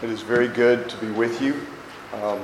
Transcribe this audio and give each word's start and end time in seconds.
It 0.00 0.10
is 0.10 0.22
very 0.22 0.46
good 0.46 0.88
to 0.90 0.96
be 0.98 1.10
with 1.10 1.42
you. 1.42 1.60
Um, 2.22 2.40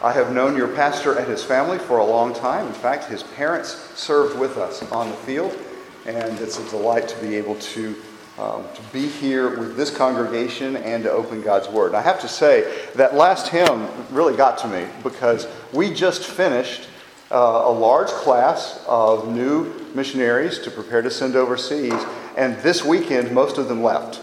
I 0.00 0.12
have 0.12 0.32
known 0.32 0.56
your 0.56 0.68
pastor 0.68 1.18
and 1.18 1.26
his 1.26 1.42
family 1.42 1.76
for 1.76 1.98
a 1.98 2.04
long 2.04 2.32
time. 2.32 2.68
In 2.68 2.72
fact, 2.72 3.06
his 3.06 3.24
parents 3.24 3.74
served 3.98 4.38
with 4.38 4.58
us 4.58 4.80
on 4.92 5.10
the 5.10 5.16
field, 5.16 5.58
and 6.06 6.38
it's 6.38 6.60
a 6.60 6.70
delight 6.70 7.08
to 7.08 7.20
be 7.20 7.34
able 7.34 7.56
to, 7.56 7.96
um, 8.38 8.62
to 8.76 8.82
be 8.92 9.08
here 9.08 9.58
with 9.58 9.76
this 9.76 9.90
congregation 9.90 10.76
and 10.76 11.02
to 11.02 11.10
open 11.10 11.42
God's 11.42 11.68
Word. 11.68 11.96
I 11.96 12.00
have 12.00 12.20
to 12.20 12.28
say, 12.28 12.86
that 12.94 13.16
last 13.16 13.48
hymn 13.48 13.88
really 14.12 14.36
got 14.36 14.56
to 14.58 14.68
me 14.68 14.86
because 15.02 15.48
we 15.72 15.92
just 15.92 16.22
finished 16.22 16.88
uh, 17.32 17.62
a 17.64 17.72
large 17.72 18.10
class 18.10 18.84
of 18.86 19.28
new 19.28 19.74
missionaries 19.96 20.60
to 20.60 20.70
prepare 20.70 21.02
to 21.02 21.10
send 21.10 21.34
overseas, 21.34 22.04
and 22.36 22.56
this 22.58 22.84
weekend, 22.84 23.32
most 23.32 23.58
of 23.58 23.66
them 23.66 23.82
left. 23.82 24.20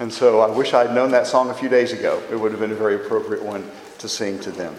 And 0.00 0.10
so 0.10 0.40
I 0.40 0.50
wish 0.50 0.72
I 0.72 0.86
had 0.86 0.94
known 0.94 1.10
that 1.10 1.26
song 1.26 1.50
a 1.50 1.54
few 1.54 1.68
days 1.68 1.92
ago. 1.92 2.22
It 2.30 2.36
would 2.36 2.52
have 2.52 2.60
been 2.60 2.72
a 2.72 2.74
very 2.74 2.94
appropriate 2.94 3.44
one 3.44 3.70
to 3.98 4.08
sing 4.08 4.40
to 4.40 4.50
them. 4.50 4.74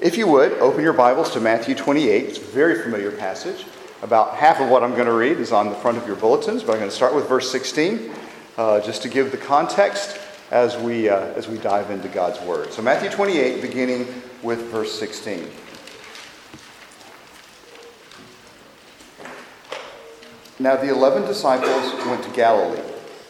If 0.00 0.18
you 0.18 0.26
would, 0.28 0.52
open 0.58 0.82
your 0.82 0.92
Bibles 0.92 1.30
to 1.30 1.40
Matthew 1.40 1.74
28. 1.74 2.24
It's 2.26 2.38
a 2.38 2.42
very 2.42 2.82
familiar 2.82 3.10
passage. 3.10 3.64
About 4.02 4.36
half 4.36 4.60
of 4.60 4.68
what 4.68 4.82
I'm 4.84 4.92
going 4.92 5.06
to 5.06 5.14
read 5.14 5.38
is 5.38 5.50
on 5.50 5.70
the 5.70 5.74
front 5.76 5.96
of 5.96 6.06
your 6.06 6.14
bulletins, 6.14 6.62
but 6.62 6.72
I'm 6.72 6.78
going 6.78 6.90
to 6.90 6.94
start 6.94 7.14
with 7.14 7.26
verse 7.26 7.50
16 7.50 8.12
uh, 8.58 8.80
just 8.80 9.00
to 9.00 9.08
give 9.08 9.30
the 9.30 9.38
context 9.38 10.18
as 10.50 10.76
we, 10.76 11.08
uh, 11.08 11.20
as 11.32 11.48
we 11.48 11.56
dive 11.56 11.90
into 11.90 12.08
God's 12.08 12.38
Word. 12.42 12.70
So, 12.70 12.82
Matthew 12.82 13.08
28, 13.08 13.62
beginning 13.62 14.06
with 14.42 14.60
verse 14.64 14.92
16. 14.98 15.50
Now, 20.58 20.76
the 20.76 20.90
eleven 20.90 21.22
disciples 21.22 21.94
went 22.06 22.22
to 22.24 22.30
Galilee 22.32 22.82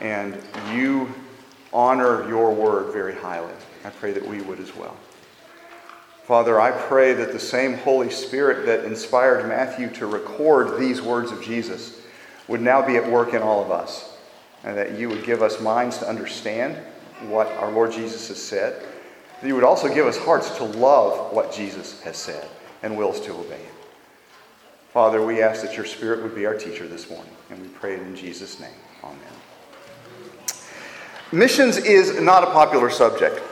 and 0.00 0.40
you 0.72 1.12
honor 1.72 2.28
your 2.28 2.54
word 2.54 2.92
very 2.92 3.14
highly. 3.14 3.52
I 3.84 3.90
pray 3.90 4.12
that 4.12 4.26
we 4.26 4.40
would 4.42 4.60
as 4.60 4.74
well. 4.74 4.96
Father, 6.24 6.58
I 6.58 6.70
pray 6.70 7.12
that 7.12 7.32
the 7.32 7.38
same 7.38 7.74
Holy 7.74 8.08
Spirit 8.08 8.64
that 8.64 8.86
inspired 8.86 9.46
Matthew 9.46 9.90
to 9.90 10.06
record 10.06 10.80
these 10.80 11.02
words 11.02 11.30
of 11.30 11.42
Jesus 11.42 12.00
would 12.48 12.62
now 12.62 12.84
be 12.84 12.96
at 12.96 13.10
work 13.10 13.34
in 13.34 13.42
all 13.42 13.62
of 13.62 13.70
us, 13.70 14.16
and 14.62 14.76
that 14.76 14.98
you 14.98 15.10
would 15.10 15.24
give 15.24 15.42
us 15.42 15.60
minds 15.60 15.98
to 15.98 16.08
understand 16.08 16.76
what 17.28 17.48
our 17.52 17.70
Lord 17.70 17.92
Jesus 17.92 18.28
has 18.28 18.42
said. 18.42 18.82
That 19.40 19.48
you 19.48 19.54
would 19.54 19.64
also 19.64 19.92
give 19.92 20.06
us 20.06 20.16
hearts 20.16 20.56
to 20.56 20.64
love 20.64 21.32
what 21.32 21.52
Jesus 21.52 22.00
has 22.02 22.16
said 22.16 22.48
and 22.82 22.96
wills 22.96 23.20
to 23.20 23.32
obey 23.32 23.60
it. 23.60 23.74
Father, 24.94 25.24
we 25.24 25.42
ask 25.42 25.60
that 25.62 25.76
your 25.76 25.84
Spirit 25.84 26.22
would 26.22 26.34
be 26.34 26.46
our 26.46 26.54
teacher 26.54 26.86
this 26.86 27.10
morning, 27.10 27.34
and 27.50 27.60
we 27.60 27.68
pray 27.68 27.94
it 27.94 28.00
in 28.00 28.16
Jesus' 28.16 28.60
name. 28.60 28.70
Amen. 29.02 29.33
Missions 31.34 31.78
is 31.78 32.20
not 32.20 32.44
a 32.44 32.52
popular 32.52 32.88
subject. 32.88 33.42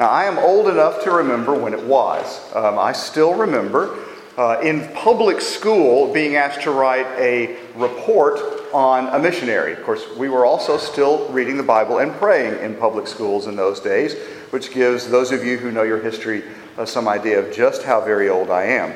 Now, 0.00 0.08
I 0.08 0.24
am 0.24 0.38
old 0.38 0.66
enough 0.66 1.04
to 1.04 1.12
remember 1.12 1.54
when 1.54 1.72
it 1.72 1.80
was. 1.80 2.52
Um, 2.52 2.80
I 2.80 2.90
still 2.90 3.32
remember 3.32 3.96
uh, 4.36 4.58
in 4.60 4.88
public 4.92 5.40
school 5.40 6.12
being 6.12 6.34
asked 6.34 6.62
to 6.62 6.72
write 6.72 7.06
a 7.16 7.56
report 7.76 8.40
on 8.74 9.06
a 9.14 9.20
missionary. 9.20 9.72
Of 9.72 9.84
course, 9.84 10.04
we 10.16 10.28
were 10.28 10.44
also 10.44 10.76
still 10.78 11.28
reading 11.28 11.56
the 11.56 11.62
Bible 11.62 11.98
and 11.98 12.10
praying 12.14 12.60
in 12.60 12.74
public 12.74 13.06
schools 13.06 13.46
in 13.46 13.54
those 13.54 13.78
days, 13.78 14.16
which 14.50 14.72
gives 14.72 15.08
those 15.08 15.30
of 15.30 15.44
you 15.44 15.58
who 15.58 15.70
know 15.70 15.84
your 15.84 16.00
history 16.00 16.42
uh, 16.76 16.84
some 16.84 17.06
idea 17.06 17.38
of 17.38 17.54
just 17.54 17.84
how 17.84 18.00
very 18.00 18.28
old 18.28 18.50
I 18.50 18.64
am. 18.64 18.92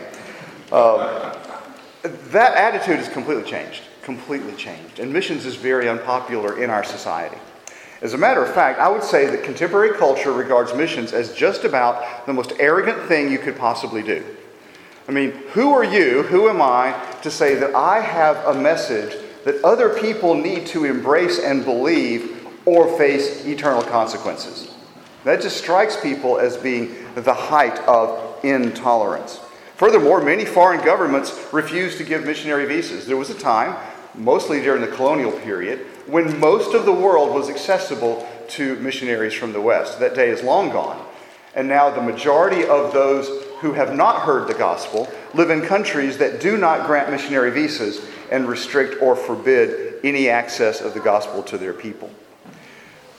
Uh, 0.72 1.38
that 2.02 2.56
attitude 2.56 2.98
has 2.98 3.08
completely 3.08 3.48
changed, 3.48 3.82
completely 4.02 4.54
changed. 4.54 4.98
And 4.98 5.12
missions 5.12 5.46
is 5.46 5.54
very 5.54 5.88
unpopular 5.88 6.60
in 6.60 6.70
our 6.70 6.82
society. 6.82 7.38
As 8.02 8.14
a 8.14 8.18
matter 8.18 8.42
of 8.42 8.52
fact, 8.52 8.80
I 8.80 8.88
would 8.88 9.04
say 9.04 9.26
that 9.26 9.44
contemporary 9.44 9.96
culture 9.96 10.32
regards 10.32 10.74
missions 10.74 11.12
as 11.12 11.32
just 11.32 11.62
about 11.62 12.26
the 12.26 12.32
most 12.32 12.52
arrogant 12.58 13.00
thing 13.06 13.30
you 13.30 13.38
could 13.38 13.56
possibly 13.56 14.02
do. 14.02 14.24
I 15.08 15.12
mean, 15.12 15.30
who 15.52 15.72
are 15.72 15.84
you, 15.84 16.24
who 16.24 16.48
am 16.48 16.60
I, 16.60 17.00
to 17.22 17.30
say 17.30 17.54
that 17.54 17.76
I 17.76 18.00
have 18.00 18.36
a 18.44 18.60
message 18.60 19.16
that 19.44 19.62
other 19.64 19.88
people 20.00 20.34
need 20.34 20.66
to 20.66 20.84
embrace 20.84 21.38
and 21.38 21.64
believe 21.64 22.48
or 22.64 22.96
face 22.98 23.46
eternal 23.46 23.82
consequences? 23.82 24.74
That 25.22 25.40
just 25.40 25.56
strikes 25.56 26.00
people 26.00 26.40
as 26.40 26.56
being 26.56 26.96
the 27.14 27.34
height 27.34 27.78
of 27.86 28.44
intolerance. 28.44 29.38
Furthermore, 29.76 30.20
many 30.20 30.44
foreign 30.44 30.84
governments 30.84 31.48
refuse 31.52 31.96
to 31.98 32.04
give 32.04 32.24
missionary 32.24 32.66
visas. 32.66 33.06
There 33.06 33.16
was 33.16 33.30
a 33.30 33.38
time, 33.38 33.76
mostly 34.14 34.60
during 34.60 34.80
the 34.80 34.88
colonial 34.88 35.32
period, 35.32 35.86
when 36.06 36.38
most 36.40 36.74
of 36.74 36.84
the 36.84 36.92
world 36.92 37.34
was 37.34 37.48
accessible 37.48 38.26
to 38.48 38.76
missionaries 38.76 39.34
from 39.34 39.52
the 39.52 39.60
West. 39.60 40.00
That 40.00 40.14
day 40.14 40.30
is 40.30 40.42
long 40.42 40.70
gone. 40.70 41.04
And 41.54 41.68
now 41.68 41.90
the 41.90 42.02
majority 42.02 42.64
of 42.64 42.92
those 42.92 43.44
who 43.60 43.72
have 43.72 43.94
not 43.94 44.22
heard 44.22 44.48
the 44.48 44.54
gospel 44.54 45.08
live 45.34 45.50
in 45.50 45.62
countries 45.62 46.18
that 46.18 46.40
do 46.40 46.56
not 46.56 46.86
grant 46.86 47.10
missionary 47.10 47.50
visas 47.50 48.04
and 48.30 48.48
restrict 48.48 49.00
or 49.02 49.14
forbid 49.14 50.00
any 50.02 50.28
access 50.28 50.80
of 50.80 50.94
the 50.94 51.00
gospel 51.00 51.42
to 51.44 51.58
their 51.58 51.74
people. 51.74 52.10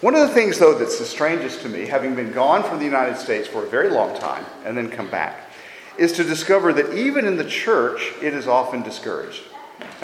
One 0.02 0.16
of 0.16 0.28
the 0.28 0.34
things, 0.34 0.60
though, 0.60 0.78
that's 0.78 1.00
the 1.00 1.06
strangest 1.06 1.62
to 1.62 1.70
me, 1.70 1.86
having 1.86 2.14
been 2.14 2.34
gone 2.34 2.64
from 2.64 2.80
the 2.80 2.86
United 2.86 3.18
States 3.18 3.48
for 3.48 3.64
a 3.64 3.70
very 3.70 3.90
long 3.90 4.20
time 4.20 4.46
and 4.66 4.76
then 4.76 4.90
come 4.90 5.10
back, 5.10 5.50
is 5.98 6.12
to 6.14 6.24
discover 6.24 6.74
that 6.74 6.94
even 6.94 7.26
in 7.26 7.38
the 7.38 7.46
church, 7.46 8.12
it 8.22 8.34
is 8.34 8.48
often 8.48 8.82
discouraged. 8.82 9.44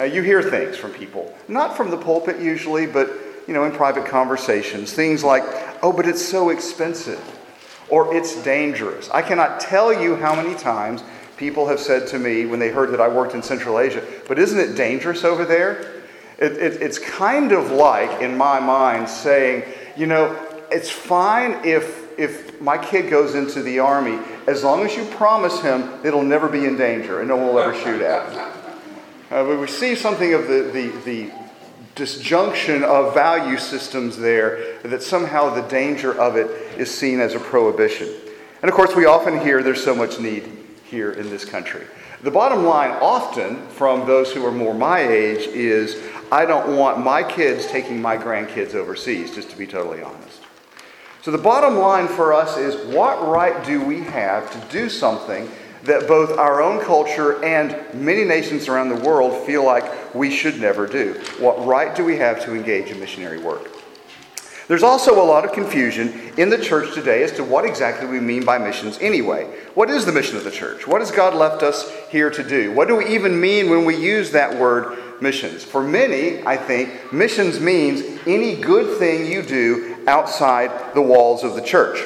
Uh, 0.00 0.04
you 0.04 0.22
hear 0.22 0.42
things 0.42 0.78
from 0.78 0.90
people, 0.92 1.36
not 1.46 1.76
from 1.76 1.90
the 1.90 1.96
pulpit 1.96 2.40
usually, 2.40 2.86
but 2.86 3.10
you 3.46 3.52
know, 3.52 3.64
in 3.64 3.72
private 3.72 4.06
conversations, 4.06 4.94
things 4.94 5.22
like, 5.22 5.42
"Oh, 5.82 5.92
but 5.92 6.06
it's 6.06 6.24
so 6.24 6.48
expensive," 6.48 7.20
or 7.90 8.14
"It's 8.14 8.34
dangerous." 8.42 9.10
I 9.10 9.20
cannot 9.20 9.60
tell 9.60 9.92
you 9.92 10.16
how 10.16 10.34
many 10.34 10.54
times 10.54 11.02
people 11.36 11.66
have 11.68 11.80
said 11.80 12.06
to 12.08 12.18
me 12.18 12.46
when 12.46 12.58
they 12.58 12.70
heard 12.70 12.92
that 12.92 13.00
I 13.00 13.08
worked 13.08 13.34
in 13.34 13.42
Central 13.42 13.78
Asia, 13.78 14.02
"But 14.26 14.38
isn't 14.38 14.58
it 14.58 14.74
dangerous 14.74 15.22
over 15.22 15.44
there?" 15.44 15.84
It, 16.38 16.52
it, 16.52 16.80
it's 16.80 16.98
kind 16.98 17.52
of 17.52 17.70
like, 17.70 18.22
in 18.22 18.38
my 18.38 18.58
mind, 18.58 19.06
saying, 19.06 19.64
"You 19.96 20.06
know, 20.06 20.34
it's 20.70 20.90
fine 20.90 21.58
if." 21.62 21.98
If 22.18 22.60
my 22.60 22.76
kid 22.76 23.08
goes 23.08 23.34
into 23.34 23.62
the 23.62 23.78
army, 23.78 24.18
as 24.46 24.62
long 24.62 24.84
as 24.84 24.94
you 24.94 25.06
promise 25.06 25.62
him 25.62 25.88
it'll 26.04 26.22
never 26.22 26.48
be 26.48 26.66
in 26.66 26.76
danger 26.76 27.20
and 27.20 27.28
no 27.28 27.36
one 27.36 27.46
will 27.46 27.58
ever 27.58 27.74
shoot 27.74 28.02
at 28.02 28.30
him. 28.30 28.59
Uh, 29.30 29.56
we 29.60 29.66
see 29.68 29.94
something 29.94 30.34
of 30.34 30.48
the, 30.48 30.70
the, 30.72 30.88
the 31.04 31.32
disjunction 31.94 32.82
of 32.82 33.14
value 33.14 33.56
systems 33.58 34.16
there, 34.16 34.78
that 34.82 35.04
somehow 35.04 35.54
the 35.54 35.62
danger 35.68 36.18
of 36.18 36.34
it 36.34 36.48
is 36.76 36.92
seen 36.92 37.20
as 37.20 37.34
a 37.36 37.38
prohibition. 37.38 38.08
And 38.60 38.68
of 38.68 38.74
course, 38.74 38.96
we 38.96 39.06
often 39.06 39.38
hear 39.38 39.62
there's 39.62 39.84
so 39.84 39.94
much 39.94 40.18
need 40.18 40.50
here 40.84 41.12
in 41.12 41.30
this 41.30 41.44
country. 41.44 41.86
The 42.22 42.30
bottom 42.30 42.64
line, 42.64 42.90
often 43.00 43.66
from 43.68 44.04
those 44.04 44.32
who 44.32 44.44
are 44.44 44.52
more 44.52 44.74
my 44.74 45.00
age, 45.00 45.46
is 45.46 45.96
I 46.32 46.44
don't 46.44 46.76
want 46.76 46.98
my 46.98 47.22
kids 47.22 47.66
taking 47.66 48.02
my 48.02 48.16
grandkids 48.16 48.74
overseas, 48.74 49.32
just 49.32 49.48
to 49.50 49.56
be 49.56 49.66
totally 49.66 50.02
honest. 50.02 50.40
So 51.22 51.30
the 51.30 51.38
bottom 51.38 51.76
line 51.76 52.08
for 52.08 52.32
us 52.32 52.56
is 52.56 52.74
what 52.94 53.26
right 53.28 53.64
do 53.64 53.80
we 53.84 54.00
have 54.00 54.50
to 54.50 54.72
do 54.72 54.88
something 54.88 55.48
that 55.84 56.06
both 56.06 56.38
our 56.38 56.62
own 56.62 56.80
culture 56.80 57.42
and 57.44 57.76
many 57.94 58.24
nations 58.24 58.68
around 58.68 58.88
the 58.88 59.08
world 59.08 59.46
feel 59.46 59.64
like 59.64 60.14
we 60.14 60.30
should 60.30 60.60
never 60.60 60.86
do. 60.86 61.14
What 61.38 61.64
right 61.66 61.94
do 61.94 62.04
we 62.04 62.16
have 62.18 62.44
to 62.44 62.54
engage 62.54 62.90
in 62.90 63.00
missionary 63.00 63.38
work? 63.38 63.70
There's 64.70 64.84
also 64.84 65.20
a 65.20 65.26
lot 65.26 65.44
of 65.44 65.52
confusion 65.52 66.32
in 66.36 66.48
the 66.48 66.56
church 66.56 66.94
today 66.94 67.24
as 67.24 67.32
to 67.32 67.42
what 67.42 67.64
exactly 67.64 68.06
we 68.06 68.20
mean 68.20 68.44
by 68.44 68.56
missions 68.56 68.98
anyway. 69.00 69.46
What 69.74 69.90
is 69.90 70.06
the 70.06 70.12
mission 70.12 70.36
of 70.36 70.44
the 70.44 70.50
church? 70.52 70.86
What 70.86 71.00
has 71.00 71.10
God 71.10 71.34
left 71.34 71.64
us 71.64 71.90
here 72.08 72.30
to 72.30 72.48
do? 72.48 72.72
What 72.72 72.86
do 72.86 72.94
we 72.94 73.08
even 73.08 73.40
mean 73.40 73.68
when 73.68 73.84
we 73.84 73.96
use 73.96 74.30
that 74.30 74.56
word 74.56 74.96
missions? 75.20 75.64
For 75.64 75.82
many, 75.82 76.46
I 76.46 76.56
think, 76.56 77.12
missions 77.12 77.58
means 77.58 78.20
any 78.28 78.60
good 78.60 78.96
thing 78.96 79.26
you 79.26 79.42
do 79.42 79.96
outside 80.06 80.94
the 80.94 81.02
walls 81.02 81.42
of 81.42 81.56
the 81.56 81.62
church. 81.62 81.98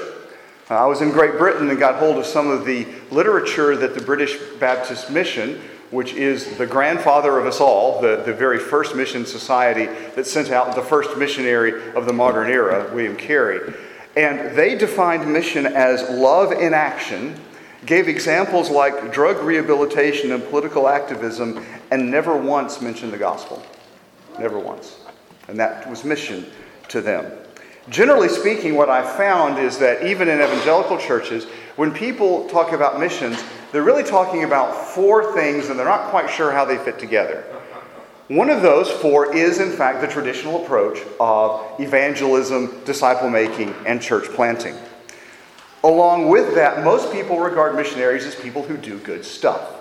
Uh, 0.70 0.76
I 0.76 0.86
was 0.86 1.02
in 1.02 1.10
Great 1.10 1.36
Britain 1.36 1.68
and 1.68 1.78
got 1.78 1.96
hold 1.96 2.16
of 2.16 2.24
some 2.24 2.48
of 2.48 2.64
the 2.64 2.86
literature 3.10 3.76
that 3.76 3.94
the 3.94 4.00
British 4.00 4.38
Baptist 4.58 5.10
Mission, 5.10 5.60
which 5.90 6.14
is 6.14 6.56
the 6.56 6.66
grandfather 6.66 7.38
of 7.38 7.44
us 7.44 7.60
all, 7.60 8.00
the, 8.00 8.22
the 8.24 8.32
very 8.32 8.58
first 8.58 8.96
mission 8.96 9.26
society 9.26 9.86
that 10.16 10.26
sent 10.26 10.50
out 10.50 10.74
the 10.74 10.82
first 10.82 11.18
missionary 11.18 11.92
of 11.94 12.06
the 12.06 12.12
modern 12.14 12.48
era, 12.48 12.90
William 12.94 13.14
Carey. 13.14 13.74
And 14.16 14.56
they 14.56 14.74
defined 14.74 15.30
mission 15.30 15.66
as 15.66 16.08
love 16.08 16.50
in 16.52 16.72
action, 16.72 17.38
gave 17.84 18.08
examples 18.08 18.70
like 18.70 19.12
drug 19.12 19.44
rehabilitation 19.44 20.32
and 20.32 20.42
political 20.44 20.88
activism, 20.88 21.62
and 21.90 22.10
never 22.10 22.34
once 22.34 22.80
mentioned 22.80 23.12
the 23.12 23.18
gospel. 23.18 23.62
Never 24.38 24.58
once. 24.58 24.98
And 25.48 25.58
that 25.60 25.88
was 25.90 26.04
mission 26.04 26.46
to 26.88 27.02
them. 27.02 27.30
Generally 27.90 28.30
speaking, 28.30 28.76
what 28.76 28.88
I 28.88 29.02
found 29.16 29.58
is 29.58 29.78
that 29.78 30.06
even 30.06 30.28
in 30.28 30.40
evangelical 30.40 30.96
churches, 30.96 31.44
when 31.76 31.92
people 31.92 32.48
talk 32.48 32.72
about 32.72 32.98
missions, 32.98 33.42
they're 33.72 33.82
really 33.82 34.04
talking 34.04 34.44
about 34.44 34.74
four 34.74 35.34
things 35.34 35.68
and 35.68 35.78
they're 35.78 35.86
not 35.86 36.10
quite 36.10 36.30
sure 36.30 36.50
how 36.50 36.64
they 36.64 36.78
fit 36.78 36.98
together. 36.98 37.44
One 38.28 38.48
of 38.48 38.62
those 38.62 38.90
four 38.90 39.36
is, 39.36 39.60
in 39.60 39.70
fact, 39.70 40.00
the 40.00 40.06
traditional 40.06 40.64
approach 40.64 41.00
of 41.20 41.78
evangelism, 41.78 42.82
disciple 42.86 43.28
making, 43.28 43.74
and 43.86 44.00
church 44.00 44.24
planting. 44.30 44.74
Along 45.82 46.30
with 46.30 46.54
that, 46.54 46.82
most 46.82 47.12
people 47.12 47.38
regard 47.38 47.74
missionaries 47.74 48.24
as 48.24 48.34
people 48.34 48.62
who 48.62 48.78
do 48.78 48.98
good 49.00 49.26
stuff. 49.26 49.80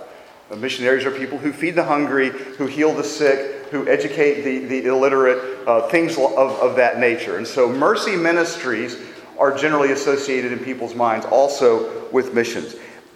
Missionaries 0.54 1.06
are 1.06 1.12
people 1.12 1.38
who 1.38 1.54
feed 1.54 1.76
the 1.76 1.86
hungry, 1.86 2.30
who 2.30 2.68
heal 2.68 2.94
the 2.94 3.04
sick, 3.04 3.63
who 3.74 3.88
educate 3.88 4.44
the, 4.44 4.60
the 4.66 4.86
illiterate, 4.86 5.68
uh, 5.68 5.88
things 5.88 6.16
of, 6.16 6.38
of 6.38 6.76
that 6.76 7.00
nature. 7.00 7.38
And 7.38 7.48
so, 7.48 7.68
mercy 7.68 8.16
ministries 8.16 8.98
are 9.40 9.52
generally 9.58 9.92
associated 9.92 10.52
in 10.52 10.60
people's 10.60 10.94
minds 10.94 11.26
also 11.26 12.08
with 12.12 12.36
missions. 12.36 12.76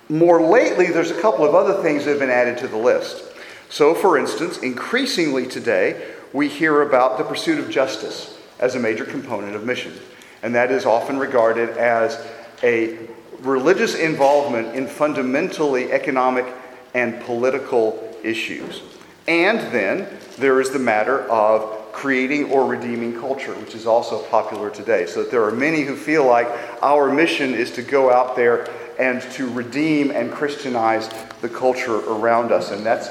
More 0.09 0.41
lately, 0.41 0.87
there's 0.87 1.11
a 1.11 1.21
couple 1.21 1.45
of 1.45 1.53
other 1.53 1.83
things 1.83 2.05
that 2.05 2.11
have 2.11 2.19
been 2.19 2.31
added 2.31 2.57
to 2.57 2.67
the 2.67 2.75
list. 2.75 3.23
So, 3.69 3.93
for 3.93 4.17
instance, 4.17 4.57
increasingly 4.57 5.45
today, 5.45 6.11
we 6.33 6.47
hear 6.47 6.81
about 6.81 7.19
the 7.19 7.23
pursuit 7.23 7.59
of 7.59 7.69
justice 7.69 8.35
as 8.59 8.73
a 8.73 8.79
major 8.79 9.05
component 9.05 9.55
of 9.55 9.63
mission. 9.63 9.93
And 10.41 10.55
that 10.55 10.71
is 10.71 10.87
often 10.87 11.19
regarded 11.19 11.69
as 11.77 12.25
a 12.63 12.97
religious 13.41 13.93
involvement 13.93 14.75
in 14.75 14.87
fundamentally 14.87 15.91
economic 15.91 16.47
and 16.95 17.21
political 17.21 18.17
issues. 18.23 18.81
And 19.27 19.59
then 19.71 20.07
there 20.37 20.61
is 20.61 20.69
the 20.69 20.79
matter 20.79 21.21
of 21.29 21.91
creating 21.91 22.51
or 22.51 22.65
redeeming 22.65 23.19
culture, 23.19 23.53
which 23.55 23.73
is 23.73 23.87
also 23.87 24.21
popular 24.25 24.69
today. 24.69 25.07
So 25.07 25.23
that 25.23 25.31
there 25.31 25.43
are 25.43 25.51
many 25.51 25.81
who 25.81 25.95
feel 25.95 26.25
like 26.25 26.47
our 26.83 27.11
mission 27.11 27.53
is 27.53 27.71
to 27.71 27.81
go 27.81 28.11
out 28.11 28.35
there 28.35 28.69
and 28.99 29.21
to 29.33 29.49
redeem 29.49 30.11
and 30.11 30.31
Christianize 30.31 31.09
the 31.41 31.49
culture 31.49 31.97
around 32.09 32.51
us. 32.51 32.71
And 32.71 32.85
that's 32.85 33.09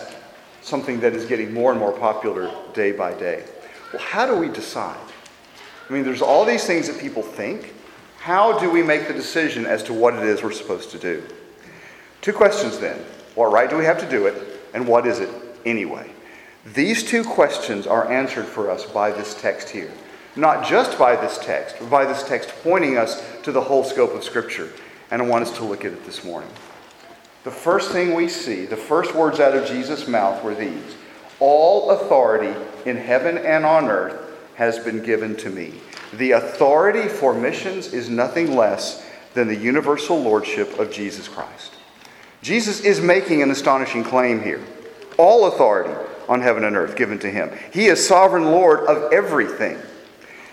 something 0.63 1.01
that 1.01 1.15
is 1.15 1.27
getting 1.27 1.53
more 1.53 1.71
and 1.71 1.81
more 1.81 1.93
popular 1.93 2.53
day 2.75 2.93
by 2.93 3.13
day. 3.15 3.45
Well, 3.93 4.03
how 4.03 4.27
do 4.27 4.37
we 4.37 4.49
decide? 4.49 4.99
I 5.89 5.93
mean, 5.93 6.05
there's 6.05 6.23
all 6.23 6.45
these 6.45 6.65
things 6.65 6.89
that 6.89 7.01
people 7.01 7.23
think. 7.23 7.75
How 8.19 8.59
do 8.59 8.71
we 8.71 8.83
make 8.83 9.07
the 9.07 9.15
decision 9.15 9.67
as 9.67 9.83
to 9.85 9.93
what 9.93 10.15
it 10.15 10.23
is 10.25 10.43
we're 10.43 10.51
supposed 10.53 10.91
to 10.93 10.99
do? 10.99 11.23
Two 12.21 12.33
questions 12.33 12.79
then. 12.79 12.99
What 13.37 13.53
right 13.53 13.71
do 13.71 13.77
we 13.77 13.85
have 13.85 13.99
to 14.01 14.11
do 14.11 14.27
it? 14.27 14.61
And 14.75 14.87
what 14.87 15.07
is 15.07 15.21
it 15.21 15.31
anyway? 15.65 16.11
These 16.75 17.05
two 17.05 17.23
questions 17.23 17.87
are 17.87 18.11
answered 18.11 18.47
for 18.47 18.71
us 18.71 18.85
by 18.85 19.13
this 19.13 19.41
text 19.41 19.71
here. 19.71 19.93
Not 20.35 20.67
just 20.67 20.99
by 20.99 21.15
this 21.15 21.39
text, 21.39 21.77
but 21.79 21.89
by 21.89 22.05
this 22.05 22.25
text 22.25 22.53
pointing 22.63 22.99
us 22.99 23.23
to 23.45 23.53
the 23.53 23.61
whole 23.61 23.85
scope 23.85 24.15
of 24.15 24.25
Scripture. 24.25 24.71
And 25.11 25.23
I 25.23 25.27
want 25.27 25.43
us 25.43 25.57
to 25.59 25.65
look 25.65 25.85
at 25.85 25.93
it 25.93 26.05
this 26.05 26.25
morning. 26.25 26.51
The 27.45 27.53
first 27.53 27.93
thing 27.93 28.15
we 28.15 28.29
see, 28.29 28.67
the 28.67 28.77
first 28.77 29.15
words 29.15 29.39
out 29.39 29.57
of 29.57 29.69
Jesus' 29.69 30.09
mouth 30.09 30.43
were 30.43 30.55
these 30.55 30.97
All 31.39 31.91
authority 31.91 32.59
in 32.85 32.97
heaven 32.97 33.39
and 33.39 33.65
on 33.65 33.85
earth 33.89 34.21
has 34.57 34.81
been 34.81 35.05
given 35.05 35.37
to 35.37 35.51
me. 35.51 35.75
The 36.15 36.33
authority 36.33 37.09
for 37.09 37.33
missions 37.33 37.93
is 37.93 38.11
nothing 38.11 38.57
less 38.57 39.07
than 39.35 39.47
the 39.47 39.55
universal 39.55 40.21
lordship 40.21 40.81
of 40.81 40.91
Jesus 40.91 41.29
Christ. 41.29 41.75
Jesus 42.43 42.81
is 42.81 43.01
making 43.01 43.43
an 43.43 43.53
astonishing 43.53 44.03
claim 44.03 44.43
here. 44.43 44.63
All 45.17 45.47
authority 45.47 45.95
on 46.29 46.41
heaven 46.41 46.65
and 46.65 46.77
earth 46.77 46.97
given 46.97 47.19
to 47.21 47.31
him. 47.31 47.51
He 47.73 47.87
is 47.87 48.07
sovereign 48.07 48.47
Lord 48.47 48.81
of 48.81 49.13
everything. 49.13 49.79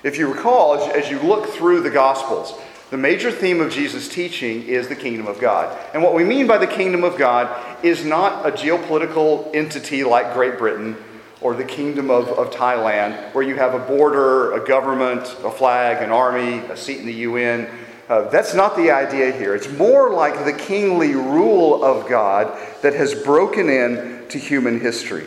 If 0.03 0.17
you 0.17 0.31
recall, 0.31 0.77
as 0.91 1.09
you 1.09 1.19
look 1.19 1.47
through 1.47 1.81
the 1.81 1.89
Gospels, 1.89 2.53
the 2.89 2.97
major 2.97 3.31
theme 3.31 3.59
of 3.59 3.71
Jesus' 3.71 4.07
teaching 4.07 4.63
is 4.63 4.87
the 4.87 4.95
kingdom 4.95 5.25
of 5.25 5.39
God. 5.39 5.75
And 5.93 6.03
what 6.03 6.13
we 6.13 6.23
mean 6.23 6.45
by 6.45 6.59
the 6.59 6.67
kingdom 6.67 7.03
of 7.03 7.17
God 7.17 7.49
is 7.83 8.05
not 8.05 8.45
a 8.45 8.51
geopolitical 8.51 9.49
entity 9.55 10.03
like 10.03 10.33
Great 10.33 10.57
Britain 10.57 10.95
or 11.41 11.55
the 11.55 11.63
kingdom 11.63 12.09
of, 12.11 12.27
of 12.29 12.51
Thailand, 12.51 13.33
where 13.33 13.43
you 13.43 13.55
have 13.55 13.73
a 13.73 13.79
border, 13.79 14.53
a 14.53 14.65
government, 14.65 15.23
a 15.43 15.49
flag, 15.49 16.03
an 16.03 16.11
army, 16.11 16.59
a 16.69 16.77
seat 16.77 16.99
in 16.99 17.05
the 17.05 17.13
UN. 17.13 17.67
Uh, 18.09 18.29
that's 18.29 18.53
not 18.53 18.75
the 18.75 18.91
idea 18.91 19.31
here. 19.31 19.55
It's 19.55 19.71
more 19.71 20.11
like 20.11 20.45
the 20.45 20.53
kingly 20.53 21.15
rule 21.15 21.83
of 21.83 22.07
God 22.07 22.55
that 22.81 22.93
has 22.93 23.15
broken 23.15 23.69
in 23.69 24.25
to 24.29 24.37
human 24.37 24.79
history. 24.79 25.25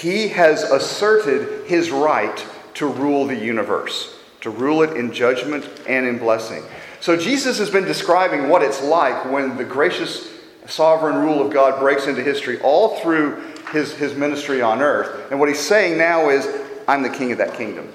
He 0.00 0.28
has 0.28 0.62
asserted 0.62 1.66
his 1.66 1.90
right 1.90 2.46
to 2.74 2.86
rule 2.86 3.26
the 3.26 3.36
universe 3.36 4.16
to 4.40 4.50
rule 4.50 4.82
it 4.82 4.96
in 4.96 5.12
judgment 5.12 5.68
and 5.86 6.06
in 6.06 6.18
blessing. 6.18 6.62
So 7.00 7.16
Jesus 7.16 7.58
has 7.58 7.70
been 7.70 7.84
describing 7.84 8.48
what 8.48 8.62
it's 8.62 8.82
like 8.82 9.30
when 9.30 9.56
the 9.56 9.64
gracious 9.64 10.30
sovereign 10.66 11.16
rule 11.16 11.44
of 11.44 11.52
God 11.52 11.78
breaks 11.80 12.06
into 12.06 12.22
history 12.22 12.60
all 12.60 13.00
through 13.00 13.42
his, 13.72 13.94
his 13.94 14.14
ministry 14.14 14.62
on 14.62 14.80
earth. 14.80 15.30
And 15.30 15.38
what 15.38 15.48
he's 15.48 15.60
saying 15.60 15.98
now 15.98 16.28
is, 16.28 16.48
I'm 16.88 17.02
the 17.02 17.10
king 17.10 17.32
of 17.32 17.38
that 17.38 17.54
kingdom. 17.54 17.86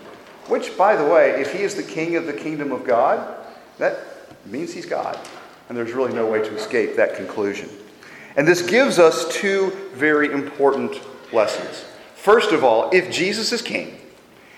Which, 0.47 0.77
by 0.77 0.95
the 0.95 1.05
way, 1.05 1.31
if 1.41 1.53
he 1.53 1.59
is 1.59 1.75
the 1.75 1.83
king 1.83 2.15
of 2.15 2.27
the 2.27 2.33
kingdom 2.33 2.71
of 2.71 2.85
God, 2.85 3.45
that 3.77 3.99
means 4.45 4.73
he's 4.73 4.85
God. 4.85 5.17
And 5.69 5.77
there's 5.77 5.93
really 5.93 6.13
no 6.13 6.27
way 6.27 6.39
to 6.39 6.55
escape 6.55 6.95
that 6.95 7.15
conclusion. 7.15 7.69
And 8.37 8.47
this 8.47 8.61
gives 8.61 8.99
us 8.99 9.27
two 9.33 9.71
very 9.93 10.31
important 10.31 10.99
lessons. 11.33 11.85
First 12.25 12.53
of 12.53 12.63
all, 12.63 12.89
if 12.89 13.11
Jesus 13.11 13.51
is 13.51 13.61
king, 13.61 13.99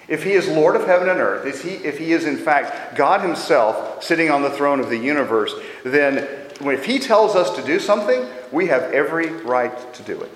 if 0.07 0.23
he 0.23 0.31
is 0.31 0.47
Lord 0.47 0.77
of 0.77 0.87
heaven 0.87 1.09
and 1.09 1.19
earth, 1.19 1.45
if 1.45 1.63
he, 1.63 1.71
if 1.85 1.97
he 1.97 2.13
is 2.13 2.23
in 2.23 2.37
fact 2.37 2.95
God 2.95 3.19
himself 3.19 4.01
sitting 4.01 4.31
on 4.31 4.41
the 4.41 4.49
throne 4.49 4.79
of 4.79 4.89
the 4.89 4.95
universe, 4.95 5.53
then 5.83 6.29
if 6.61 6.85
he 6.85 6.97
tells 6.97 7.35
us 7.35 7.53
to 7.57 7.61
do 7.61 7.77
something, 7.77 8.25
we 8.53 8.67
have 8.67 8.83
every 8.93 9.27
right 9.27 9.93
to 9.95 10.03
do 10.03 10.21
it. 10.21 10.31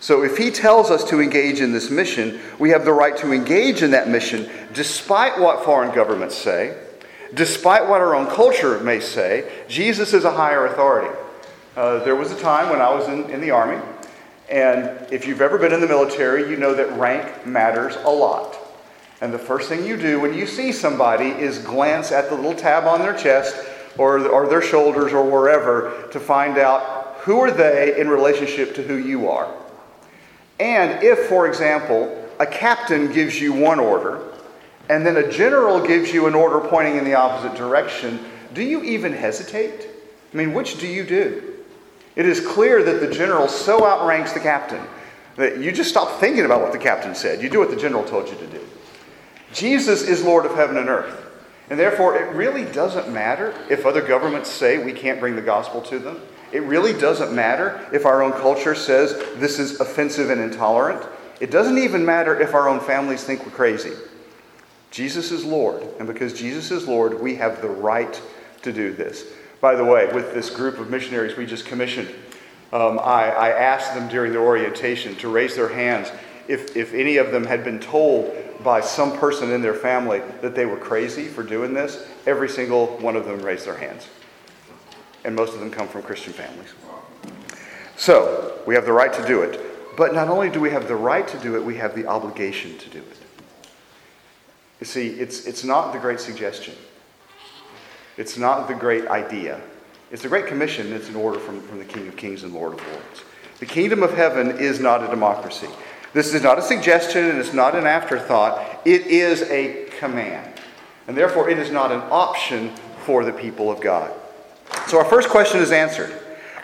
So 0.00 0.24
if 0.24 0.36
he 0.36 0.50
tells 0.50 0.90
us 0.90 1.04
to 1.10 1.20
engage 1.20 1.60
in 1.60 1.70
this 1.70 1.92
mission, 1.92 2.40
we 2.58 2.70
have 2.70 2.84
the 2.84 2.92
right 2.92 3.16
to 3.18 3.30
engage 3.30 3.84
in 3.84 3.92
that 3.92 4.08
mission 4.08 4.50
despite 4.72 5.38
what 5.38 5.64
foreign 5.64 5.94
governments 5.94 6.34
say, 6.34 6.76
despite 7.34 7.88
what 7.88 8.00
our 8.00 8.16
own 8.16 8.26
culture 8.26 8.80
may 8.80 8.98
say. 8.98 9.48
Jesus 9.68 10.12
is 10.12 10.24
a 10.24 10.32
higher 10.32 10.66
authority. 10.66 11.16
Uh, 11.76 12.02
there 12.02 12.16
was 12.16 12.32
a 12.32 12.40
time 12.40 12.68
when 12.68 12.80
I 12.80 12.92
was 12.92 13.08
in, 13.08 13.30
in 13.30 13.40
the 13.40 13.52
army, 13.52 13.80
and 14.48 15.12
if 15.12 15.26
you've 15.26 15.40
ever 15.40 15.58
been 15.58 15.72
in 15.72 15.80
the 15.80 15.86
military, 15.86 16.50
you 16.50 16.56
know 16.56 16.74
that 16.74 16.98
rank 16.98 17.46
matters 17.46 17.96
a 17.96 18.10
lot. 18.10 18.58
And 19.20 19.32
the 19.32 19.38
first 19.38 19.68
thing 19.68 19.86
you 19.86 19.96
do 19.96 20.20
when 20.20 20.34
you 20.34 20.46
see 20.46 20.70
somebody 20.72 21.28
is 21.28 21.58
glance 21.58 22.12
at 22.12 22.28
the 22.28 22.34
little 22.34 22.54
tab 22.54 22.84
on 22.84 23.00
their 23.00 23.16
chest 23.16 23.56
or, 23.96 24.26
or 24.28 24.48
their 24.48 24.60
shoulders 24.60 25.12
or 25.12 25.24
wherever 25.24 26.08
to 26.12 26.20
find 26.20 26.58
out 26.58 27.16
who 27.20 27.40
are 27.40 27.50
they 27.50 27.98
in 27.98 28.08
relationship 28.08 28.74
to 28.74 28.82
who 28.82 28.96
you 28.96 29.30
are. 29.30 29.50
And 30.60 31.02
if, 31.02 31.20
for 31.20 31.46
example, 31.46 32.28
a 32.38 32.46
captain 32.46 33.12
gives 33.12 33.40
you 33.40 33.52
one 33.52 33.80
order 33.80 34.20
and 34.90 35.06
then 35.06 35.16
a 35.16 35.30
general 35.30 35.80
gives 35.84 36.12
you 36.12 36.26
an 36.26 36.34
order 36.34 36.60
pointing 36.60 36.96
in 36.96 37.04
the 37.04 37.14
opposite 37.14 37.56
direction, 37.56 38.20
do 38.52 38.62
you 38.62 38.82
even 38.82 39.12
hesitate? 39.12 39.88
I 40.32 40.36
mean, 40.36 40.52
which 40.52 40.78
do 40.78 40.86
you 40.86 41.04
do? 41.04 41.53
It 42.16 42.26
is 42.26 42.40
clear 42.40 42.82
that 42.82 43.00
the 43.00 43.12
general 43.12 43.48
so 43.48 43.84
outranks 43.84 44.32
the 44.32 44.40
captain 44.40 44.84
that 45.36 45.58
you 45.58 45.72
just 45.72 45.90
stop 45.90 46.20
thinking 46.20 46.44
about 46.44 46.60
what 46.60 46.72
the 46.72 46.78
captain 46.78 47.14
said. 47.14 47.42
You 47.42 47.50
do 47.50 47.58
what 47.58 47.70
the 47.70 47.76
general 47.76 48.04
told 48.04 48.28
you 48.28 48.36
to 48.36 48.46
do. 48.46 48.60
Jesus 49.52 50.02
is 50.02 50.22
Lord 50.22 50.46
of 50.46 50.54
heaven 50.54 50.76
and 50.76 50.88
earth. 50.88 51.20
And 51.70 51.78
therefore, 51.78 52.16
it 52.16 52.34
really 52.34 52.64
doesn't 52.66 53.12
matter 53.12 53.54
if 53.70 53.86
other 53.86 54.02
governments 54.02 54.50
say 54.50 54.84
we 54.84 54.92
can't 54.92 55.18
bring 55.18 55.34
the 55.34 55.42
gospel 55.42 55.80
to 55.82 55.98
them. 55.98 56.20
It 56.52 56.62
really 56.62 56.92
doesn't 56.92 57.34
matter 57.34 57.84
if 57.92 58.04
our 58.04 58.22
own 58.22 58.32
culture 58.32 58.74
says 58.74 59.14
this 59.36 59.58
is 59.58 59.80
offensive 59.80 60.30
and 60.30 60.40
intolerant. 60.40 61.04
It 61.40 61.50
doesn't 61.50 61.78
even 61.78 62.04
matter 62.04 62.38
if 62.38 62.54
our 62.54 62.68
own 62.68 62.80
families 62.80 63.24
think 63.24 63.44
we're 63.44 63.50
crazy. 63.52 63.92
Jesus 64.90 65.32
is 65.32 65.44
Lord. 65.44 65.82
And 65.98 66.06
because 66.06 66.32
Jesus 66.32 66.70
is 66.70 66.86
Lord, 66.86 67.20
we 67.20 67.34
have 67.36 67.60
the 67.60 67.68
right 67.68 68.20
to 68.62 68.72
do 68.72 68.92
this. 68.92 69.24
By 69.64 69.76
the 69.76 69.84
way, 69.84 70.12
with 70.12 70.34
this 70.34 70.50
group 70.50 70.78
of 70.78 70.90
missionaries 70.90 71.38
we 71.38 71.46
just 71.46 71.64
commissioned, 71.64 72.10
um, 72.70 72.98
I, 72.98 73.30
I 73.30 73.48
asked 73.48 73.94
them 73.94 74.08
during 74.08 74.30
their 74.30 74.42
orientation 74.42 75.14
to 75.16 75.28
raise 75.30 75.56
their 75.56 75.70
hands 75.70 76.12
if, 76.48 76.76
if 76.76 76.92
any 76.92 77.16
of 77.16 77.32
them 77.32 77.46
had 77.46 77.64
been 77.64 77.80
told 77.80 78.30
by 78.62 78.82
some 78.82 79.16
person 79.16 79.50
in 79.50 79.62
their 79.62 79.72
family 79.72 80.20
that 80.42 80.54
they 80.54 80.66
were 80.66 80.76
crazy 80.76 81.24
for 81.24 81.42
doing 81.42 81.72
this, 81.72 82.06
every 82.26 82.46
single 82.46 82.88
one 82.98 83.16
of 83.16 83.24
them 83.24 83.40
raised 83.40 83.64
their 83.64 83.78
hands. 83.78 84.06
And 85.24 85.34
most 85.34 85.54
of 85.54 85.60
them 85.60 85.70
come 85.70 85.88
from 85.88 86.02
Christian 86.02 86.34
families. 86.34 86.74
So, 87.96 88.60
we 88.66 88.74
have 88.74 88.84
the 88.84 88.92
right 88.92 89.14
to 89.14 89.26
do 89.26 89.40
it. 89.40 89.96
But 89.96 90.12
not 90.12 90.28
only 90.28 90.50
do 90.50 90.60
we 90.60 90.72
have 90.72 90.88
the 90.88 90.96
right 90.96 91.26
to 91.26 91.38
do 91.38 91.56
it, 91.56 91.64
we 91.64 91.76
have 91.76 91.96
the 91.96 92.06
obligation 92.06 92.76
to 92.76 92.90
do 92.90 92.98
it. 92.98 93.16
You 94.80 94.84
see, 94.84 95.08
it's, 95.08 95.46
it's 95.46 95.64
not 95.64 95.94
the 95.94 95.98
great 95.98 96.20
suggestion. 96.20 96.74
It's 98.16 98.36
not 98.36 98.68
the 98.68 98.74
great 98.74 99.06
idea. 99.08 99.60
It's 100.10 100.22
the 100.22 100.28
great 100.28 100.46
commission. 100.46 100.92
It's 100.92 101.08
an 101.08 101.16
order 101.16 101.38
from, 101.38 101.60
from 101.62 101.78
the 101.78 101.84
King 101.84 102.06
of 102.06 102.16
Kings 102.16 102.44
and 102.44 102.54
Lord 102.54 102.74
of 102.74 102.86
Lords. 102.86 103.24
The 103.58 103.66
kingdom 103.66 104.02
of 104.02 104.14
heaven 104.14 104.58
is 104.58 104.80
not 104.80 105.02
a 105.02 105.08
democracy. 105.08 105.68
This 106.12 106.32
is 106.32 106.42
not 106.42 106.58
a 106.58 106.62
suggestion 106.62 107.24
and 107.24 107.38
it's 107.38 107.52
not 107.52 107.74
an 107.74 107.86
afterthought. 107.86 108.80
It 108.84 109.06
is 109.06 109.42
a 109.42 109.86
command. 109.98 110.60
And 111.08 111.16
therefore, 111.16 111.50
it 111.50 111.58
is 111.58 111.70
not 111.70 111.90
an 111.90 112.02
option 112.10 112.70
for 113.04 113.24
the 113.24 113.32
people 113.32 113.70
of 113.70 113.80
God. 113.80 114.12
So, 114.86 114.98
our 114.98 115.04
first 115.04 115.28
question 115.28 115.60
is 115.60 115.72
answered. 115.72 116.12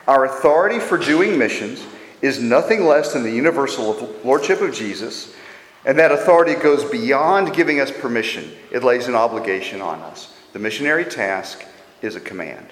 Our 0.07 0.25
authority 0.25 0.79
for 0.79 0.97
doing 0.97 1.39
missions 1.39 1.85
is 2.23 2.41
nothing 2.41 2.87
less 2.87 3.13
than 3.13 3.23
the 3.23 3.31
universal 3.31 3.95
lordship 4.25 4.61
of 4.61 4.75
Jesus, 4.75 5.35
and 5.85 5.99
that 5.99 6.13
authority 6.13 6.55
goes 6.55 6.85
beyond 6.85 7.55
giving 7.55 7.81
us 7.81 7.91
permission, 7.91 8.51
it 8.71 8.85
lays 8.85 9.09
an 9.09 9.15
obligation 9.15 9.81
on 9.81 10.01
us. 10.01 10.37
The 10.53 10.59
missionary 10.59 11.05
task 11.05 11.65
is 12.03 12.17
a 12.17 12.21
command. 12.21 12.67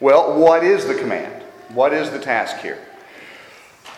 Well, 0.00 0.38
what 0.38 0.62
is 0.62 0.86
the 0.86 0.94
command? 0.94 1.42
What 1.70 1.92
is 1.92 2.10
the 2.10 2.18
task 2.18 2.58
here? 2.58 2.78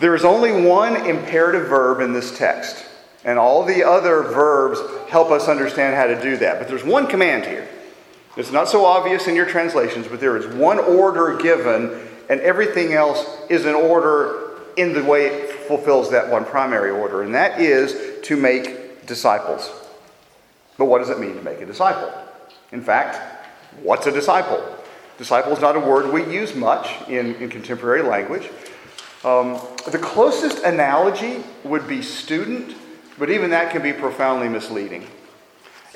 There 0.00 0.14
is 0.14 0.24
only 0.24 0.66
one 0.66 0.96
imperative 0.96 1.68
verb 1.68 2.00
in 2.00 2.12
this 2.12 2.36
text, 2.36 2.86
and 3.24 3.38
all 3.38 3.64
the 3.64 3.84
other 3.84 4.22
verbs 4.22 4.80
help 5.10 5.30
us 5.30 5.48
understand 5.48 5.94
how 5.94 6.06
to 6.06 6.20
do 6.22 6.36
that. 6.38 6.58
But 6.58 6.68
there's 6.68 6.84
one 6.84 7.06
command 7.06 7.44
here. 7.44 7.68
It's 8.36 8.52
not 8.52 8.68
so 8.68 8.84
obvious 8.84 9.26
in 9.26 9.34
your 9.34 9.46
translations, 9.46 10.06
but 10.06 10.20
there 10.20 10.36
is 10.36 10.46
one 10.46 10.78
order 10.78 11.36
given, 11.36 12.00
and 12.30 12.40
everything 12.40 12.92
else 12.92 13.26
is 13.50 13.66
an 13.66 13.74
order 13.74 14.60
in 14.76 14.92
the 14.92 15.04
way 15.04 15.26
it 15.26 15.50
fulfills 15.66 16.10
that 16.12 16.30
one 16.30 16.44
primary 16.44 16.90
order, 16.90 17.22
and 17.22 17.34
that 17.34 17.60
is 17.60 18.20
to 18.22 18.36
make 18.36 19.06
disciples. 19.06 19.70
But 20.78 20.86
what 20.86 20.98
does 20.98 21.10
it 21.10 21.18
mean 21.18 21.34
to 21.34 21.42
make 21.42 21.60
a 21.60 21.66
disciple? 21.66 22.10
In 22.72 22.82
fact, 22.82 23.18
what's 23.82 24.06
a 24.06 24.12
disciple? 24.12 24.62
Disciple 25.18 25.52
is 25.52 25.60
not 25.60 25.76
a 25.76 25.80
word 25.80 26.12
we 26.12 26.24
use 26.32 26.54
much 26.54 27.06
in, 27.08 27.34
in 27.36 27.50
contemporary 27.50 28.02
language. 28.02 28.48
Um, 29.22 29.60
the 29.90 29.98
closest 29.98 30.64
analogy 30.64 31.44
would 31.62 31.86
be 31.86 32.00
student, 32.00 32.74
but 33.18 33.28
even 33.28 33.50
that 33.50 33.70
can 33.70 33.82
be 33.82 33.92
profoundly 33.92 34.48
misleading. 34.48 35.06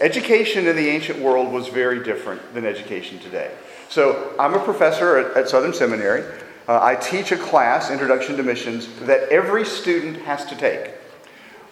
Education 0.00 0.66
in 0.66 0.76
the 0.76 0.88
ancient 0.88 1.20
world 1.20 1.52
was 1.52 1.68
very 1.68 2.02
different 2.02 2.52
than 2.52 2.66
education 2.66 3.18
today. 3.20 3.50
So, 3.88 4.34
I'm 4.38 4.54
a 4.54 4.58
professor 4.58 5.16
at, 5.18 5.36
at 5.36 5.48
Southern 5.48 5.72
Seminary. 5.72 6.22
Uh, 6.66 6.80
I 6.82 6.96
teach 6.96 7.30
a 7.32 7.36
class, 7.36 7.90
Introduction 7.90 8.36
to 8.36 8.42
Missions, 8.42 8.88
that 9.00 9.28
every 9.28 9.64
student 9.64 10.16
has 10.22 10.44
to 10.46 10.56
take, 10.56 10.90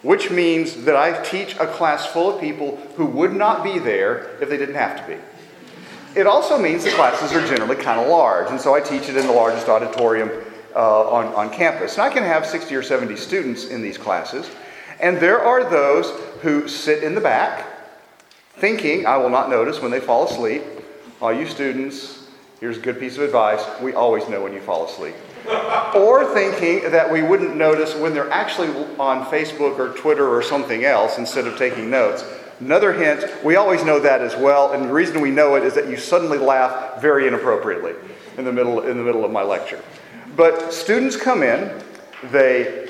which 0.03 0.29
means 0.29 0.83
that 0.83 0.95
I 0.95 1.21
teach 1.23 1.55
a 1.55 1.65
class 1.65 2.05
full 2.05 2.35
of 2.35 2.39
people 2.39 2.77
who 2.95 3.05
would 3.07 3.33
not 3.33 3.63
be 3.63 3.79
there 3.79 4.37
if 4.41 4.49
they 4.49 4.57
didn't 4.57 4.75
have 4.75 5.01
to 5.01 5.15
be. 5.15 5.19
It 6.19 6.27
also 6.27 6.59
means 6.59 6.83
the 6.83 6.91
classes 6.91 7.33
are 7.33 7.45
generally 7.47 7.75
kind 7.75 7.99
of 7.99 8.07
large, 8.07 8.51
and 8.51 8.61
so 8.61 8.75
I 8.75 8.81
teach 8.81 9.09
it 9.09 9.17
in 9.17 9.25
the 9.25 9.33
largest 9.33 9.67
auditorium 9.67 10.29
uh, 10.75 11.09
on, 11.09 11.25
on 11.33 11.49
campus. 11.49 11.93
And 11.93 12.03
I 12.03 12.09
can 12.09 12.23
have 12.23 12.45
60 12.45 12.75
or 12.75 12.83
70 12.83 13.15
students 13.15 13.65
in 13.65 13.81
these 13.81 13.97
classes, 13.97 14.51
and 14.99 15.17
there 15.17 15.41
are 15.41 15.67
those 15.67 16.11
who 16.41 16.67
sit 16.67 17.03
in 17.03 17.15
the 17.15 17.21
back 17.21 17.65
thinking 18.57 19.07
I 19.07 19.17
will 19.17 19.31
not 19.31 19.49
notice 19.49 19.81
when 19.81 19.89
they 19.89 19.99
fall 19.99 20.27
asleep. 20.27 20.61
All 21.19 21.33
you 21.33 21.47
students, 21.47 22.23
Here's 22.63 22.77
a 22.77 22.79
good 22.79 22.97
piece 22.97 23.17
of 23.17 23.23
advice 23.23 23.61
we 23.81 23.91
always 23.91 24.29
know 24.29 24.41
when 24.41 24.53
you 24.53 24.61
fall 24.61 24.85
asleep. 24.85 25.15
Or 25.45 26.33
thinking 26.33 26.91
that 26.91 27.11
we 27.11 27.21
wouldn't 27.21 27.55
notice 27.55 27.95
when 27.95 28.13
they're 28.13 28.31
actually 28.31 28.69
on 28.97 29.25
Facebook 29.25 29.77
or 29.77 29.97
Twitter 29.97 30.27
or 30.27 30.41
something 30.41 30.85
else 30.85 31.17
instead 31.17 31.47
of 31.47 31.57
taking 31.57 31.89
notes. 31.89 32.23
Another 32.59 32.93
hint, 32.93 33.25
we 33.43 33.55
always 33.55 33.83
know 33.83 33.99
that 33.99 34.21
as 34.21 34.35
well, 34.35 34.71
and 34.71 34.85
the 34.85 34.93
reason 34.93 35.19
we 35.19 35.31
know 35.31 35.55
it 35.55 35.63
is 35.63 35.73
that 35.73 35.87
you 35.87 35.97
suddenly 35.97 36.37
laugh 36.37 37.01
very 37.01 37.27
inappropriately 37.27 37.93
in 38.37 38.45
the 38.45 38.53
middle, 38.53 38.81
in 38.81 38.97
the 38.97 39.03
middle 39.03 39.25
of 39.25 39.31
my 39.31 39.43
lecture. 39.43 39.81
But 40.35 40.73
students 40.73 41.17
come 41.17 41.43
in, 41.43 41.81
they 42.31 42.87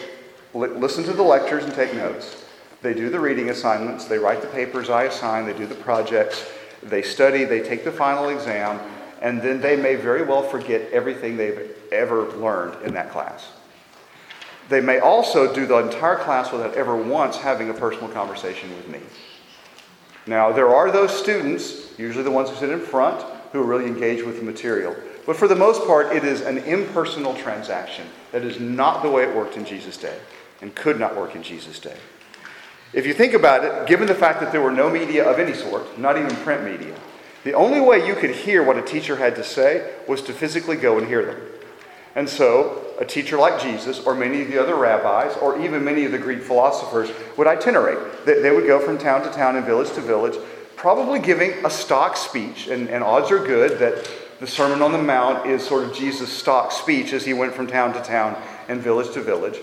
li- 0.54 0.70
listen 0.70 1.04
to 1.06 1.14
the 1.14 1.24
lectures 1.24 1.64
and 1.64 1.74
take 1.74 1.94
notes. 1.94 2.46
They 2.82 2.94
do 2.94 3.10
the 3.10 3.20
reading 3.20 3.50
assignments, 3.50 4.06
they 4.06 4.18
write 4.18 4.42
the 4.42 4.48
papers 4.48 4.90
I 4.90 5.06
assign, 5.06 5.46
they 5.46 5.58
do 5.58 5.66
the 5.66 5.76
projects, 5.76 6.46
they 6.84 7.02
study, 7.02 7.46
they 7.46 7.62
take 7.62 7.84
the 7.84 7.92
final 7.92 8.30
exam, 8.30 8.80
and 9.24 9.42
then 9.42 9.62
they 9.62 9.78
may 9.78 9.96
very 9.96 10.22
well 10.22 10.44
forget 10.44 10.92
everything 10.92 11.38
they've 11.38 11.76
ever 11.94 12.30
learned 12.34 12.76
in 12.86 12.94
that 12.94 13.10
class. 13.10 13.52
They 14.68 14.82
may 14.82 15.00
also 15.00 15.54
do 15.56 15.66
the 15.66 15.78
entire 15.78 16.18
class 16.18 16.52
without 16.52 16.76
ever 16.76 16.96
once 16.96 17.38
having 17.38 17.70
a 17.70 17.74
personal 17.74 18.10
conversation 18.10 18.70
with 18.76 18.88
me. 18.90 19.00
Now, 20.28 20.52
there 20.52 20.76
are 20.76 20.92
those 20.92 21.18
students, 21.18 21.98
usually 21.98 22.24
the 22.24 22.32
ones 22.32 22.50
who 22.50 22.56
sit 22.58 22.70
in 22.70 22.80
front, 22.82 23.22
who 23.54 23.62
are 23.62 23.66
really 23.66 23.86
engaged 23.86 24.26
with 24.26 24.38
the 24.38 24.44
material. 24.44 24.96
But 25.26 25.38
for 25.38 25.48
the 25.48 25.56
most 25.56 25.86
part, 25.88 26.14
it 26.14 26.26
is 26.26 26.42
an 26.42 26.58
impersonal 26.60 27.34
transaction. 27.34 28.08
That 28.34 28.44
is 28.44 28.60
not 28.60 29.04
the 29.04 29.10
way 29.10 29.24
it 29.24 29.34
worked 29.34 29.56
in 29.56 29.66
Jesus' 29.66 29.98
day 29.98 30.18
and 30.62 30.76
could 30.76 31.00
not 31.00 31.16
work 31.16 31.34
in 31.36 31.44
Jesus' 31.44 31.80
day. 31.80 31.96
If 32.92 33.08
you 33.08 33.14
think 33.14 33.34
about 33.34 33.64
it, 33.64 33.88
given 33.88 34.08
the 34.08 34.16
fact 34.16 34.42
that 34.42 34.52
there 34.52 34.62
were 34.62 34.72
no 34.72 34.90
media 34.90 35.30
of 35.30 35.40
any 35.40 35.54
sort, 35.54 35.98
not 35.98 36.18
even 36.18 36.36
print 36.38 36.64
media, 36.64 36.96
the 37.44 37.54
only 37.54 37.82
way 37.82 38.06
you 38.06 38.16
could 38.16 38.32
hear 38.32 38.64
what 38.64 38.78
a 38.78 38.82
teacher 38.82 39.18
had 39.18 39.36
to 39.36 39.44
say 39.44 39.94
was 40.08 40.22
to 40.24 40.34
physically 40.34 40.78
go 40.78 40.98
and 40.98 41.08
hear 41.08 41.26
them. 41.26 41.42
And 42.16 42.30
so, 42.30 42.84
a 43.00 43.06
teacher 43.06 43.38
like 43.38 43.60
Jesus, 43.60 44.00
or 44.00 44.14
many 44.14 44.44
of 44.44 44.48
the 44.48 44.62
other 44.62 44.76
rabbis, 44.76 45.36
or 45.38 45.60
even 45.62 45.84
many 45.84 46.06
of 46.06 46.12
the 46.12 46.20
Greek 46.20 46.42
philosophers, 46.42 47.10
would 47.38 47.48
itinerate. 47.48 48.26
They 48.26 48.52
would 48.52 48.68
go 48.68 48.80
from 48.80 48.98
town 48.98 49.24
to 49.24 49.32
town 49.32 49.56
and 49.56 49.66
village 49.66 49.92
to 49.94 50.02
village, 50.02 50.38
probably 50.76 51.20
giving 51.20 51.66
a 51.66 51.70
stock 51.70 52.16
speech. 52.16 52.68
And, 52.68 52.88
and 52.88 53.04
odds 53.04 53.32
are 53.32 53.44
good 53.44 53.80
that 53.80 54.08
the 54.40 54.48
Sermon 54.48 54.82
on 54.82 54.92
the 54.92 55.02
Mount 55.02 55.48
is 55.48 55.66
sort 55.66 55.84
of 55.84 55.96
Jesus' 55.96 56.32
stock 56.32 56.72
speech 56.72 57.14
as 57.14 57.26
he 57.26 57.34
went 57.34 57.54
from 57.54 57.66
town 57.66 57.94
to 57.94 58.02
town 58.02 58.40
and 58.68 58.80
village 58.80 59.12
to 59.14 59.22
village. 59.22 59.60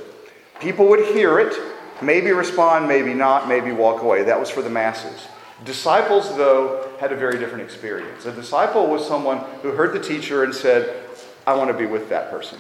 People 0.59 0.89
would 0.89 1.05
hear 1.15 1.39
it, 1.39 1.55
maybe 2.03 2.33
respond, 2.33 2.89
maybe 2.89 3.15
not, 3.15 3.49
maybe 3.49 3.73
walk 3.73 4.03
away. 4.03 4.25
That 4.25 4.41
was 4.41 4.51
for 4.51 4.63
the 4.63 4.71
masses. 4.71 5.29
Disciples, 5.65 6.37
though, 6.37 6.90
had 7.01 7.13
a 7.13 7.17
very 7.17 7.39
different 7.39 7.65
experience. 7.65 8.27
A 8.27 8.33
disciple 8.33 8.87
was 8.87 9.07
someone 9.09 9.39
who 9.63 9.71
heard 9.71 9.95
the 9.95 9.99
teacher 9.99 10.45
and 10.45 10.55
said, 10.55 11.09
I 11.47 11.55
want 11.55 11.71
to 11.71 11.77
be 11.77 11.87
with 11.87 12.11
that 12.11 12.31
person. 12.31 12.59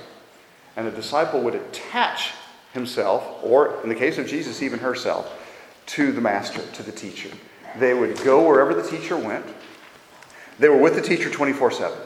And 0.76 0.86
the 0.86 0.90
disciple 0.90 1.42
would 1.42 1.54
attach 1.54 2.30
himself, 2.72 3.22
or 3.42 3.82
in 3.82 3.90
the 3.90 3.94
case 3.94 4.16
of 4.16 4.26
Jesus, 4.26 4.62
even 4.62 4.78
herself, 4.78 5.30
to 5.88 6.10
the 6.10 6.22
master, 6.22 6.62
to 6.72 6.82
the 6.82 6.90
teacher. 6.90 7.28
They 7.78 7.92
would 7.92 8.16
go 8.24 8.46
wherever 8.46 8.72
the 8.72 8.88
teacher 8.88 9.14
went. 9.14 9.44
They 10.58 10.70
were 10.70 10.78
with 10.78 10.94
the 10.94 11.02
teacher 11.02 11.28
24 11.28 11.72
7. 11.72 11.98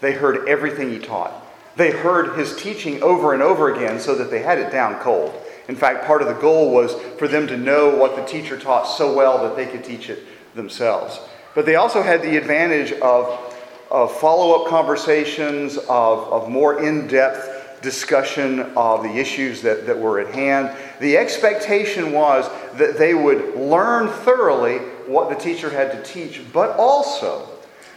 They 0.00 0.12
heard 0.12 0.48
everything 0.48 0.90
he 0.90 1.00
taught. 1.00 1.32
They 1.74 1.90
heard 1.90 2.38
his 2.38 2.54
teaching 2.54 3.02
over 3.02 3.34
and 3.34 3.42
over 3.42 3.74
again 3.74 3.98
so 3.98 4.14
that 4.14 4.30
they 4.30 4.42
had 4.42 4.58
it 4.58 4.70
down 4.70 5.00
cold. 5.00 5.34
In 5.66 5.74
fact, 5.74 6.06
part 6.06 6.22
of 6.22 6.28
the 6.28 6.34
goal 6.34 6.72
was 6.72 6.94
for 7.18 7.26
them 7.26 7.48
to 7.48 7.56
know 7.56 7.96
what 7.96 8.14
the 8.14 8.24
teacher 8.24 8.56
taught 8.56 8.84
so 8.84 9.12
well 9.12 9.42
that 9.42 9.56
they 9.56 9.66
could 9.66 9.82
teach 9.82 10.08
it 10.08 10.24
themselves. 10.54 11.20
But 11.54 11.66
they 11.66 11.74
also 11.74 12.02
had 12.02 12.22
the 12.22 12.36
advantage 12.36 12.92
of, 13.00 13.54
of 13.90 14.16
follow 14.18 14.62
up 14.62 14.68
conversations, 14.68 15.76
of, 15.76 15.88
of 15.88 16.48
more 16.48 16.82
in 16.82 17.08
depth 17.08 17.80
discussion 17.82 18.60
of 18.76 19.02
the 19.02 19.16
issues 19.16 19.62
that, 19.62 19.86
that 19.86 19.98
were 19.98 20.20
at 20.20 20.34
hand. 20.34 20.76
The 21.00 21.16
expectation 21.16 22.12
was 22.12 22.48
that 22.74 22.98
they 22.98 23.14
would 23.14 23.56
learn 23.56 24.08
thoroughly 24.08 24.78
what 25.06 25.28
the 25.30 25.34
teacher 25.34 25.70
had 25.70 25.92
to 25.92 26.02
teach, 26.02 26.42
but 26.52 26.76
also 26.76 27.48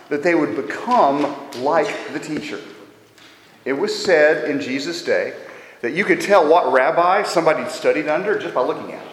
that 0.09 0.23
they 0.23 0.35
would 0.35 0.55
become 0.55 1.35
like 1.61 2.13
the 2.13 2.19
teacher. 2.19 2.59
It 3.65 3.73
was 3.73 3.93
said 3.93 4.49
in 4.49 4.61
Jesus' 4.61 5.03
day 5.03 5.33
that 5.81 5.93
you 5.93 6.05
could 6.05 6.21
tell 6.21 6.47
what 6.47 6.71
rabbi 6.71 7.23
somebody 7.23 7.69
studied 7.69 8.07
under 8.07 8.39
just 8.39 8.55
by 8.55 8.61
looking 8.61 8.93
at 8.93 9.01
him. 9.01 9.09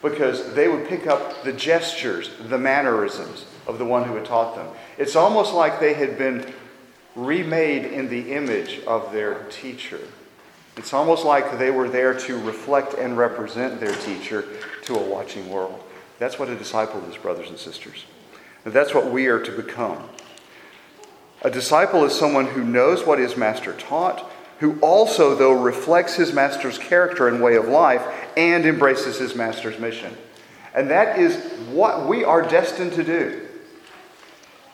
Because 0.00 0.54
they 0.54 0.68
would 0.68 0.88
pick 0.88 1.06
up 1.06 1.42
the 1.42 1.52
gestures, 1.52 2.30
the 2.48 2.58
mannerisms 2.58 3.46
of 3.68 3.78
the 3.78 3.84
one 3.84 4.04
who 4.04 4.14
had 4.14 4.24
taught 4.24 4.56
them. 4.56 4.66
It's 4.96 5.14
almost 5.14 5.52
like 5.52 5.78
they 5.78 5.94
had 5.94 6.18
been 6.18 6.52
remade 7.14 7.84
in 7.84 8.08
the 8.08 8.32
image 8.32 8.80
of 8.86 9.12
their 9.12 9.44
teacher. 9.50 10.00
It's 10.76 10.92
almost 10.92 11.24
like 11.24 11.58
they 11.58 11.70
were 11.70 11.88
there 11.88 12.14
to 12.14 12.38
reflect 12.38 12.94
and 12.94 13.18
represent 13.18 13.78
their 13.78 13.94
teacher 13.96 14.46
to 14.84 14.94
a 14.94 15.02
watching 15.02 15.50
world. 15.50 15.82
That's 16.18 16.38
what 16.38 16.48
a 16.48 16.56
disciple 16.56 17.04
is, 17.10 17.16
brothers 17.16 17.50
and 17.50 17.58
sisters. 17.58 18.04
And 18.64 18.72
that's 18.72 18.94
what 18.94 19.10
we 19.10 19.26
are 19.26 19.40
to 19.40 19.52
become. 19.52 20.08
A 21.42 21.50
disciple 21.50 22.04
is 22.04 22.18
someone 22.18 22.46
who 22.46 22.64
knows 22.64 23.04
what 23.04 23.18
his 23.18 23.36
master 23.36 23.72
taught, 23.74 24.28
who 24.58 24.78
also, 24.80 25.34
though, 25.34 25.52
reflects 25.52 26.14
his 26.14 26.32
master's 26.32 26.78
character 26.78 27.28
and 27.28 27.42
way 27.42 27.56
of 27.56 27.68
life 27.68 28.04
and 28.36 28.64
embraces 28.64 29.18
his 29.18 29.34
master's 29.34 29.78
mission. 29.78 30.16
And 30.74 30.90
that 30.90 31.18
is 31.18 31.36
what 31.70 32.06
we 32.08 32.24
are 32.24 32.42
destined 32.42 32.92
to 32.94 33.04
do. 33.04 33.47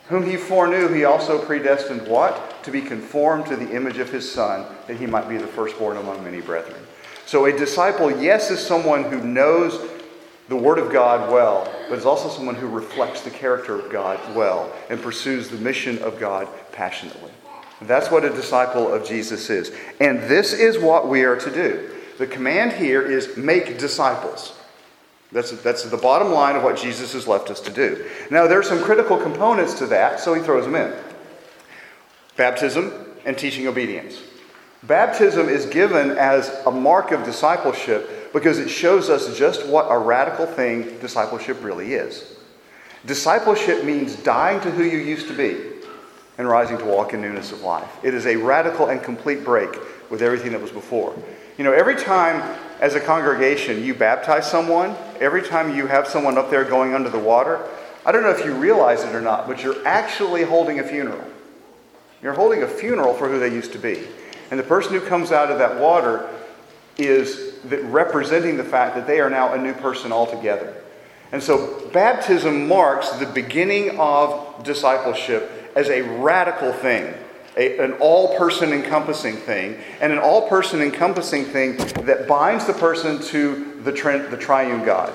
Whom 0.08 0.28
he 0.28 0.36
foreknew, 0.36 0.88
he 0.88 1.04
also 1.04 1.42
predestined 1.42 2.06
what? 2.06 2.62
To 2.64 2.70
be 2.70 2.82
conformed 2.82 3.46
to 3.46 3.56
the 3.56 3.74
image 3.74 3.98
of 3.98 4.10
his 4.10 4.30
Son, 4.30 4.66
that 4.86 4.96
he 4.96 5.06
might 5.06 5.28
be 5.28 5.38
the 5.38 5.46
firstborn 5.46 5.96
among 5.96 6.22
many 6.22 6.40
brethren. 6.40 6.82
So, 7.26 7.46
a 7.46 7.56
disciple, 7.56 8.10
yes, 8.10 8.50
is 8.50 8.64
someone 8.64 9.04
who 9.04 9.22
knows 9.22 9.80
the 10.48 10.56
Word 10.56 10.78
of 10.78 10.92
God 10.92 11.32
well, 11.32 11.72
but 11.88 11.98
is 11.98 12.04
also 12.04 12.28
someone 12.28 12.54
who 12.54 12.68
reflects 12.68 13.22
the 13.22 13.30
character 13.30 13.80
of 13.80 13.90
God 13.90 14.18
well 14.36 14.70
and 14.90 15.00
pursues 15.00 15.48
the 15.48 15.56
mission 15.56 15.98
of 16.02 16.20
God 16.20 16.48
passionately. 16.72 17.30
That's 17.80 18.10
what 18.10 18.24
a 18.24 18.30
disciple 18.30 18.92
of 18.92 19.06
Jesus 19.06 19.48
is. 19.48 19.72
And 20.00 20.20
this 20.22 20.52
is 20.52 20.78
what 20.78 21.08
we 21.08 21.24
are 21.24 21.36
to 21.36 21.50
do. 21.50 21.90
The 22.18 22.26
command 22.26 22.72
here 22.72 23.02
is 23.02 23.36
make 23.36 23.78
disciples. 23.78 24.58
That's, 25.34 25.50
that's 25.62 25.82
the 25.82 25.96
bottom 25.96 26.30
line 26.30 26.54
of 26.54 26.62
what 26.62 26.76
Jesus 26.76 27.12
has 27.12 27.26
left 27.26 27.50
us 27.50 27.60
to 27.62 27.70
do. 27.72 28.06
Now, 28.30 28.46
there 28.46 28.60
are 28.60 28.62
some 28.62 28.80
critical 28.80 29.18
components 29.18 29.74
to 29.74 29.86
that, 29.88 30.20
so 30.20 30.32
he 30.32 30.40
throws 30.40 30.64
them 30.64 30.76
in 30.76 30.94
baptism 32.36 32.92
and 33.24 33.36
teaching 33.36 33.66
obedience. 33.66 34.20
Baptism 34.84 35.48
is 35.48 35.66
given 35.66 36.12
as 36.12 36.50
a 36.66 36.70
mark 36.70 37.10
of 37.10 37.24
discipleship 37.24 38.32
because 38.32 38.58
it 38.60 38.68
shows 38.68 39.10
us 39.10 39.36
just 39.36 39.66
what 39.66 39.86
a 39.90 39.98
radical 39.98 40.46
thing 40.46 40.98
discipleship 41.00 41.62
really 41.64 41.94
is. 41.94 42.36
Discipleship 43.04 43.84
means 43.84 44.14
dying 44.16 44.60
to 44.60 44.70
who 44.70 44.84
you 44.84 44.98
used 44.98 45.26
to 45.26 45.34
be 45.34 45.56
and 46.38 46.48
rising 46.48 46.78
to 46.78 46.84
walk 46.84 47.12
in 47.12 47.20
newness 47.20 47.50
of 47.50 47.60
life. 47.62 47.90
It 48.04 48.14
is 48.14 48.26
a 48.26 48.36
radical 48.36 48.86
and 48.86 49.02
complete 49.02 49.44
break 49.44 49.70
with 50.10 50.22
everything 50.22 50.52
that 50.52 50.60
was 50.60 50.70
before. 50.70 51.16
You 51.58 51.64
know, 51.64 51.72
every 51.72 51.96
time 51.96 52.42
as 52.80 52.94
a 52.94 53.00
congregation 53.00 53.84
you 53.84 53.94
baptize 53.94 54.50
someone, 54.50 54.96
every 55.24 55.42
time 55.42 55.74
you 55.74 55.86
have 55.86 56.06
someone 56.06 56.38
up 56.38 56.50
there 56.50 56.64
going 56.64 56.94
under 56.94 57.08
the 57.08 57.18
water, 57.18 57.66
I 58.06 58.12
don't 58.12 58.22
know 58.22 58.30
if 58.30 58.44
you 58.44 58.54
realize 58.54 59.02
it 59.02 59.14
or 59.14 59.20
not, 59.20 59.46
but 59.48 59.62
you're 59.62 59.86
actually 59.86 60.42
holding 60.42 60.78
a 60.78 60.84
funeral. 60.84 61.24
You're 62.22 62.34
holding 62.34 62.62
a 62.62 62.68
funeral 62.68 63.14
for 63.14 63.28
who 63.28 63.38
they 63.38 63.48
used 63.48 63.72
to 63.72 63.78
be. 63.78 64.06
And 64.50 64.60
the 64.60 64.64
person 64.64 64.92
who 64.92 65.00
comes 65.00 65.32
out 65.32 65.50
of 65.50 65.58
that 65.58 65.80
water 65.80 66.28
is 66.98 67.54
representing 67.64 68.56
the 68.56 68.64
fact 68.64 68.94
that 68.94 69.06
they 69.06 69.20
are 69.20 69.30
now 69.30 69.54
a 69.54 69.58
new 69.58 69.72
person 69.72 70.12
altogether. 70.12 70.74
And 71.32 71.42
so 71.42 71.88
baptism 71.92 72.68
marks 72.68 73.08
the 73.10 73.26
beginning 73.26 73.98
of 73.98 74.62
discipleship 74.62 75.72
as 75.74 75.88
a 75.88 76.02
radical 76.02 76.72
thing, 76.72 77.12
a, 77.56 77.78
an 77.78 77.92
all 77.94 78.36
person 78.36 78.72
encompassing 78.72 79.36
thing, 79.36 79.78
and 80.00 80.12
an 80.12 80.18
all 80.18 80.48
person 80.48 80.80
encompassing 80.80 81.44
thing 81.44 81.76
that 82.04 82.26
binds 82.26 82.66
the 82.66 82.72
person 82.72 83.20
to 83.22 83.80
the, 83.82 83.92
tri- 83.92 84.18
the 84.18 84.36
triune 84.36 84.84
God. 84.84 85.12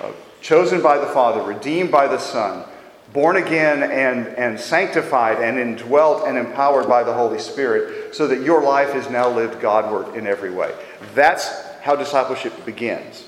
Uh, 0.00 0.12
chosen 0.40 0.80
by 0.80 0.98
the 0.98 1.06
Father, 1.06 1.42
redeemed 1.42 1.90
by 1.90 2.06
the 2.06 2.18
Son, 2.18 2.64
born 3.12 3.36
again 3.36 3.82
and, 3.82 4.28
and 4.36 4.60
sanctified 4.60 5.38
and 5.42 5.58
indwelt 5.58 6.28
and 6.28 6.38
empowered 6.38 6.86
by 6.86 7.02
the 7.02 7.12
Holy 7.12 7.38
Spirit, 7.38 8.14
so 8.14 8.26
that 8.28 8.42
your 8.42 8.62
life 8.62 8.94
is 8.94 9.08
now 9.10 9.28
lived 9.28 9.60
Godward 9.60 10.14
in 10.14 10.26
every 10.26 10.50
way. 10.50 10.72
That's 11.14 11.66
how 11.80 11.96
discipleship 11.96 12.64
begins. 12.64 13.26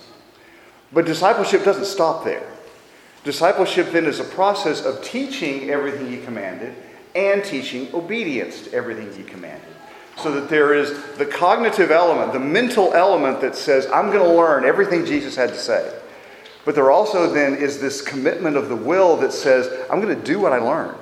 But 0.92 1.06
discipleship 1.06 1.64
doesn't 1.64 1.86
stop 1.86 2.24
there. 2.24 2.46
Discipleship 3.24 3.92
then 3.92 4.06
is 4.06 4.18
a 4.18 4.24
process 4.24 4.84
of 4.84 5.02
teaching 5.02 5.70
everything 5.70 6.10
he 6.10 6.18
commanded 6.18 6.74
and 7.14 7.44
teaching 7.44 7.88
obedience 7.94 8.62
to 8.62 8.72
everything 8.72 9.12
he 9.14 9.22
commanded. 9.22 9.68
So 10.18 10.32
that 10.32 10.48
there 10.48 10.74
is 10.74 11.02
the 11.16 11.24
cognitive 11.24 11.90
element, 11.90 12.32
the 12.32 12.38
mental 12.38 12.92
element 12.92 13.40
that 13.40 13.56
says, 13.56 13.86
I'm 13.86 14.10
going 14.10 14.28
to 14.28 14.36
learn 14.36 14.64
everything 14.64 15.06
Jesus 15.06 15.34
had 15.34 15.48
to 15.50 15.58
say. 15.58 15.96
But 16.64 16.74
there 16.74 16.90
also 16.90 17.32
then 17.32 17.54
is 17.54 17.80
this 17.80 18.02
commitment 18.02 18.56
of 18.56 18.68
the 18.68 18.76
will 18.76 19.16
that 19.18 19.32
says, 19.32 19.86
I'm 19.90 20.00
going 20.00 20.14
to 20.14 20.24
do 20.24 20.38
what 20.38 20.52
I 20.52 20.58
learn. 20.58 20.94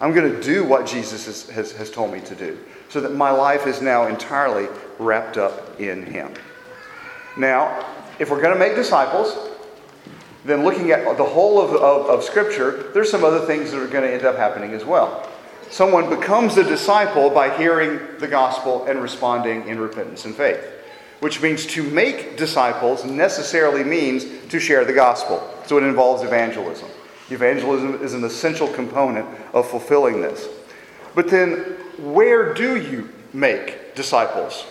I'm 0.00 0.12
going 0.12 0.32
to 0.32 0.40
do 0.40 0.64
what 0.64 0.86
Jesus 0.86 1.26
has, 1.26 1.48
has, 1.50 1.72
has 1.72 1.90
told 1.90 2.12
me 2.12 2.20
to 2.20 2.34
do. 2.34 2.58
So 2.88 3.00
that 3.00 3.14
my 3.14 3.30
life 3.30 3.66
is 3.66 3.82
now 3.82 4.06
entirely 4.06 4.68
wrapped 4.98 5.36
up 5.36 5.80
in 5.80 6.04
Him. 6.04 6.32
Now, 7.36 7.86
if 8.18 8.30
we're 8.30 8.40
going 8.40 8.54
to 8.54 8.58
make 8.58 8.74
disciples, 8.74 9.36
then 10.44 10.64
looking 10.64 10.90
at 10.90 11.16
the 11.16 11.24
whole 11.24 11.60
of, 11.60 11.70
of, 11.74 12.06
of, 12.06 12.24
Scripture, 12.24 12.90
there's 12.94 13.10
some 13.10 13.24
other 13.24 13.44
things 13.46 13.70
that 13.70 13.82
are 13.82 13.88
going 13.88 14.04
to 14.04 14.12
end 14.12 14.24
up 14.24 14.36
happening 14.36 14.72
as 14.72 14.84
well. 14.84 15.27
Someone 15.70 16.08
becomes 16.08 16.56
a 16.56 16.64
disciple 16.64 17.30
by 17.30 17.56
hearing 17.56 18.00
the 18.18 18.28
gospel 18.28 18.86
and 18.86 19.00
responding 19.02 19.68
in 19.68 19.78
repentance 19.78 20.24
and 20.24 20.34
faith 20.34 20.78
which 21.20 21.42
means 21.42 21.66
to 21.66 21.82
make 21.82 22.36
disciples 22.36 23.04
necessarily 23.04 23.82
means 23.82 24.24
to 24.48 24.60
share 24.60 24.84
the 24.84 24.92
gospel. 24.92 25.42
So 25.66 25.78
it 25.78 25.84
involves 25.84 26.22
evangelism. 26.22 26.88
Evangelism 27.30 28.02
is 28.02 28.14
an 28.14 28.24
essential 28.24 28.68
component 28.68 29.26
of 29.52 29.68
fulfilling 29.68 30.20
this. 30.20 30.48
But 31.14 31.28
then, 31.28 31.58
where 31.98 32.54
do 32.54 32.76
you 32.76 33.08
make 33.32 33.94
disciples? 33.94 34.62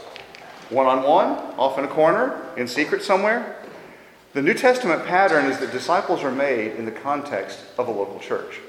One 0.69 0.85
on 0.85 1.03
one, 1.03 1.31
off 1.57 1.77
in 1.77 1.85
a 1.85 1.87
corner, 1.87 2.41
in 2.55 2.67
secret 2.67 3.03
somewhere? 3.03 3.55
The 4.33 4.41
New 4.41 4.53
Testament 4.53 5.05
pattern 5.05 5.45
is 5.45 5.59
that 5.59 5.71
disciples 5.71 6.23
are 6.23 6.31
made 6.31 6.75
in 6.75 6.85
the 6.85 6.91
context 6.91 7.59
of 7.77 7.87
a 7.87 7.91
local 7.91 8.19
church. 8.19 8.59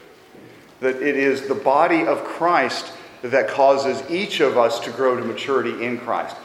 That 0.80 0.96
it 0.96 1.16
is 1.16 1.48
the 1.48 1.54
body 1.54 2.06
of 2.06 2.24
Christ 2.24 2.92
that 3.22 3.48
causes 3.48 4.02
each 4.10 4.40
of 4.40 4.56
us 4.56 4.78
to 4.80 4.90
grow 4.90 5.16
to 5.16 5.24
maturity 5.24 5.84
in 5.84 5.98
Christ. 5.98 6.36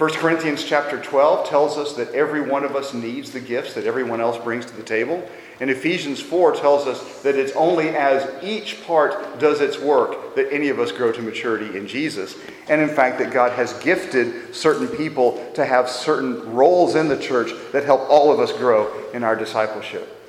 1 0.00 0.12
Corinthians 0.12 0.64
chapter 0.64 0.98
12 0.98 1.46
tells 1.46 1.76
us 1.76 1.92
that 1.92 2.10
every 2.14 2.40
one 2.40 2.64
of 2.64 2.74
us 2.74 2.94
needs 2.94 3.32
the 3.32 3.40
gifts 3.40 3.74
that 3.74 3.84
everyone 3.84 4.18
else 4.18 4.38
brings 4.38 4.64
to 4.64 4.74
the 4.74 4.82
table. 4.82 5.22
And 5.60 5.68
Ephesians 5.68 6.22
4 6.22 6.54
tells 6.54 6.86
us 6.86 7.20
that 7.20 7.34
it's 7.34 7.52
only 7.52 7.90
as 7.90 8.26
each 8.42 8.82
part 8.86 9.38
does 9.38 9.60
its 9.60 9.78
work 9.78 10.34
that 10.36 10.50
any 10.50 10.70
of 10.70 10.78
us 10.80 10.90
grow 10.90 11.12
to 11.12 11.20
maturity 11.20 11.76
in 11.76 11.86
Jesus. 11.86 12.34
And 12.70 12.80
in 12.80 12.88
fact, 12.88 13.18
that 13.18 13.30
God 13.30 13.52
has 13.52 13.74
gifted 13.74 14.54
certain 14.56 14.88
people 14.88 15.52
to 15.52 15.66
have 15.66 15.90
certain 15.90 16.50
roles 16.50 16.94
in 16.94 17.08
the 17.08 17.18
church 17.18 17.50
that 17.72 17.84
help 17.84 18.08
all 18.08 18.32
of 18.32 18.40
us 18.40 18.54
grow 18.54 18.90
in 19.12 19.22
our 19.22 19.36
discipleship. 19.36 20.19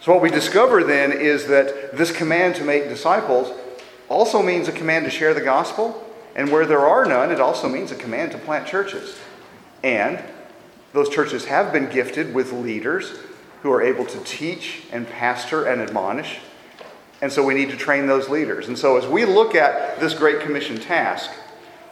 So, 0.00 0.12
what 0.12 0.22
we 0.22 0.30
discover 0.30 0.82
then 0.82 1.12
is 1.12 1.46
that 1.48 1.94
this 1.94 2.10
command 2.10 2.54
to 2.56 2.64
make 2.64 2.88
disciples 2.88 3.52
also 4.08 4.42
means 4.42 4.66
a 4.66 4.72
command 4.72 5.04
to 5.04 5.10
share 5.10 5.34
the 5.34 5.42
gospel 5.42 6.06
and 6.34 6.50
where 6.50 6.64
there 6.64 6.86
are 6.86 7.04
none, 7.04 7.30
it 7.30 7.40
also 7.40 7.68
means 7.68 7.92
a 7.92 7.96
command 7.96 8.32
to 8.32 8.38
plant 8.38 8.66
churches. 8.66 9.18
And 9.82 10.18
those 10.92 11.08
churches 11.08 11.44
have 11.46 11.72
been 11.72 11.90
gifted 11.90 12.34
with 12.34 12.52
leaders 12.52 13.12
who 13.62 13.70
are 13.70 13.82
able 13.82 14.06
to 14.06 14.18
teach 14.20 14.84
and 14.90 15.06
pastor 15.06 15.66
and 15.66 15.82
admonish. 15.82 16.38
And 17.20 17.30
so 17.30 17.44
we 17.44 17.52
need 17.52 17.70
to 17.70 17.76
train 17.76 18.06
those 18.06 18.28
leaders. 18.28 18.68
And 18.68 18.78
so 18.78 18.96
as 18.96 19.06
we 19.06 19.26
look 19.26 19.54
at 19.54 20.00
this 20.00 20.14
Great 20.14 20.40
Commission 20.40 20.78
task, 20.80 21.30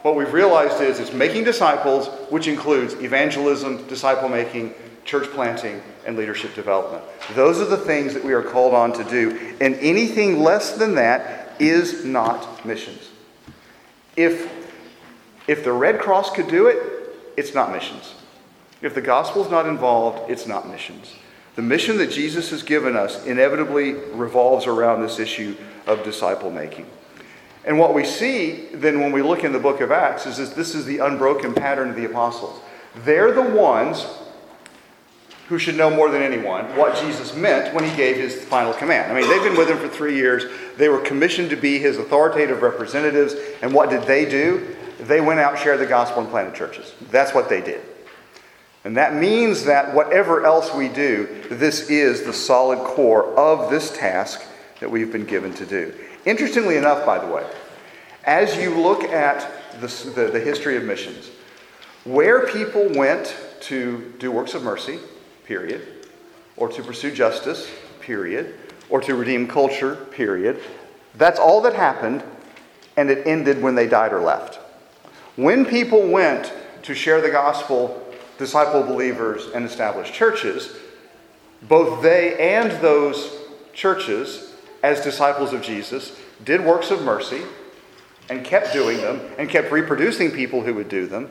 what 0.01 0.15
we've 0.15 0.33
realized 0.33 0.81
is 0.81 0.99
it's 0.99 1.13
making 1.13 1.43
disciples, 1.43 2.07
which 2.31 2.47
includes 2.47 2.95
evangelism, 2.95 3.85
disciple 3.87 4.29
making, 4.29 4.73
church 5.09 5.27
planting, 5.31 5.81
and 6.05 6.15
leadership 6.15 6.53
development. 6.53 7.03
Those 7.33 7.59
are 7.59 7.65
the 7.65 7.77
things 7.77 8.13
that 8.13 8.23
we 8.23 8.31
are 8.31 8.43
called 8.43 8.75
on 8.75 8.93
to 8.93 9.03
do. 9.03 9.55
And 9.59 9.73
anything 9.75 10.43
less 10.43 10.73
than 10.73 10.93
that 10.95 11.59
is 11.59 12.05
not 12.05 12.63
missions. 12.63 13.09
If, 14.15 14.51
if 15.47 15.63
the 15.63 15.71
Red 15.73 15.99
Cross 15.99 16.35
could 16.35 16.47
do 16.47 16.67
it, 16.67 16.77
it's 17.37 17.55
not 17.55 17.71
missions. 17.71 18.13
If 18.83 18.93
the 18.93 19.01
gospel 19.01 19.43
is 19.43 19.49
not 19.49 19.65
involved, 19.65 20.29
it's 20.29 20.45
not 20.45 20.69
missions. 20.69 21.15
The 21.55 21.63
mission 21.63 21.97
that 21.97 22.11
Jesus 22.11 22.51
has 22.51 22.61
given 22.61 22.95
us 22.95 23.25
inevitably 23.25 23.93
revolves 23.93 24.67
around 24.67 25.01
this 25.01 25.17
issue 25.17 25.57
of 25.87 26.03
disciple 26.03 26.51
making. 26.51 26.85
And 27.65 27.79
what 27.79 27.95
we 27.95 28.05
see 28.05 28.67
then 28.73 28.99
when 28.99 29.11
we 29.11 29.23
look 29.23 29.43
in 29.43 29.53
the 29.53 29.59
book 29.59 29.81
of 29.81 29.91
Acts 29.91 30.27
is 30.27 30.37
that 30.37 30.55
this 30.55 30.75
is 30.75 30.85
the 30.85 30.99
unbroken 30.99 31.55
pattern 31.55 31.89
of 31.89 31.95
the 31.95 32.05
apostles. 32.05 32.61
They're 33.03 33.33
the 33.33 33.41
ones 33.41 34.05
who 35.49 35.57
should 35.57 35.75
know 35.75 35.89
more 35.89 36.11
than 36.11 36.21
anyone 36.21 36.63
what 36.77 36.95
Jesus 36.95 37.35
meant 37.35 37.73
when 37.73 37.83
he 37.83 37.95
gave 37.97 38.15
his 38.15 38.43
final 38.45 38.71
command. 38.71 39.11
I 39.11 39.19
mean, 39.19 39.27
they've 39.27 39.43
been 39.43 39.57
with 39.57 39.67
him 39.67 39.79
for 39.79 39.89
three 39.89 40.15
years. 40.15 40.45
They 40.77 40.89
were 40.89 40.99
commissioned 40.99 41.49
to 41.49 41.55
be 41.55 41.79
his 41.79 41.97
authoritative 41.97 42.61
representatives. 42.61 43.33
And 43.63 43.73
what 43.73 43.89
did 43.89 44.03
they 44.03 44.29
do? 44.29 44.75
They 44.99 45.21
went 45.21 45.39
out, 45.39 45.57
shared 45.57 45.79
the 45.79 45.87
gospel, 45.87 46.21
and 46.21 46.29
planted 46.29 46.53
churches. 46.53 46.93
That's 47.09 47.33
what 47.33 47.49
they 47.49 47.61
did. 47.61 47.81
And 48.83 48.95
that 48.95 49.15
means 49.15 49.63
that 49.65 49.93
whatever 49.93 50.45
else 50.45 50.73
we 50.73 50.87
do, 50.87 51.27
this 51.49 51.89
is 51.89 52.23
the 52.23 52.33
solid 52.33 52.79
core 52.79 53.35
of 53.35 53.71
this 53.71 53.97
task 53.97 54.45
that 54.79 54.91
we've 54.91 55.11
been 55.11 55.25
given 55.25 55.53
to 55.55 55.65
do. 55.65 55.93
Interestingly 56.25 56.77
enough, 56.77 57.05
by 57.07 57.17
the 57.17 57.27
way, 57.27 57.45
as 58.23 58.55
you 58.55 58.69
look 58.69 59.03
at 59.03 59.49
the, 59.81 59.87
the, 60.11 60.29
the 60.31 60.39
history 60.39 60.77
of 60.77 60.83
missions, 60.83 61.31
where 62.03 62.45
people 62.45 62.87
went 62.93 63.35
to 63.61 64.13
do 64.19 64.31
works 64.31 64.53
of 64.53 64.63
mercy, 64.63 64.99
period, 65.49 65.81
or 66.57 66.69
to 66.69 66.83
pursue 66.83 67.11
justice, 67.11 67.71
period, 68.01 68.53
or 68.87 69.01
to 69.01 69.15
redeem 69.15 69.47
culture, 69.47 69.95
period. 70.11 70.59
That's 71.15 71.39
all 71.39 71.59
that 71.61 71.73
happened, 71.73 72.23
and 72.95 73.09
it 73.09 73.25
ended 73.25 73.59
when 73.59 73.73
they 73.73 73.87
died 73.87 74.13
or 74.13 74.21
left. 74.21 74.59
When 75.37 75.65
people 75.65 76.07
went 76.07 76.53
to 76.83 76.93
share 76.93 77.19
the 77.19 77.31
gospel, 77.31 77.99
disciple 78.37 78.83
believers, 78.83 79.47
and 79.55 79.65
establish 79.65 80.11
churches, 80.11 80.77
both 81.63 82.03
they 82.03 82.37
and 82.37 82.71
those 82.79 83.35
churches, 83.73 84.53
as 84.83 85.01
disciples 85.01 85.51
of 85.51 85.63
Jesus, 85.63 86.15
did 86.45 86.63
works 86.63 86.91
of 86.91 87.01
mercy 87.01 87.41
and 88.29 88.45
kept 88.45 88.71
doing 88.71 88.97
them 88.97 89.19
and 89.39 89.49
kept 89.49 89.71
reproducing 89.71 90.29
people 90.29 90.61
who 90.61 90.75
would 90.75 90.89
do 90.89 91.07
them 91.07 91.27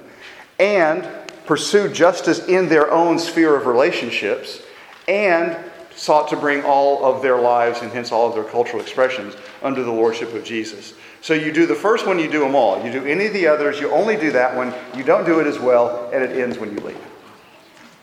and 0.59 1.09
pursue 1.49 1.89
justice 1.89 2.47
in 2.47 2.69
their 2.69 2.93
own 2.93 3.19
sphere 3.19 3.57
of 3.57 3.65
relationships, 3.65 4.61
and 5.09 5.57
sought 5.97 6.29
to 6.29 6.37
bring 6.37 6.63
all 6.63 7.03
of 7.03 7.23
their 7.23 7.41
lives 7.41 7.81
and 7.81 7.91
hence 7.91 8.13
all 8.13 8.29
of 8.29 8.35
their 8.35 8.45
cultural 8.45 8.83
expressions 8.83 9.35
under 9.63 9.83
the 9.83 9.91
lordship 9.91 10.35
of 10.35 10.45
Jesus. 10.45 10.93
So 11.23 11.33
you 11.33 11.51
do 11.51 11.65
the 11.65 11.75
first 11.75 12.07
one, 12.07 12.19
you 12.19 12.31
do 12.31 12.41
them 12.41 12.55
all. 12.55 12.85
You 12.85 12.93
do 12.93 13.07
any 13.07 13.27
of 13.27 13.33
the 13.33 13.47
others, 13.47 13.81
you 13.81 13.91
only 13.91 14.15
do 14.19 14.31
that 14.33 14.55
one. 14.55 14.75
You 14.95 15.03
don't 15.03 15.25
do 15.25 15.41
it 15.41 15.47
as 15.47 15.59
well, 15.59 16.11
and 16.13 16.23
it 16.23 16.39
ends 16.39 16.59
when 16.59 16.71
you 16.71 16.81
leave. 16.81 17.01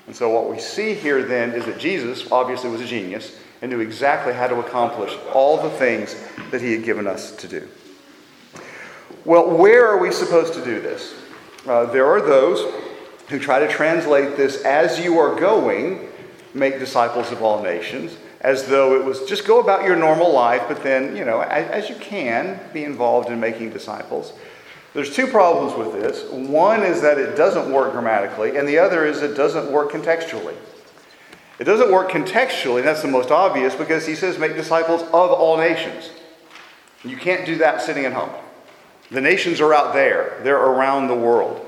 And 0.07 0.15
so 0.15 0.27
what 0.31 0.49
we 0.49 0.57
see 0.57 0.95
here 0.95 1.21
then 1.21 1.51
is 1.51 1.65
that 1.65 1.77
Jesus 1.77 2.31
obviously 2.31 2.71
was 2.71 2.81
a 2.81 2.87
genius 2.87 3.37
and 3.61 3.71
knew 3.71 3.79
exactly 3.79 4.33
how 4.33 4.47
to 4.47 4.59
accomplish 4.59 5.15
all 5.33 5.61
the 5.61 5.69
things 5.69 6.15
that 6.49 6.61
he 6.61 6.71
had 6.71 6.83
given 6.83 7.05
us 7.05 7.35
to 7.35 7.47
do. 7.47 7.67
Well, 9.23 9.55
where 9.55 9.87
are 9.87 9.99
we 9.99 10.11
supposed 10.11 10.55
to 10.55 10.65
do 10.65 10.81
this? 10.81 11.13
Uh, 11.67 11.85
there 11.85 12.07
are 12.07 12.21
those 12.21 12.84
who 13.27 13.39
try 13.39 13.59
to 13.59 13.67
translate 13.67 14.37
this 14.37 14.61
as 14.63 14.99
you 14.99 15.17
are 15.17 15.39
going, 15.39 16.09
make 16.53 16.79
disciples 16.79 17.31
of 17.31 17.41
all 17.41 17.61
nations, 17.61 18.15
as 18.41 18.67
though 18.67 18.95
it 18.95 19.03
was 19.03 19.23
just 19.25 19.45
go 19.45 19.59
about 19.59 19.83
your 19.83 19.95
normal 19.95 20.31
life, 20.31 20.63
but 20.67 20.83
then, 20.83 21.15
you 21.15 21.25
know, 21.25 21.41
as, 21.41 21.69
as 21.69 21.89
you 21.89 21.95
can, 21.95 22.59
be 22.73 22.83
involved 22.83 23.29
in 23.29 23.39
making 23.39 23.71
disciples. 23.71 24.33
There's 24.93 25.13
two 25.13 25.27
problems 25.27 25.77
with 25.77 25.99
this. 25.99 26.31
One 26.31 26.83
is 26.83 27.01
that 27.01 27.17
it 27.17 27.35
doesn't 27.35 27.71
work 27.71 27.91
grammatically, 27.91 28.57
and 28.57 28.67
the 28.67 28.77
other 28.77 29.05
is 29.05 29.21
it 29.21 29.35
doesn't 29.35 29.71
work 29.71 29.91
contextually. 29.91 30.55
It 31.57 31.63
doesn't 31.63 31.91
work 31.91 32.09
contextually, 32.09 32.79
and 32.79 32.87
that's 32.87 33.01
the 33.01 33.07
most 33.07 33.31
obvious 33.31 33.75
because 33.75 34.05
he 34.05 34.15
says, 34.15 34.37
make 34.37 34.55
disciples 34.55 35.01
of 35.01 35.11
all 35.11 35.57
nations. 35.57 36.11
You 37.03 37.17
can't 37.17 37.45
do 37.45 37.57
that 37.57 37.81
sitting 37.81 38.05
at 38.05 38.13
home. 38.13 38.29
The 39.11 39.21
nations 39.21 39.61
are 39.61 39.73
out 39.73 39.93
there, 39.93 40.39
they're 40.43 40.57
around 40.57 41.07
the 41.07 41.15
world. 41.15 41.64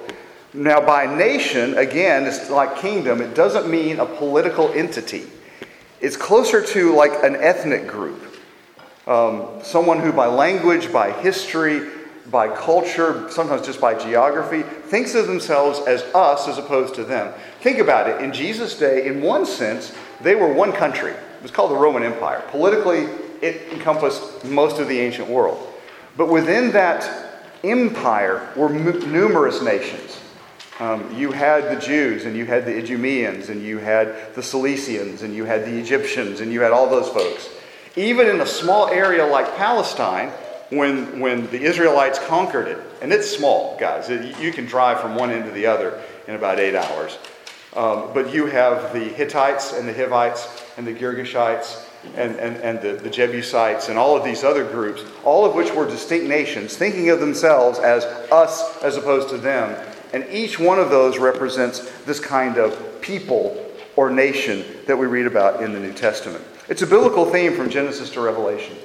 Now, 0.53 0.79
by 0.79 1.05
nation, 1.05 1.77
again, 1.77 2.25
it's 2.25 2.49
like 2.49 2.77
kingdom, 2.77 3.21
it 3.21 3.35
doesn't 3.35 3.69
mean 3.69 3.99
a 3.99 4.05
political 4.05 4.71
entity. 4.71 5.23
It's 5.99 6.15
closer 6.15 6.63
to 6.63 6.95
like 6.95 7.11
an 7.23 7.35
ethnic 7.35 7.87
group. 7.87 8.23
Um, 9.07 9.47
someone 9.63 9.99
who, 9.99 10.11
by 10.11 10.27
language, 10.27 10.91
by 10.91 11.11
history, 11.11 11.89
by 12.29 12.53
culture, 12.53 13.29
sometimes 13.29 13.65
just 13.65 13.79
by 13.79 13.95
geography, 13.95 14.61
thinks 14.63 15.15
of 15.15 15.27
themselves 15.27 15.79
as 15.87 16.01
us 16.13 16.47
as 16.47 16.57
opposed 16.57 16.95
to 16.95 17.03
them. 17.03 17.33
Think 17.61 17.79
about 17.79 18.09
it. 18.09 18.21
In 18.21 18.33
Jesus' 18.33 18.77
day, 18.77 19.07
in 19.07 19.21
one 19.21 19.45
sense, 19.45 19.93
they 20.21 20.35
were 20.35 20.51
one 20.51 20.73
country. 20.73 21.11
It 21.11 21.41
was 21.41 21.51
called 21.51 21.71
the 21.71 21.75
Roman 21.75 22.03
Empire. 22.03 22.43
Politically, 22.49 23.07
it 23.41 23.71
encompassed 23.71 24.43
most 24.45 24.79
of 24.79 24.87
the 24.87 24.99
ancient 24.99 25.29
world. 25.29 25.73
But 26.17 26.29
within 26.29 26.71
that 26.71 27.45
empire 27.63 28.51
were 28.55 28.73
m- 28.73 29.11
numerous 29.11 29.61
nations. 29.61 30.19
Um, 30.79 31.15
you 31.15 31.31
had 31.31 31.75
the 31.75 31.81
Jews, 31.81 32.25
and 32.25 32.35
you 32.35 32.45
had 32.45 32.65
the 32.65 32.77
Idumeans, 32.77 33.49
and 33.49 33.63
you 33.63 33.79
had 33.79 34.35
the 34.35 34.41
Cilicians, 34.41 35.23
and 35.23 35.33
you 35.33 35.43
had 35.43 35.65
the 35.65 35.75
Egyptians, 35.77 36.39
and 36.39 36.53
you 36.53 36.61
had 36.61 36.71
all 36.71 36.87
those 36.87 37.09
folks. 37.09 37.49
Even 37.95 38.27
in 38.27 38.41
a 38.41 38.45
small 38.45 38.87
area 38.89 39.25
like 39.25 39.57
Palestine, 39.57 40.29
when, 40.69 41.19
when 41.19 41.49
the 41.49 41.61
Israelites 41.61 42.19
conquered 42.19 42.67
it, 42.67 42.77
and 43.01 43.11
it's 43.11 43.27
small, 43.27 43.75
guys, 43.79 44.09
it, 44.09 44.39
you 44.39 44.51
can 44.51 44.65
drive 44.65 44.99
from 44.99 45.15
one 45.15 45.31
end 45.31 45.45
to 45.45 45.51
the 45.51 45.65
other 45.65 45.99
in 46.27 46.35
about 46.35 46.59
eight 46.59 46.75
hours. 46.75 47.17
Um, 47.75 48.11
but 48.13 48.33
you 48.33 48.45
have 48.45 48.93
the 48.93 48.99
Hittites 48.99 49.73
and 49.73 49.87
the 49.87 49.93
Hivites 49.93 50.47
and 50.77 50.85
the 50.85 50.93
Girgashites 50.93 51.85
and, 52.15 52.35
and, 52.37 52.57
and 52.57 52.81
the, 52.81 52.93
the 52.93 53.09
Jebusites 53.09 53.89
and 53.89 53.97
all 53.97 54.15
of 54.15 54.23
these 54.23 54.43
other 54.43 54.63
groups, 54.63 55.03
all 55.23 55.45
of 55.45 55.53
which 55.55 55.71
were 55.73 55.85
distinct 55.85 56.27
nations, 56.27 56.75
thinking 56.75 57.09
of 57.09 57.19
themselves 57.19 57.79
as 57.79 58.03
us 58.31 58.81
as 58.83 58.97
opposed 58.97 59.29
to 59.29 59.37
them. 59.37 59.75
And 60.13 60.25
each 60.31 60.59
one 60.59 60.79
of 60.79 60.89
those 60.89 61.17
represents 61.17 61.91
this 62.03 62.19
kind 62.19 62.57
of 62.57 63.01
people 63.01 63.63
or 63.95 64.09
nation 64.09 64.63
that 64.85 64.97
we 64.97 65.07
read 65.07 65.25
about 65.25 65.61
in 65.63 65.73
the 65.73 65.79
New 65.79 65.93
Testament. 65.93 66.43
It's 66.69 66.81
a 66.81 66.87
biblical 66.87 67.25
theme 67.25 67.55
from 67.55 67.69
Genesis 67.69 68.09
to 68.11 68.21
Revelation. 68.21 68.75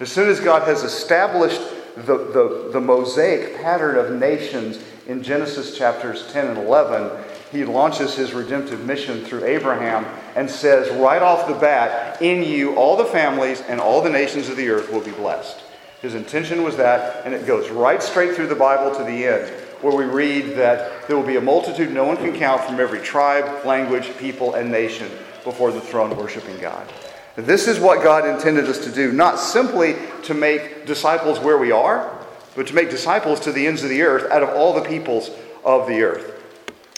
As 0.00 0.10
soon 0.10 0.28
as 0.28 0.40
God 0.40 0.62
has 0.62 0.82
established 0.82 1.60
the, 1.96 2.16
the, 2.16 2.70
the 2.72 2.80
mosaic 2.80 3.56
pattern 3.56 3.96
of 3.96 4.10
nations 4.12 4.78
in 5.06 5.22
Genesis 5.22 5.76
chapters 5.76 6.30
10 6.32 6.48
and 6.48 6.58
11, 6.58 7.24
he 7.52 7.64
launches 7.64 8.14
his 8.14 8.32
redemptive 8.32 8.84
mission 8.84 9.24
through 9.24 9.44
Abraham 9.44 10.04
and 10.34 10.50
says 10.50 10.90
right 10.96 11.22
off 11.22 11.46
the 11.46 11.54
bat, 11.54 12.20
In 12.20 12.42
you, 12.42 12.74
all 12.74 12.96
the 12.96 13.04
families 13.04 13.60
and 13.62 13.80
all 13.80 14.02
the 14.02 14.10
nations 14.10 14.48
of 14.48 14.56
the 14.56 14.68
earth 14.68 14.90
will 14.90 15.00
be 15.00 15.12
blessed. 15.12 15.62
His 16.02 16.14
intention 16.14 16.64
was 16.64 16.76
that, 16.76 17.24
and 17.24 17.32
it 17.32 17.46
goes 17.46 17.70
right 17.70 18.02
straight 18.02 18.34
through 18.34 18.48
the 18.48 18.54
Bible 18.54 18.94
to 18.96 19.04
the 19.04 19.26
end, 19.26 19.50
where 19.84 19.94
we 19.94 20.04
read 20.06 20.56
that 20.56 21.06
there 21.06 21.14
will 21.16 21.26
be 21.26 21.36
a 21.36 21.40
multitude 21.42 21.92
no 21.92 22.04
one 22.04 22.16
can 22.16 22.34
count 22.34 22.62
from 22.62 22.80
every 22.80 23.00
tribe, 23.00 23.66
language, 23.66 24.10
people, 24.16 24.54
and 24.54 24.70
nation 24.70 25.10
before 25.44 25.70
the 25.70 25.80
throne 25.80 26.16
worshiping 26.16 26.58
God. 26.58 26.90
This 27.36 27.68
is 27.68 27.78
what 27.78 28.02
God 28.02 28.26
intended 28.26 28.64
us 28.64 28.78
to 28.84 28.90
do, 28.90 29.12
not 29.12 29.38
simply 29.38 29.96
to 30.22 30.32
make 30.32 30.86
disciples 30.86 31.38
where 31.38 31.58
we 31.58 31.70
are, 31.70 32.18
but 32.56 32.66
to 32.68 32.74
make 32.74 32.88
disciples 32.88 33.40
to 33.40 33.52
the 33.52 33.66
ends 33.66 33.82
of 33.82 33.90
the 33.90 34.00
earth 34.00 34.30
out 34.30 34.42
of 34.42 34.48
all 34.50 34.72
the 34.72 34.88
peoples 34.88 35.30
of 35.64 35.86
the 35.86 36.02
earth. 36.02 36.42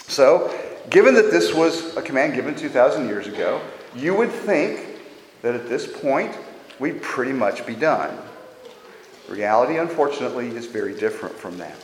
So, 0.07 0.57
given 0.89 1.13
that 1.15 1.29
this 1.29 1.53
was 1.53 1.97
a 1.97 2.01
command 2.01 2.35
given 2.35 2.55
2,000 2.55 3.07
years 3.07 3.27
ago, 3.27 3.59
you 3.95 4.15
would 4.15 4.31
think 4.31 4.85
that 5.41 5.55
at 5.55 5.67
this 5.67 5.91
point 6.01 6.37
we'd 6.79 7.01
pretty 7.01 7.33
much 7.33 7.65
be 7.65 7.75
done. 7.75 8.17
Reality, 9.27 9.77
unfortunately, 9.77 10.47
is 10.55 10.67
very 10.67 10.97
different 10.97 11.35
from 11.35 11.57
that. 11.57 11.75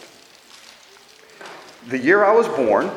The 1.87 1.97
year 1.97 2.23
I 2.23 2.31
was 2.31 2.47
born, 2.47 2.89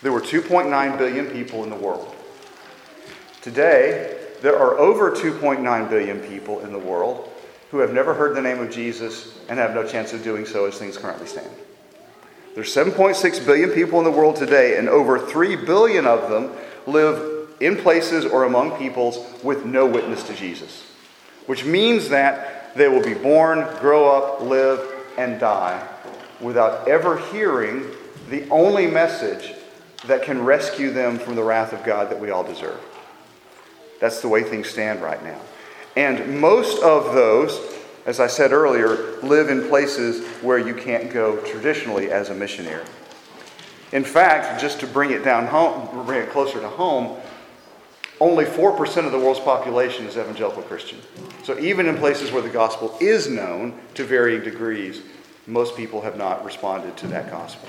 there 0.00 0.10
were 0.10 0.22
2.9 0.22 0.96
billion 0.96 1.26
people 1.26 1.62
in 1.62 1.68
the 1.68 1.76
world. 1.76 2.14
Today, 3.42 4.16
there 4.40 4.58
are 4.58 4.78
over 4.78 5.10
2.9 5.10 5.90
billion 5.90 6.20
people 6.20 6.60
in 6.60 6.72
the 6.72 6.78
world 6.78 7.30
who 7.70 7.78
have 7.78 7.92
never 7.92 8.14
heard 8.14 8.34
the 8.34 8.40
name 8.40 8.60
of 8.60 8.70
Jesus 8.70 9.38
and 9.50 9.58
have 9.58 9.74
no 9.74 9.86
chance 9.86 10.14
of 10.14 10.24
doing 10.24 10.46
so 10.46 10.64
as 10.64 10.78
things 10.78 10.96
currently 10.96 11.26
stand. 11.26 11.50
There's 12.54 12.74
7.6 12.74 13.44
billion 13.44 13.70
people 13.70 13.98
in 13.98 14.06
the 14.06 14.10
world 14.10 14.36
today, 14.36 14.78
and 14.78 14.88
over 14.88 15.18
3 15.18 15.56
billion 15.56 16.06
of 16.06 16.30
them 16.30 16.52
live 16.86 17.50
in 17.60 17.76
places 17.76 18.24
or 18.24 18.44
among 18.44 18.78
peoples 18.78 19.18
with 19.42 19.66
no 19.66 19.84
witness 19.84 20.22
to 20.24 20.34
Jesus, 20.34 20.82
which 21.44 21.66
means 21.66 22.08
that 22.08 22.74
they 22.74 22.88
will 22.88 23.04
be 23.04 23.14
born, 23.14 23.66
grow 23.80 24.08
up, 24.08 24.40
live, 24.40 24.80
and 25.18 25.38
die 25.38 25.86
without 26.40 26.88
ever 26.88 27.18
hearing 27.18 27.86
the 28.28 28.48
only 28.50 28.86
message 28.86 29.54
that 30.06 30.22
can 30.22 30.44
rescue 30.44 30.90
them 30.90 31.18
from 31.18 31.34
the 31.34 31.42
wrath 31.42 31.72
of 31.72 31.84
God 31.84 32.10
that 32.10 32.20
we 32.20 32.30
all 32.30 32.44
deserve. 32.44 32.80
That's 34.00 34.20
the 34.20 34.28
way 34.28 34.42
things 34.42 34.68
stand 34.68 35.02
right 35.02 35.22
now. 35.22 35.40
And 35.96 36.40
most 36.40 36.82
of 36.82 37.14
those 37.14 37.58
as 38.06 38.20
I 38.20 38.28
said 38.28 38.52
earlier, 38.52 39.18
live 39.22 39.50
in 39.50 39.68
places 39.68 40.24
where 40.40 40.58
you 40.58 40.74
can't 40.74 41.12
go 41.12 41.38
traditionally 41.38 42.12
as 42.12 42.30
a 42.30 42.34
missionary. 42.34 42.84
In 43.92 44.04
fact, 44.04 44.60
just 44.60 44.78
to 44.80 44.86
bring 44.86 45.10
it 45.10 45.24
down 45.24 45.46
home, 45.46 46.06
bring 46.06 46.22
it 46.22 46.30
closer 46.30 46.60
to 46.60 46.68
home, 46.68 47.20
only 48.20 48.44
4% 48.44 49.04
of 49.04 49.12
the 49.12 49.18
world's 49.18 49.40
population 49.40 50.06
is 50.06 50.16
evangelical 50.16 50.62
Christian. 50.62 50.98
So 51.42 51.58
even 51.58 51.86
in 51.86 51.96
places 51.96 52.30
where 52.30 52.42
the 52.42 52.48
gospel 52.48 52.96
is 53.00 53.28
known 53.28 53.78
to 53.94 54.04
varying 54.04 54.42
degrees, 54.42 55.02
most 55.46 55.76
people 55.76 56.00
have 56.00 56.16
not 56.16 56.44
responded 56.44 56.96
to 56.98 57.06
that 57.08 57.30
gospel. 57.30 57.68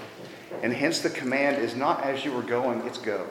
And 0.64 0.74
hence 0.74 1.00
the 1.00 1.10
command 1.10 1.58
is 1.58 1.76
not 1.76 2.04
as 2.04 2.26
you 2.26 2.32
were 2.32 2.42
going, 2.42 2.82
it's 2.88 2.98
go. 2.98 3.28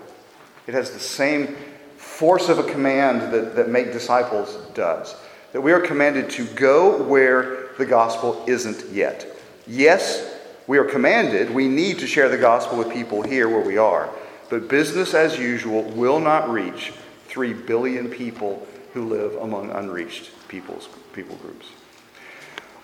It 0.66 0.74
has 0.74 0.90
the 0.90 1.00
same 1.00 1.56
force 1.96 2.48
of 2.48 2.58
a 2.58 2.64
command 2.64 3.32
that, 3.32 3.56
that 3.56 3.68
make 3.68 3.92
disciples 3.92 4.56
does 4.74 5.14
that 5.56 5.62
we 5.62 5.72
are 5.72 5.80
commanded 5.80 6.28
to 6.28 6.44
go 6.48 7.02
where 7.04 7.68
the 7.78 7.86
gospel 7.86 8.44
isn't 8.46 8.92
yet. 8.92 9.26
Yes, 9.66 10.38
we 10.66 10.76
are 10.76 10.84
commanded, 10.84 11.50
we 11.50 11.66
need 11.66 11.98
to 12.00 12.06
share 12.06 12.28
the 12.28 12.36
gospel 12.36 12.76
with 12.76 12.92
people 12.92 13.22
here 13.22 13.48
where 13.48 13.64
we 13.64 13.78
are, 13.78 14.10
but 14.50 14.68
business 14.68 15.14
as 15.14 15.38
usual 15.38 15.82
will 15.82 16.20
not 16.20 16.50
reach 16.50 16.92
3 17.28 17.54
billion 17.54 18.10
people 18.10 18.66
who 18.92 19.08
live 19.08 19.34
among 19.36 19.70
unreached 19.70 20.30
peoples, 20.48 20.90
people 21.14 21.36
groups. 21.36 21.68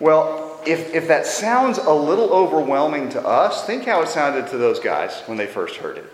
Well, 0.02 0.60
if, 0.66 0.92
if 0.96 1.06
that 1.06 1.26
sounds 1.26 1.78
a 1.78 1.92
little 1.92 2.30
overwhelming 2.30 3.08
to 3.10 3.24
us, 3.24 3.64
think 3.64 3.84
how 3.84 4.02
it 4.02 4.08
sounded 4.08 4.48
to 4.48 4.58
those 4.58 4.80
guys 4.80 5.22
when 5.26 5.38
they 5.38 5.46
first 5.46 5.76
heard 5.76 5.98
it. 5.98 6.12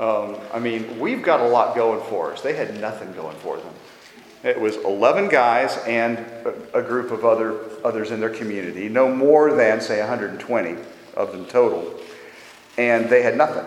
Um, 0.00 0.36
I 0.52 0.58
mean, 0.58 0.98
we've 0.98 1.22
got 1.22 1.38
a 1.38 1.46
lot 1.46 1.76
going 1.76 2.02
for 2.10 2.32
us. 2.32 2.40
They 2.40 2.54
had 2.54 2.80
nothing 2.80 3.12
going 3.12 3.36
for 3.36 3.56
them. 3.56 3.72
It 4.42 4.60
was 4.60 4.78
11 4.78 5.28
guys 5.28 5.78
and 5.86 6.18
a 6.74 6.82
group 6.82 7.12
of 7.12 7.24
other, 7.24 7.60
others 7.84 8.10
in 8.10 8.18
their 8.18 8.34
community, 8.34 8.88
no 8.88 9.14
more 9.14 9.54
than, 9.54 9.80
say, 9.80 10.00
120 10.00 10.76
of 11.14 11.30
them 11.30 11.46
total. 11.46 12.00
And 12.78 13.08
they 13.08 13.22
had 13.22 13.36
nothing. 13.36 13.64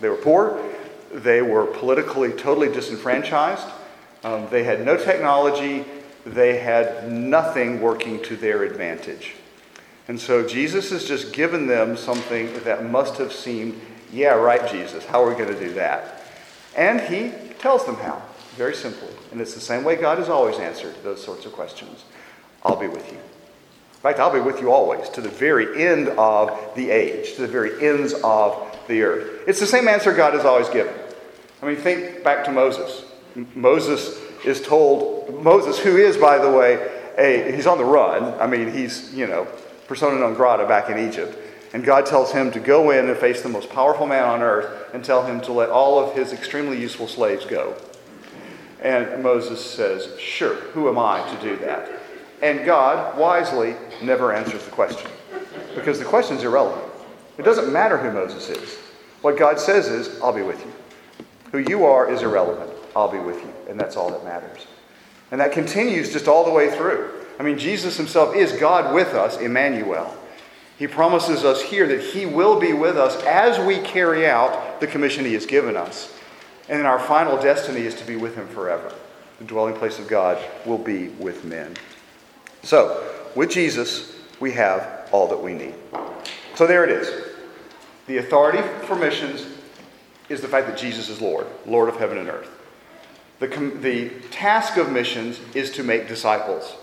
They 0.00 0.10
were 0.10 0.16
poor, 0.16 0.62
they 1.14 1.40
were 1.40 1.64
politically 1.64 2.32
totally 2.32 2.68
disenfranchised, 2.68 3.68
um, 4.22 4.48
they 4.50 4.64
had 4.64 4.84
no 4.84 4.98
technology, 4.98 5.86
they 6.24 6.58
had 6.58 7.10
nothing 7.10 7.80
working 7.80 8.22
to 8.24 8.36
their 8.36 8.64
advantage. 8.64 9.34
And 10.08 10.18
so 10.18 10.46
Jesus 10.46 10.90
has 10.90 11.04
just 11.04 11.32
given 11.32 11.66
them 11.66 11.96
something 11.96 12.52
that 12.64 12.84
must 12.84 13.18
have 13.18 13.32
seemed, 13.32 13.80
yeah, 14.12 14.30
right, 14.30 14.70
Jesus, 14.70 15.04
how 15.04 15.22
are 15.22 15.28
we 15.28 15.34
going 15.34 15.54
to 15.54 15.60
do 15.60 15.74
that? 15.74 16.22
And 16.76 17.00
he 17.00 17.32
tells 17.58 17.84
them 17.84 17.96
how, 17.96 18.22
very 18.56 18.74
simple. 18.74 19.08
And 19.32 19.40
it's 19.40 19.54
the 19.54 19.60
same 19.60 19.84
way 19.84 19.96
God 19.96 20.18
has 20.18 20.28
always 20.28 20.58
answered 20.58 20.94
those 21.02 21.22
sorts 21.22 21.44
of 21.44 21.52
questions 21.52 22.04
I'll 22.64 22.76
be 22.76 22.88
with 22.88 23.12
you. 23.12 23.18
In 23.18 24.02
fact, 24.02 24.18
I'll 24.20 24.32
be 24.32 24.40
with 24.40 24.60
you 24.60 24.72
always 24.72 25.08
to 25.10 25.20
the 25.20 25.28
very 25.28 25.84
end 25.84 26.08
of 26.10 26.74
the 26.76 26.90
age, 26.90 27.34
to 27.34 27.42
the 27.42 27.48
very 27.48 27.84
ends 27.84 28.14
of 28.24 28.76
the 28.86 29.02
earth. 29.02 29.42
It's 29.46 29.60
the 29.60 29.66
same 29.66 29.88
answer 29.88 30.14
God 30.14 30.34
has 30.34 30.44
always 30.44 30.68
given. 30.68 30.94
I 31.60 31.66
mean, 31.66 31.76
think 31.76 32.22
back 32.22 32.44
to 32.44 32.52
Moses. 32.52 33.04
Moses 33.54 34.20
is 34.44 34.62
told, 34.62 35.17
Moses, 35.32 35.78
who 35.78 35.96
is, 35.96 36.16
by 36.16 36.38
the 36.38 36.50
way, 36.50 36.88
a, 37.18 37.52
he's 37.54 37.66
on 37.66 37.78
the 37.78 37.84
run. 37.84 38.34
I 38.40 38.46
mean, 38.46 38.72
he's, 38.72 39.12
you 39.12 39.26
know, 39.26 39.46
persona 39.86 40.18
non 40.18 40.34
grata 40.34 40.66
back 40.66 40.90
in 40.90 40.98
Egypt. 41.08 41.36
And 41.72 41.84
God 41.84 42.06
tells 42.06 42.32
him 42.32 42.50
to 42.52 42.60
go 42.60 42.90
in 42.90 43.08
and 43.08 43.18
face 43.18 43.42
the 43.42 43.48
most 43.48 43.68
powerful 43.68 44.06
man 44.06 44.24
on 44.24 44.40
earth 44.40 44.94
and 44.94 45.04
tell 45.04 45.24
him 45.24 45.40
to 45.42 45.52
let 45.52 45.68
all 45.68 45.98
of 45.98 46.14
his 46.14 46.32
extremely 46.32 46.80
useful 46.80 47.06
slaves 47.06 47.44
go. 47.44 47.76
And 48.80 49.22
Moses 49.22 49.62
says, 49.62 50.18
Sure, 50.18 50.54
who 50.54 50.88
am 50.88 50.98
I 50.98 51.28
to 51.34 51.40
do 51.42 51.56
that? 51.56 51.90
And 52.40 52.64
God 52.64 53.18
wisely 53.18 53.74
never 54.02 54.32
answers 54.32 54.64
the 54.64 54.70
question 54.70 55.10
because 55.74 55.98
the 55.98 56.04
question 56.04 56.36
is 56.36 56.44
irrelevant. 56.44 56.84
It 57.36 57.42
doesn't 57.42 57.72
matter 57.72 57.98
who 57.98 58.12
Moses 58.12 58.48
is. 58.48 58.76
What 59.22 59.36
God 59.36 59.58
says 59.58 59.88
is, 59.88 60.20
I'll 60.20 60.32
be 60.32 60.42
with 60.42 60.64
you. 60.64 60.72
Who 61.50 61.58
you 61.58 61.84
are 61.84 62.10
is 62.10 62.22
irrelevant. 62.22 62.70
I'll 62.94 63.10
be 63.10 63.18
with 63.18 63.36
you. 63.42 63.52
And 63.68 63.78
that's 63.78 63.96
all 63.96 64.10
that 64.10 64.24
matters. 64.24 64.67
And 65.30 65.40
that 65.40 65.52
continues 65.52 66.12
just 66.12 66.28
all 66.28 66.44
the 66.44 66.50
way 66.50 66.70
through. 66.70 67.10
I 67.38 67.42
mean, 67.42 67.58
Jesus 67.58 67.96
himself 67.96 68.34
is 68.34 68.52
God 68.52 68.94
with 68.94 69.14
us, 69.14 69.38
Emmanuel. 69.38 70.16
He 70.78 70.86
promises 70.86 71.44
us 71.44 71.60
here 71.60 71.86
that 71.88 72.00
he 72.00 72.24
will 72.26 72.58
be 72.58 72.72
with 72.72 72.96
us 72.96 73.20
as 73.24 73.64
we 73.66 73.78
carry 73.78 74.26
out 74.26 74.80
the 74.80 74.86
commission 74.86 75.24
he 75.24 75.34
has 75.34 75.46
given 75.46 75.76
us. 75.76 76.14
And 76.68 76.78
then 76.78 76.86
our 76.86 77.00
final 77.00 77.40
destiny 77.40 77.80
is 77.80 77.94
to 77.96 78.06
be 78.06 78.16
with 78.16 78.34
him 78.34 78.46
forever. 78.48 78.94
The 79.38 79.44
dwelling 79.44 79.74
place 79.74 79.98
of 79.98 80.08
God 80.08 80.38
will 80.66 80.78
be 80.78 81.08
with 81.08 81.44
men. 81.44 81.74
So, 82.62 83.04
with 83.34 83.50
Jesus, 83.50 84.16
we 84.40 84.52
have 84.52 85.08
all 85.12 85.28
that 85.28 85.42
we 85.42 85.54
need. 85.54 85.74
So 86.54 86.66
there 86.66 86.84
it 86.84 86.90
is. 86.90 87.26
The 88.06 88.18
authority 88.18 88.62
for 88.86 88.96
missions 88.96 89.46
is 90.28 90.40
the 90.40 90.48
fact 90.48 90.66
that 90.66 90.76
Jesus 90.76 91.08
is 91.08 91.20
Lord, 91.20 91.46
Lord 91.66 91.88
of 91.88 91.96
heaven 91.96 92.18
and 92.18 92.28
earth. 92.28 92.50
The, 93.40 93.46
the 93.46 94.10
task 94.30 94.76
of 94.76 94.90
missions 94.90 95.40
is 95.54 95.70
to 95.72 95.82
make 95.82 96.08
disciples. 96.08 96.74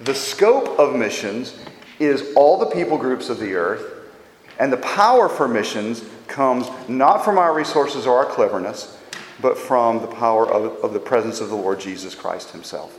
The 0.00 0.14
scope 0.14 0.78
of 0.78 0.94
missions 0.94 1.56
is 1.98 2.34
all 2.34 2.58
the 2.58 2.66
people 2.66 2.98
groups 2.98 3.28
of 3.28 3.38
the 3.38 3.54
earth, 3.54 4.10
and 4.58 4.72
the 4.72 4.78
power 4.78 5.28
for 5.28 5.48
missions 5.48 6.04
comes 6.26 6.68
not 6.88 7.24
from 7.24 7.38
our 7.38 7.54
resources 7.54 8.06
or 8.06 8.18
our 8.18 8.26
cleverness, 8.26 8.98
but 9.40 9.56
from 9.56 10.00
the 10.00 10.06
power 10.06 10.46
of, 10.50 10.84
of 10.84 10.92
the 10.92 11.00
presence 11.00 11.40
of 11.40 11.48
the 11.48 11.54
Lord 11.54 11.80
Jesus 11.80 12.14
Christ 12.14 12.50
Himself. 12.50 12.98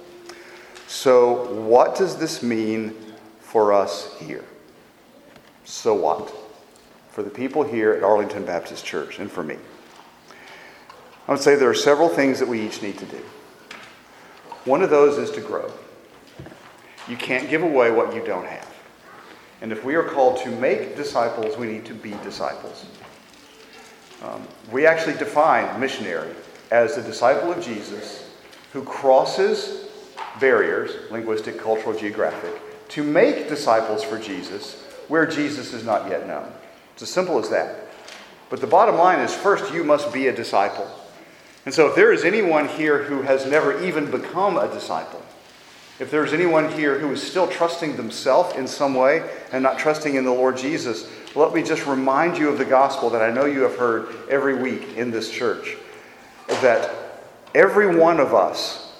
So, 0.87 1.51
what 1.53 1.95
does 1.95 2.17
this 2.17 2.43
mean 2.43 2.95
for 3.39 3.73
us 3.73 4.15
here? 4.19 4.43
So, 5.63 5.93
what? 5.93 6.33
For 7.11 7.23
the 7.23 7.29
people 7.29 7.63
here 7.63 7.93
at 7.93 8.03
Arlington 8.03 8.45
Baptist 8.45 8.85
Church, 8.85 9.19
and 9.19 9.31
for 9.31 9.43
me. 9.43 9.57
I 11.27 11.31
would 11.31 11.41
say 11.41 11.55
there 11.55 11.69
are 11.69 11.75
several 11.75 12.09
things 12.09 12.39
that 12.39 12.47
we 12.47 12.61
each 12.61 12.81
need 12.81 12.97
to 12.97 13.05
do. 13.05 13.21
One 14.65 14.81
of 14.81 14.89
those 14.89 15.17
is 15.17 15.31
to 15.31 15.41
grow. 15.41 15.71
You 17.07 17.17
can't 17.17 17.49
give 17.49 17.63
away 17.63 17.91
what 17.91 18.13
you 18.13 18.23
don't 18.23 18.45
have. 18.45 18.69
And 19.61 19.71
if 19.71 19.83
we 19.83 19.95
are 19.95 20.03
called 20.03 20.37
to 20.43 20.49
make 20.49 20.95
disciples, 20.95 21.57
we 21.57 21.67
need 21.67 21.85
to 21.85 21.93
be 21.93 22.11
disciples. 22.23 22.85
Um, 24.21 24.47
we 24.71 24.85
actually 24.85 25.17
define 25.17 25.79
missionary 25.79 26.33
as 26.71 26.95
the 26.95 27.01
disciple 27.01 27.51
of 27.51 27.63
Jesus 27.63 28.29
who 28.71 28.83
crosses 28.83 29.89
barriers, 30.39 31.11
linguistic, 31.11 31.59
cultural, 31.59 31.97
geographic, 31.97 32.53
to 32.89 33.03
make 33.03 33.47
disciples 33.47 34.03
for 34.03 34.17
Jesus 34.17 34.85
where 35.07 35.25
Jesus 35.25 35.73
is 35.73 35.83
not 35.83 36.09
yet 36.09 36.27
known. 36.27 36.51
It's 36.93 37.03
as 37.03 37.09
simple 37.09 37.39
as 37.39 37.49
that. 37.49 37.87
But 38.49 38.61
the 38.61 38.67
bottom 38.67 38.95
line 38.95 39.19
is 39.19 39.33
first, 39.33 39.73
you 39.73 39.83
must 39.83 40.13
be 40.13 40.27
a 40.27 40.35
disciple. 40.35 40.89
And 41.65 41.73
so, 41.73 41.87
if 41.87 41.95
there 41.95 42.11
is 42.11 42.23
anyone 42.25 42.67
here 42.67 43.03
who 43.03 43.21
has 43.21 43.45
never 43.45 43.81
even 43.83 44.11
become 44.11 44.57
a 44.57 44.67
disciple, 44.67 45.23
if 45.99 46.11
there's 46.11 46.33
anyone 46.33 46.71
here 46.71 46.99
who 46.99 47.11
is 47.11 47.21
still 47.21 47.47
trusting 47.47 47.95
themselves 47.95 48.55
in 48.55 48.67
some 48.67 48.95
way 48.95 49.29
and 49.51 49.63
not 49.63 49.77
trusting 49.77 50.15
in 50.15 50.25
the 50.25 50.33
Lord 50.33 50.57
Jesus, 50.57 51.09
let 51.35 51.53
me 51.53 51.63
just 51.63 51.85
remind 51.85 52.37
you 52.37 52.49
of 52.49 52.57
the 52.57 52.65
gospel 52.65 53.09
that 53.11 53.21
I 53.21 53.31
know 53.31 53.45
you 53.45 53.61
have 53.61 53.77
heard 53.77 54.13
every 54.29 54.55
week 54.55 54.97
in 54.97 55.11
this 55.11 55.31
church 55.31 55.77
that 56.61 56.93
every 57.55 57.95
one 57.95 58.19
of 58.19 58.33
us 58.33 58.91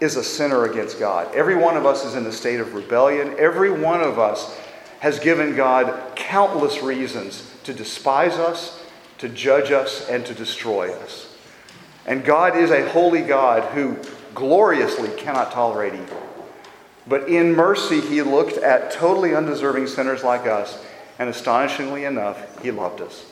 is 0.00 0.16
a 0.16 0.24
sinner 0.24 0.64
against 0.64 0.98
God. 0.98 1.32
Every 1.34 1.56
one 1.56 1.76
of 1.76 1.86
us 1.86 2.04
is 2.04 2.14
in 2.14 2.26
a 2.26 2.32
state 2.32 2.58
of 2.58 2.74
rebellion. 2.74 3.34
Every 3.38 3.70
one 3.70 4.00
of 4.00 4.18
us 4.18 4.58
has 5.00 5.18
given 5.18 5.54
God 5.54 6.16
countless 6.16 6.82
reasons 6.82 7.50
to 7.64 7.74
despise 7.74 8.34
us, 8.34 8.82
to 9.18 9.28
judge 9.28 9.70
us, 9.70 10.08
and 10.08 10.24
to 10.26 10.34
destroy 10.34 10.92
us. 10.92 11.29
And 12.06 12.24
God 12.24 12.56
is 12.56 12.70
a 12.70 12.88
holy 12.90 13.22
God 13.22 13.62
who 13.74 13.96
gloriously 14.34 15.10
cannot 15.16 15.52
tolerate 15.52 15.94
evil. 15.94 16.22
But 17.06 17.28
in 17.28 17.54
mercy, 17.54 18.00
he 18.00 18.22
looked 18.22 18.56
at 18.58 18.90
totally 18.90 19.34
undeserving 19.34 19.86
sinners 19.86 20.22
like 20.22 20.46
us, 20.46 20.84
and 21.18 21.28
astonishingly 21.28 22.04
enough, 22.04 22.62
he 22.62 22.70
loved 22.70 23.00
us. 23.00 23.26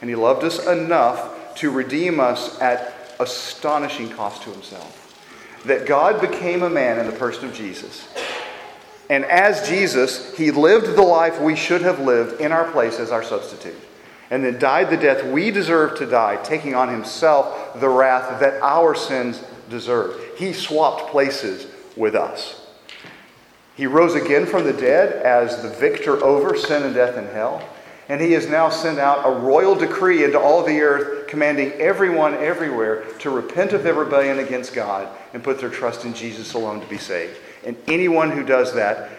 And 0.00 0.08
he 0.08 0.16
loved 0.16 0.44
us 0.44 0.66
enough 0.66 1.54
to 1.56 1.70
redeem 1.70 2.20
us 2.20 2.60
at 2.60 2.94
astonishing 3.20 4.10
cost 4.10 4.42
to 4.42 4.50
himself. 4.50 5.00
That 5.64 5.86
God 5.86 6.20
became 6.20 6.62
a 6.62 6.70
man 6.70 6.98
in 6.98 7.06
the 7.06 7.16
person 7.16 7.48
of 7.48 7.54
Jesus. 7.54 8.06
And 9.10 9.24
as 9.26 9.68
Jesus, 9.68 10.36
he 10.36 10.50
lived 10.50 10.96
the 10.96 11.02
life 11.02 11.40
we 11.40 11.56
should 11.56 11.82
have 11.82 12.00
lived 12.00 12.40
in 12.40 12.52
our 12.52 12.70
place 12.70 12.98
as 12.98 13.10
our 13.10 13.22
substitute 13.22 13.76
and 14.34 14.44
then 14.44 14.58
died 14.58 14.90
the 14.90 14.96
death 14.96 15.24
we 15.24 15.52
deserve 15.52 15.96
to 15.96 16.06
die, 16.06 16.34
taking 16.42 16.74
on 16.74 16.88
himself 16.88 17.78
the 17.78 17.88
wrath 17.88 18.40
that 18.40 18.60
our 18.62 18.92
sins 18.92 19.40
deserve. 19.70 20.20
He 20.36 20.52
swapped 20.52 21.12
places 21.12 21.68
with 21.96 22.16
us. 22.16 22.66
He 23.76 23.86
rose 23.86 24.16
again 24.16 24.44
from 24.44 24.64
the 24.64 24.72
dead 24.72 25.22
as 25.22 25.62
the 25.62 25.68
victor 25.68 26.20
over 26.24 26.56
sin 26.56 26.82
and 26.82 26.92
death 26.92 27.16
and 27.16 27.28
hell. 27.28 27.64
And 28.08 28.20
he 28.20 28.32
has 28.32 28.48
now 28.48 28.70
sent 28.70 28.98
out 28.98 29.24
a 29.24 29.38
royal 29.38 29.76
decree 29.76 30.24
into 30.24 30.40
all 30.40 30.64
the 30.64 30.80
earth, 30.80 31.28
commanding 31.28 31.70
everyone 31.74 32.34
everywhere 32.34 33.04
to 33.20 33.30
repent 33.30 33.72
of 33.72 33.84
their 33.84 33.94
rebellion 33.94 34.40
against 34.40 34.74
God 34.74 35.16
and 35.32 35.44
put 35.44 35.60
their 35.60 35.70
trust 35.70 36.04
in 36.04 36.12
Jesus 36.12 36.54
alone 36.54 36.80
to 36.80 36.86
be 36.88 36.98
saved. 36.98 37.38
And 37.64 37.76
anyone 37.86 38.32
who 38.32 38.44
does 38.44 38.74
that 38.74 39.10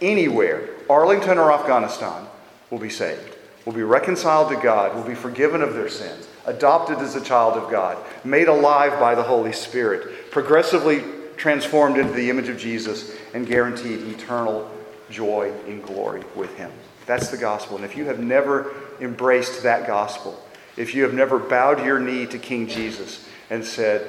anywhere, 0.00 0.70
Arlington 0.88 1.36
or 1.36 1.52
Afghanistan, 1.52 2.26
will 2.70 2.78
be 2.78 2.88
saved 2.88 3.31
will 3.64 3.72
be 3.72 3.82
reconciled 3.82 4.50
to 4.50 4.56
God, 4.56 4.94
will 4.94 5.04
be 5.04 5.14
forgiven 5.14 5.62
of 5.62 5.74
their 5.74 5.88
sins, 5.88 6.28
adopted 6.46 6.98
as 6.98 7.14
a 7.14 7.20
child 7.20 7.54
of 7.54 7.70
God, 7.70 7.96
made 8.24 8.48
alive 8.48 8.98
by 8.98 9.14
the 9.14 9.22
Holy 9.22 9.52
Spirit, 9.52 10.30
progressively 10.30 11.02
transformed 11.36 11.96
into 11.96 12.12
the 12.12 12.30
image 12.30 12.48
of 12.48 12.58
Jesus, 12.58 13.16
and 13.34 13.46
guaranteed 13.46 14.00
eternal 14.08 14.70
joy 15.10 15.52
in 15.66 15.80
glory 15.80 16.22
with 16.34 16.54
Him. 16.56 16.70
That's 17.06 17.28
the 17.28 17.36
gospel. 17.36 17.76
And 17.76 17.84
if 17.84 17.96
you 17.96 18.04
have 18.06 18.20
never 18.20 18.74
embraced 19.00 19.62
that 19.62 19.86
gospel, 19.86 20.40
if 20.76 20.94
you 20.94 21.02
have 21.02 21.14
never 21.14 21.38
bowed 21.38 21.84
your 21.84 21.98
knee 21.98 22.26
to 22.26 22.38
King 22.38 22.66
Jesus 22.66 23.28
and 23.50 23.64
said, 23.64 24.08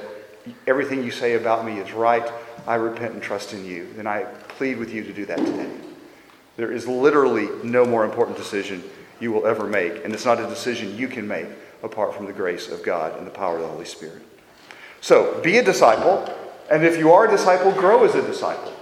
Everything 0.66 1.02
you 1.02 1.10
say 1.10 1.34
about 1.34 1.64
me 1.64 1.78
is 1.78 1.92
right, 1.92 2.30
I 2.66 2.74
repent 2.74 3.14
and 3.14 3.22
trust 3.22 3.54
in 3.54 3.64
you, 3.64 3.88
then 3.96 4.06
I 4.06 4.24
plead 4.48 4.78
with 4.78 4.92
you 4.92 5.02
to 5.02 5.12
do 5.12 5.24
that 5.26 5.38
today. 5.38 5.70
There 6.56 6.70
is 6.70 6.86
literally 6.86 7.48
no 7.62 7.84
more 7.84 8.04
important 8.04 8.36
decision 8.36 8.84
you 9.20 9.32
will 9.32 9.46
ever 9.46 9.66
make. 9.66 10.04
And 10.04 10.12
it's 10.12 10.24
not 10.24 10.40
a 10.40 10.46
decision 10.46 10.96
you 10.96 11.08
can 11.08 11.26
make 11.26 11.46
apart 11.82 12.14
from 12.14 12.26
the 12.26 12.32
grace 12.32 12.68
of 12.68 12.82
God 12.82 13.16
and 13.18 13.26
the 13.26 13.30
power 13.30 13.56
of 13.56 13.62
the 13.62 13.68
Holy 13.68 13.84
Spirit. 13.84 14.22
So, 15.00 15.40
be 15.42 15.58
a 15.58 15.64
disciple, 15.64 16.26
and 16.70 16.84
if 16.84 16.96
you 16.96 17.12
are 17.12 17.26
a 17.26 17.30
disciple, 17.30 17.72
grow 17.72 18.04
as 18.04 18.14
a 18.14 18.26
disciple. 18.26 18.72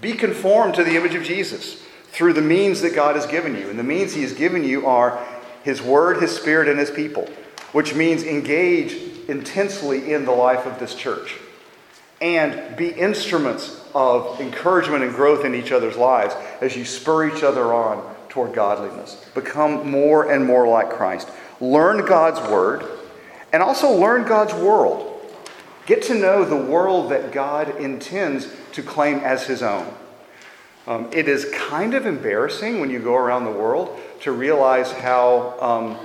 Be 0.00 0.12
conformed 0.12 0.74
to 0.74 0.84
the 0.84 0.96
image 0.96 1.14
of 1.14 1.22
Jesus 1.22 1.82
through 2.10 2.32
the 2.32 2.42
means 2.42 2.80
that 2.80 2.94
God 2.94 3.14
has 3.14 3.26
given 3.26 3.56
you. 3.56 3.70
And 3.70 3.78
the 3.78 3.84
means 3.84 4.14
He 4.14 4.22
has 4.22 4.32
given 4.32 4.64
you 4.64 4.86
are 4.86 5.24
His 5.62 5.80
Word, 5.80 6.20
His 6.20 6.34
Spirit, 6.34 6.68
and 6.68 6.78
His 6.78 6.90
people, 6.90 7.28
which 7.72 7.94
means 7.94 8.24
engage 8.24 8.94
intensely 9.28 10.12
in 10.12 10.24
the 10.24 10.32
life 10.32 10.66
of 10.66 10.80
this 10.80 10.94
church 10.94 11.36
and 12.20 12.76
be 12.76 12.88
instruments 12.88 13.80
of 13.94 14.40
encouragement 14.40 15.04
and 15.04 15.14
growth 15.14 15.44
in 15.44 15.54
each 15.54 15.70
other's 15.70 15.96
lives 15.96 16.34
as 16.60 16.76
you 16.76 16.84
spur 16.84 17.34
each 17.34 17.42
other 17.42 17.72
on 17.72 18.16
toward 18.38 18.54
godliness. 18.54 19.16
Become 19.34 19.90
more 19.90 20.30
and 20.30 20.46
more 20.46 20.68
like 20.68 20.90
Christ. 20.90 21.28
Learn 21.60 22.06
God's 22.06 22.40
word 22.48 22.84
and 23.52 23.64
also 23.64 23.90
learn 23.90 24.28
God's 24.28 24.54
world. 24.54 25.20
Get 25.86 26.02
to 26.04 26.14
know 26.14 26.44
the 26.44 26.54
world 26.54 27.10
that 27.10 27.32
God 27.32 27.80
intends 27.80 28.46
to 28.74 28.82
claim 28.82 29.18
as 29.18 29.44
his 29.44 29.60
own. 29.60 29.92
Um, 30.86 31.08
it 31.12 31.26
is 31.26 31.46
kind 31.46 31.94
of 31.94 32.06
embarrassing 32.06 32.78
when 32.78 32.90
you 32.90 33.00
go 33.00 33.16
around 33.16 33.44
the 33.44 33.50
world 33.50 33.98
to 34.20 34.30
realize 34.30 34.92
how 34.92 35.58
um, 35.60 35.98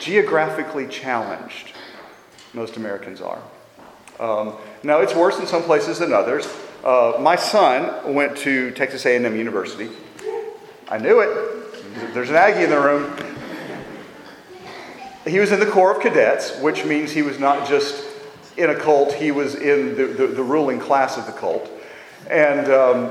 geographically 0.00 0.88
challenged 0.88 1.74
most 2.54 2.78
Americans 2.78 3.20
are. 3.20 3.42
Um, 4.18 4.54
No, 4.82 5.00
it's 5.00 5.14
worse 5.14 5.38
in 5.38 5.46
some 5.46 5.64
places 5.64 5.98
than 5.98 6.14
others. 6.14 6.48
Uh, 6.82 7.18
my 7.20 7.36
son 7.36 8.14
went 8.14 8.38
to 8.38 8.70
Texas 8.70 9.04
A&M 9.04 9.36
University. 9.36 9.90
I 10.90 10.96
knew 10.96 11.20
it. 11.20 11.57
There's 12.12 12.30
an 12.30 12.36
Aggie 12.36 12.64
in 12.64 12.70
the 12.70 12.80
room. 12.80 13.16
He 15.26 15.38
was 15.38 15.52
in 15.52 15.60
the 15.60 15.66
Corps 15.66 15.96
of 15.96 16.02
Cadets, 16.02 16.58
which 16.60 16.84
means 16.84 17.10
he 17.10 17.22
was 17.22 17.38
not 17.38 17.68
just 17.68 18.04
in 18.56 18.70
a 18.70 18.74
cult, 18.74 19.12
he 19.12 19.30
was 19.30 19.54
in 19.54 19.96
the, 19.96 20.06
the, 20.06 20.26
the 20.26 20.42
ruling 20.42 20.80
class 20.80 21.16
of 21.16 21.26
the 21.26 21.32
cult. 21.32 21.70
And 22.28 22.72
um, 22.72 23.10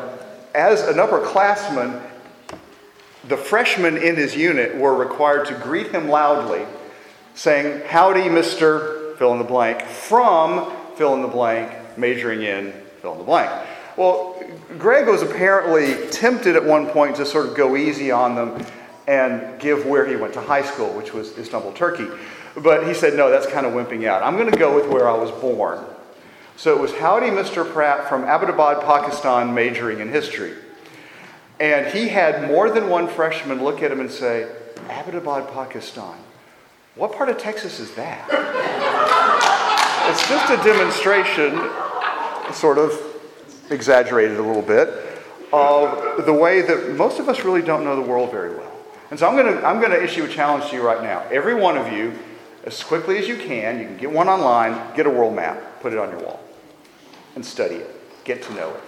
as 0.53 0.81
an 0.87 0.95
upperclassman, 0.95 2.01
the 3.27 3.37
freshmen 3.37 3.97
in 3.97 4.15
his 4.15 4.35
unit 4.35 4.75
were 4.75 4.95
required 4.95 5.47
to 5.47 5.53
greet 5.55 5.91
him 5.91 6.09
loudly, 6.09 6.65
saying, 7.33 7.83
Howdy, 7.87 8.23
Mr. 8.23 9.17
fill 9.17 9.31
in 9.33 9.37
the 9.37 9.43
blank, 9.43 9.81
from 9.83 10.71
fill 10.95 11.13
in 11.13 11.21
the 11.21 11.27
blank, 11.27 11.97
majoring 11.97 12.41
in 12.41 12.73
fill 13.01 13.13
in 13.13 13.19
the 13.19 13.23
blank. 13.23 13.67
Well, 13.97 14.39
Greg 14.77 15.07
was 15.07 15.23
apparently 15.23 16.07
tempted 16.11 16.55
at 16.55 16.63
one 16.63 16.85
point 16.85 17.15
to 17.15 17.25
sort 17.25 17.47
of 17.47 17.55
go 17.55 17.75
easy 17.75 18.11
on 18.11 18.35
them 18.35 18.63
and 19.07 19.59
give 19.59 19.87
where 19.87 20.05
he 20.05 20.15
went 20.15 20.33
to 20.35 20.41
high 20.41 20.61
school, 20.61 20.93
which 20.93 21.13
was 21.13 21.35
Istanbul, 21.35 21.73
Turkey. 21.73 22.07
But 22.55 22.85
he 22.87 22.93
said, 22.93 23.15
no, 23.15 23.31
that's 23.31 23.47
kind 23.47 23.65
of 23.65 23.73
wimping 23.73 24.05
out. 24.05 24.21
I'm 24.21 24.37
going 24.37 24.51
to 24.51 24.57
go 24.57 24.75
with 24.75 24.87
where 24.87 25.09
I 25.09 25.17
was 25.17 25.31
born. 25.31 25.83
So 26.57 26.75
it 26.75 26.79
was 26.81 26.93
Howdy, 26.93 27.27
Mr. 27.27 27.67
Pratt 27.71 28.07
from 28.07 28.23
Abbottabad, 28.23 28.83
Pakistan, 28.83 29.55
majoring 29.55 29.99
in 29.99 30.09
history. 30.09 30.53
And 31.59 31.87
he 31.87 32.07
had 32.07 32.47
more 32.47 32.69
than 32.69 32.89
one 32.89 33.07
freshman 33.07 33.63
look 33.63 33.81
at 33.81 33.91
him 33.91 33.99
and 33.99 34.11
say, 34.11 34.47
Abbottabad, 34.89 35.51
Pakistan. 35.53 36.17
What 36.93 37.13
part 37.13 37.29
of 37.29 37.39
Texas 37.39 37.79
is 37.79 37.95
that? 37.95 38.27
it's 40.09 40.29
just 40.29 40.51
a 40.51 40.57
demonstration, 40.63 41.71
sort 42.53 42.77
of 42.77 43.06
exaggerated 43.69 44.37
a 44.37 44.41
little 44.41 44.61
bit, 44.61 44.89
of 45.53 46.25
the 46.25 46.33
way 46.33 46.61
that 46.61 46.95
most 46.95 47.19
of 47.19 47.29
us 47.29 47.43
really 47.43 47.61
don't 47.61 47.83
know 47.83 47.95
the 47.95 48.01
world 48.01 48.31
very 48.31 48.55
well. 48.55 48.71
And 49.09 49.19
so 49.19 49.27
I'm 49.27 49.35
going 49.35 49.55
to 49.55 49.65
I'm 49.65 49.79
going 49.79 49.91
to 49.91 50.03
issue 50.03 50.25
a 50.25 50.27
challenge 50.27 50.69
to 50.69 50.75
you 50.75 50.85
right 50.85 51.01
now. 51.01 51.21
Every 51.31 51.55
one 51.55 51.77
of 51.77 51.91
you, 51.93 52.13
as 52.65 52.83
quickly 52.83 53.17
as 53.17 53.27
you 53.27 53.37
can, 53.37 53.79
you 53.79 53.85
can 53.85 53.97
get 53.97 54.11
one 54.11 54.27
online, 54.27 54.95
get 54.95 55.05
a 55.05 55.09
world 55.09 55.35
map, 55.35 55.81
put 55.81 55.93
it 55.93 55.99
on 55.99 56.09
your 56.09 56.19
wall, 56.19 56.41
and 57.35 57.45
study 57.45 57.75
it. 57.75 58.25
Get 58.25 58.43
to 58.43 58.53
know 58.53 58.69
it. 58.71 58.83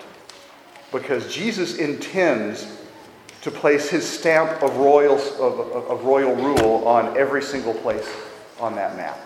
Because 0.92 1.34
Jesus 1.34 1.78
intends 1.78 2.80
to 3.42 3.52
place 3.52 3.89
his 3.89 4.08
stamp 4.08 4.62
of 4.62 4.76
royal, 4.78 5.15
of, 5.15 5.60
of 5.72 6.04
royal 6.04 6.36
rule 6.36 6.86
on 6.86 7.18
every 7.18 7.42
single 7.42 7.74
place 7.74 8.13
on 8.60 8.76
that 8.76 8.98
map. 8.98 9.18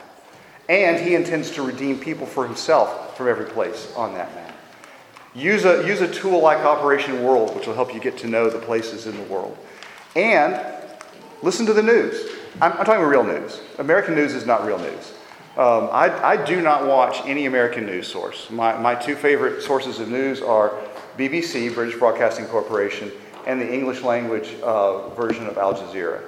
And 0.70 1.04
he 1.04 1.16
intends 1.16 1.50
to 1.52 1.64
redeem 1.64 2.00
people 2.00 2.28
for 2.28 2.46
himself 2.46 3.18
from 3.18 3.28
every 3.28 3.46
place 3.46 3.92
on 3.96 4.14
that 4.14 4.34
map. 4.36 4.43
Use 5.36 5.66
a, 5.66 5.86
use 5.88 6.02
a 6.02 6.12
tool 6.12 6.42
like 6.42 6.60
Operation 6.60 7.24
World, 7.24 7.56
which 7.56 7.66
will 7.66 7.74
help 7.74 7.94
you 7.94 8.00
get 8.00 8.18
to 8.20 8.28
know 8.28 8.50
the 8.50 8.60
places 8.60 9.08
in 9.08 9.18
the 9.18 9.24
world. 9.24 9.58
And 10.16 10.62
listen 11.42 11.66
to 11.66 11.74
the 11.74 11.82
news. 11.82 12.30
I'm, 12.62 12.72
I'm 12.74 12.86
talking 12.86 13.02
about 13.02 13.08
real 13.08 13.24
news. 13.24 13.60
American 13.80 14.14
news 14.14 14.34
is 14.36 14.46
not 14.46 14.66
real 14.66 14.78
news. 14.78 15.14
Um, 15.58 15.90
I, 15.92 16.10
I, 16.24 16.46
do 16.46 16.62
not 16.62 16.88
watch 16.88 17.22
any 17.26 17.46
American 17.46 17.86
news 17.86 18.08
source. 18.08 18.50
My, 18.50 18.76
my 18.78 18.96
two 18.96 19.16
favorite 19.16 19.62
sources 19.62 20.00
of 20.00 20.10
news 20.10 20.42
are 20.42 20.74
BBC, 21.16 21.72
British 21.74 21.98
Broadcasting 22.00 22.46
Corporation, 22.46 23.12
and 23.46 23.62
the 23.62 23.72
English 23.72 24.02
language 24.02 24.56
uh, 24.64 25.10
version 25.10 25.46
of 25.46 25.60
Al 25.60 25.76
Jazeera. 25.76 26.24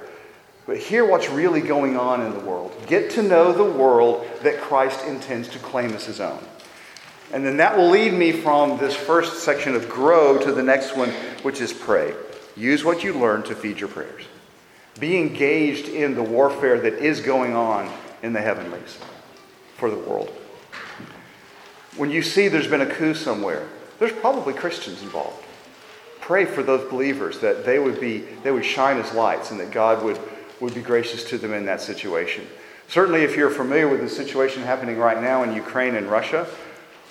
But 0.64 0.78
hear 0.78 1.04
what's 1.04 1.28
really 1.28 1.60
going 1.60 1.96
on 1.96 2.22
in 2.22 2.32
the 2.34 2.40
world. 2.40 2.72
Get 2.86 3.10
to 3.12 3.22
know 3.22 3.52
the 3.52 3.64
world 3.64 4.26
that 4.42 4.60
Christ 4.60 5.04
intends 5.04 5.48
to 5.48 5.58
claim 5.58 5.90
as 5.90 6.04
his 6.04 6.20
own. 6.20 6.38
And 7.32 7.44
then 7.44 7.56
that 7.56 7.76
will 7.76 7.90
lead 7.90 8.12
me 8.12 8.32
from 8.32 8.78
this 8.78 8.94
first 8.94 9.42
section 9.42 9.74
of 9.74 9.88
grow 9.88 10.38
to 10.38 10.52
the 10.52 10.62
next 10.62 10.96
one, 10.96 11.10
which 11.42 11.60
is 11.60 11.72
pray. 11.72 12.14
Use 12.56 12.84
what 12.84 13.02
you 13.02 13.12
learn 13.12 13.42
to 13.44 13.54
feed 13.54 13.80
your 13.80 13.88
prayers. 13.88 14.24
Be 14.98 15.18
engaged 15.18 15.88
in 15.88 16.14
the 16.14 16.22
warfare 16.22 16.80
that 16.80 16.94
is 16.94 17.20
going 17.20 17.54
on 17.54 17.92
in 18.22 18.32
the 18.32 18.40
heavenlies 18.40 18.98
for 19.76 19.90
the 19.90 19.96
world. 19.96 20.30
When 21.96 22.10
you 22.10 22.22
see 22.22 22.48
there's 22.48 22.68
been 22.68 22.80
a 22.80 22.86
coup 22.86 23.14
somewhere, 23.14 23.66
there's 23.98 24.12
probably 24.12 24.54
Christians 24.54 25.02
involved. 25.02 25.44
Pray 26.20 26.44
for 26.44 26.62
those 26.62 26.88
believers 26.90 27.40
that 27.40 27.64
they 27.64 27.78
would 27.78 28.00
be 28.00 28.18
they 28.42 28.50
would 28.50 28.64
shine 28.64 28.98
as 28.98 29.14
lights 29.14 29.50
and 29.50 29.60
that 29.60 29.70
God 29.70 30.02
would, 30.02 30.18
would 30.60 30.74
be 30.74 30.82
gracious 30.82 31.24
to 31.30 31.38
them 31.38 31.52
in 31.52 31.66
that 31.66 31.80
situation. 31.80 32.46
Certainly 32.88 33.22
if 33.22 33.36
you're 33.36 33.50
familiar 33.50 33.88
with 33.88 34.00
the 34.00 34.08
situation 34.08 34.62
happening 34.62 34.98
right 34.98 35.20
now 35.20 35.42
in 35.42 35.54
Ukraine 35.54 35.94
and 35.94 36.10
Russia, 36.10 36.46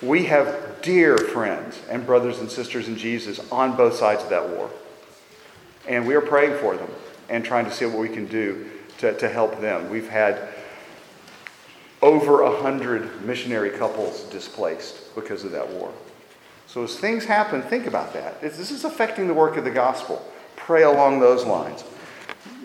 we 0.02 0.24
have 0.24 0.82
dear 0.82 1.16
friends 1.16 1.80
and 1.88 2.04
brothers 2.04 2.38
and 2.38 2.50
sisters 2.50 2.88
in 2.88 2.96
Jesus 2.96 3.40
on 3.50 3.76
both 3.76 3.94
sides 3.94 4.22
of 4.22 4.30
that 4.30 4.48
war. 4.48 4.70
And 5.88 6.06
we 6.06 6.14
are 6.14 6.20
praying 6.20 6.58
for 6.58 6.76
them 6.76 6.90
and 7.28 7.44
trying 7.44 7.64
to 7.64 7.72
see 7.72 7.86
what 7.86 7.98
we 7.98 8.08
can 8.08 8.26
do 8.26 8.68
to, 8.98 9.16
to 9.18 9.28
help 9.28 9.60
them. 9.60 9.88
We've 9.90 10.08
had 10.08 10.48
over 12.02 12.42
a 12.42 12.60
hundred 12.60 13.24
missionary 13.24 13.70
couples 13.70 14.24
displaced 14.24 15.14
because 15.14 15.44
of 15.44 15.52
that 15.52 15.68
war. 15.68 15.92
So 16.66 16.84
as 16.84 16.98
things 16.98 17.24
happen, 17.24 17.62
think 17.62 17.86
about 17.86 18.12
that. 18.12 18.40
This 18.42 18.70
is 18.70 18.84
affecting 18.84 19.28
the 19.28 19.34
work 19.34 19.56
of 19.56 19.64
the 19.64 19.70
gospel. 19.70 20.24
Pray 20.56 20.82
along 20.82 21.20
those 21.20 21.44
lines. 21.44 21.84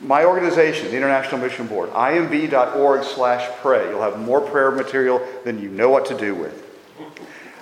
My 0.02 0.26
organization, 0.26 0.89
the 0.89 0.98
International 0.98 1.39
Mission 1.39 1.67
Board, 1.67 1.91
imb.org 1.91 3.04
slash 3.04 3.50
pray. 3.62 3.88
You'll 3.89 4.02
have 4.02 4.20
more 4.20 4.41
prayer 4.41 4.72
material 4.72 5.26
than 5.46 5.62
you 5.62 5.70
know 5.70 5.89
what 5.89 6.08
to 6.08 6.17
do 6.17 6.36
with. 6.36 6.70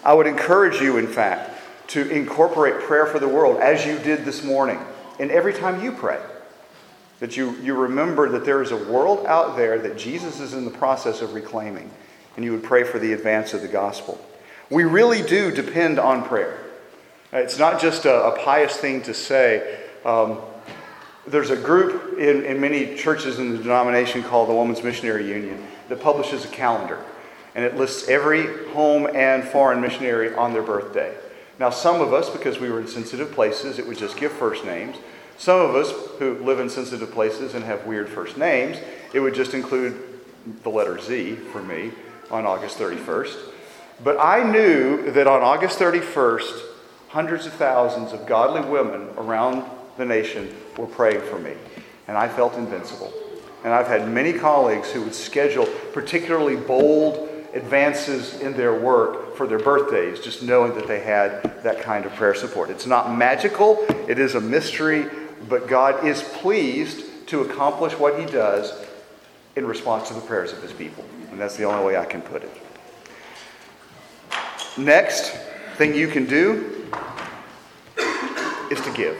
I 0.03 0.13
would 0.13 0.27
encourage 0.27 0.81
you, 0.81 0.97
in 0.97 1.07
fact, 1.07 1.51
to 1.89 2.09
incorporate 2.09 2.81
prayer 2.81 3.05
for 3.05 3.19
the 3.19 3.27
world 3.27 3.59
as 3.59 3.85
you 3.85 3.97
did 3.99 4.25
this 4.25 4.43
morning 4.43 4.79
and 5.19 5.31
every 5.31 5.53
time 5.53 5.83
you 5.83 5.91
pray. 5.91 6.21
That 7.19 7.35
you, 7.35 7.51
you 7.57 7.75
remember 7.75 8.29
that 8.29 8.45
there 8.45 8.61
is 8.61 8.71
a 8.71 8.77
world 8.77 9.25
out 9.25 9.57
there 9.57 9.77
that 9.79 9.97
Jesus 9.97 10.39
is 10.39 10.53
in 10.53 10.63
the 10.63 10.71
process 10.71 11.21
of 11.21 11.33
reclaiming, 11.33 11.91
and 12.37 12.45
you 12.45 12.53
would 12.53 12.63
pray 12.63 12.85
for 12.85 12.97
the 12.97 13.11
advance 13.11 13.53
of 13.53 13.61
the 13.61 13.67
gospel. 13.67 14.23
We 14.69 14.85
really 14.85 15.21
do 15.21 15.51
depend 15.51 15.99
on 15.99 16.23
prayer. 16.23 16.57
It's 17.33 17.59
not 17.59 17.81
just 17.81 18.05
a, 18.05 18.23
a 18.27 18.39
pious 18.39 18.77
thing 18.77 19.01
to 19.01 19.13
say. 19.13 19.79
Um, 20.05 20.39
there's 21.27 21.49
a 21.49 21.57
group 21.57 22.17
in, 22.17 22.45
in 22.45 22.61
many 22.61 22.95
churches 22.95 23.37
in 23.37 23.51
the 23.51 23.57
denomination 23.57 24.23
called 24.23 24.47
the 24.47 24.53
Women's 24.53 24.81
Missionary 24.81 25.27
Union 25.27 25.67
that 25.89 25.99
publishes 25.99 26.45
a 26.45 26.47
calendar 26.47 27.03
and 27.55 27.65
it 27.65 27.75
lists 27.75 28.07
every 28.07 28.67
home 28.69 29.07
and 29.13 29.43
foreign 29.43 29.81
missionary 29.81 30.33
on 30.35 30.53
their 30.53 30.63
birthday. 30.63 31.15
Now, 31.59 31.69
some 31.69 32.01
of 32.01 32.13
us, 32.13 32.29
because 32.29 32.59
we 32.59 32.69
were 32.69 32.79
in 32.79 32.87
sensitive 32.87 33.31
places, 33.31 33.79
it 33.79 33.87
would 33.87 33.97
just 33.97 34.17
give 34.17 34.31
first 34.31 34.63
names. 34.63 34.97
Some 35.37 35.59
of 35.59 35.75
us 35.75 35.91
who 36.19 36.35
live 36.35 36.59
in 36.59 36.69
sensitive 36.69 37.11
places 37.11 37.53
and 37.53 37.63
have 37.65 37.85
weird 37.85 38.09
first 38.09 38.37
names, 38.37 38.77
it 39.13 39.19
would 39.19 39.33
just 39.33 39.53
include 39.53 40.01
the 40.63 40.69
letter 40.69 40.99
Z 40.99 41.35
for 41.51 41.61
me 41.61 41.91
on 42.31 42.45
August 42.45 42.77
31st. 42.77 43.37
But 44.03 44.17
I 44.19 44.49
knew 44.49 45.11
that 45.11 45.27
on 45.27 45.41
August 45.41 45.79
31st, 45.79 46.61
hundreds 47.09 47.45
of 47.45 47.53
thousands 47.53 48.13
of 48.13 48.25
godly 48.25 48.61
women 48.69 49.09
around 49.17 49.65
the 49.97 50.05
nation 50.05 50.55
were 50.77 50.87
praying 50.87 51.21
for 51.21 51.39
me, 51.39 51.53
and 52.07 52.17
I 52.17 52.29
felt 52.29 52.55
invincible. 52.55 53.11
And 53.63 53.73
I've 53.73 53.87
had 53.87 54.07
many 54.07 54.31
colleagues 54.31 54.91
who 54.91 55.01
would 55.01 55.15
schedule 55.15 55.67
particularly 55.91 56.55
bold 56.55 57.28
advances 57.53 58.39
in 58.41 58.53
their 58.53 58.79
work 58.79 59.35
for 59.35 59.47
their 59.47 59.59
birthdays, 59.59 60.19
just 60.19 60.43
knowing 60.43 60.75
that 60.75 60.87
they 60.87 60.99
had 60.99 61.63
that 61.63 61.81
kind 61.81 62.05
of 62.05 62.13
prayer 62.13 62.35
support. 62.35 62.69
It's 62.69 62.85
not 62.85 63.15
magical, 63.15 63.85
it 64.07 64.19
is 64.19 64.35
a 64.35 64.41
mystery, 64.41 65.05
but 65.47 65.67
God 65.67 66.05
is 66.05 66.21
pleased 66.21 67.27
to 67.27 67.41
accomplish 67.41 67.93
what 67.93 68.19
He 68.19 68.25
does 68.25 68.73
in 69.55 69.65
response 69.65 70.07
to 70.09 70.13
the 70.13 70.21
prayers 70.21 70.53
of 70.53 70.61
His 70.61 70.73
people. 70.73 71.03
And 71.31 71.39
that's 71.39 71.57
the 71.57 71.63
only 71.63 71.85
way 71.85 71.97
I 71.97 72.05
can 72.05 72.21
put 72.21 72.43
it. 72.43 72.51
Next 74.77 75.31
thing 75.75 75.95
you 75.95 76.07
can 76.07 76.25
do 76.25 76.87
is 78.71 78.79
to 78.81 78.91
give. 78.93 79.17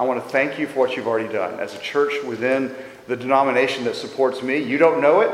I 0.00 0.04
want 0.04 0.22
to 0.22 0.28
thank 0.30 0.58
you 0.58 0.66
for 0.66 0.80
what 0.80 0.96
you've 0.96 1.06
already 1.06 1.32
done. 1.32 1.58
As 1.58 1.74
a 1.74 1.78
church 1.78 2.22
within 2.24 2.74
the 3.08 3.16
denomination 3.16 3.84
that 3.84 3.96
supports 3.96 4.42
me, 4.42 4.58
you 4.58 4.78
don't 4.78 5.00
know 5.00 5.20
it, 5.20 5.30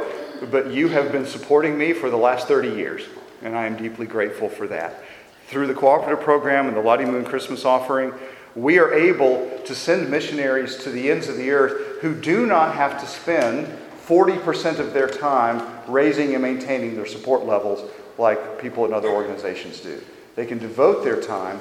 but 0.51 0.71
you 0.73 0.89
have 0.89 1.13
been 1.13 1.27
supporting 1.27 1.77
me 1.77 1.93
for 1.93 2.11
the 2.11 2.17
last 2.17 2.49
30 2.49 2.71
years, 2.71 3.03
and 3.43 3.57
I 3.57 3.67
am 3.67 3.77
deeply 3.77 4.07
grateful 4.07 4.49
for 4.49 4.67
that. 4.69 5.03
Through 5.47 5.67
the 5.67 5.75
cooperative 5.75 6.25
program 6.25 6.67
and 6.67 6.77
the 6.77 6.81
Lottie 6.81 7.05
Moon 7.05 7.25
Christmas 7.25 7.65
offering, 7.65 8.13
we 8.55 8.79
are 8.79 8.93
able 8.93 9.51
to 9.65 9.75
send 9.75 10.11
missionaries 10.11 10.77
to 10.79 10.91
the 10.91 11.11
ends 11.11 11.29
of 11.29 11.37
the 11.37 11.51
earth 11.51 12.01
who 12.01 12.15
do 12.15 12.47
not 12.47 12.75
have 12.75 13.01
to 13.01 13.07
spend 13.07 13.67
40% 14.07 14.79
of 14.79 14.93
their 14.93 15.09
time 15.09 15.67
raising 15.89 16.35
and 16.35 16.43
maintaining 16.43 16.95
their 16.95 17.07
support 17.07 17.45
levels 17.45 17.91
like 18.19 18.61
people 18.61 18.85
in 18.85 18.93
other 18.93 19.09
organizations 19.09 19.81
do. 19.81 20.01
They 20.37 20.47
can 20.47 20.59
devote 20.59 21.05
their 21.05 21.21
time 21.21 21.61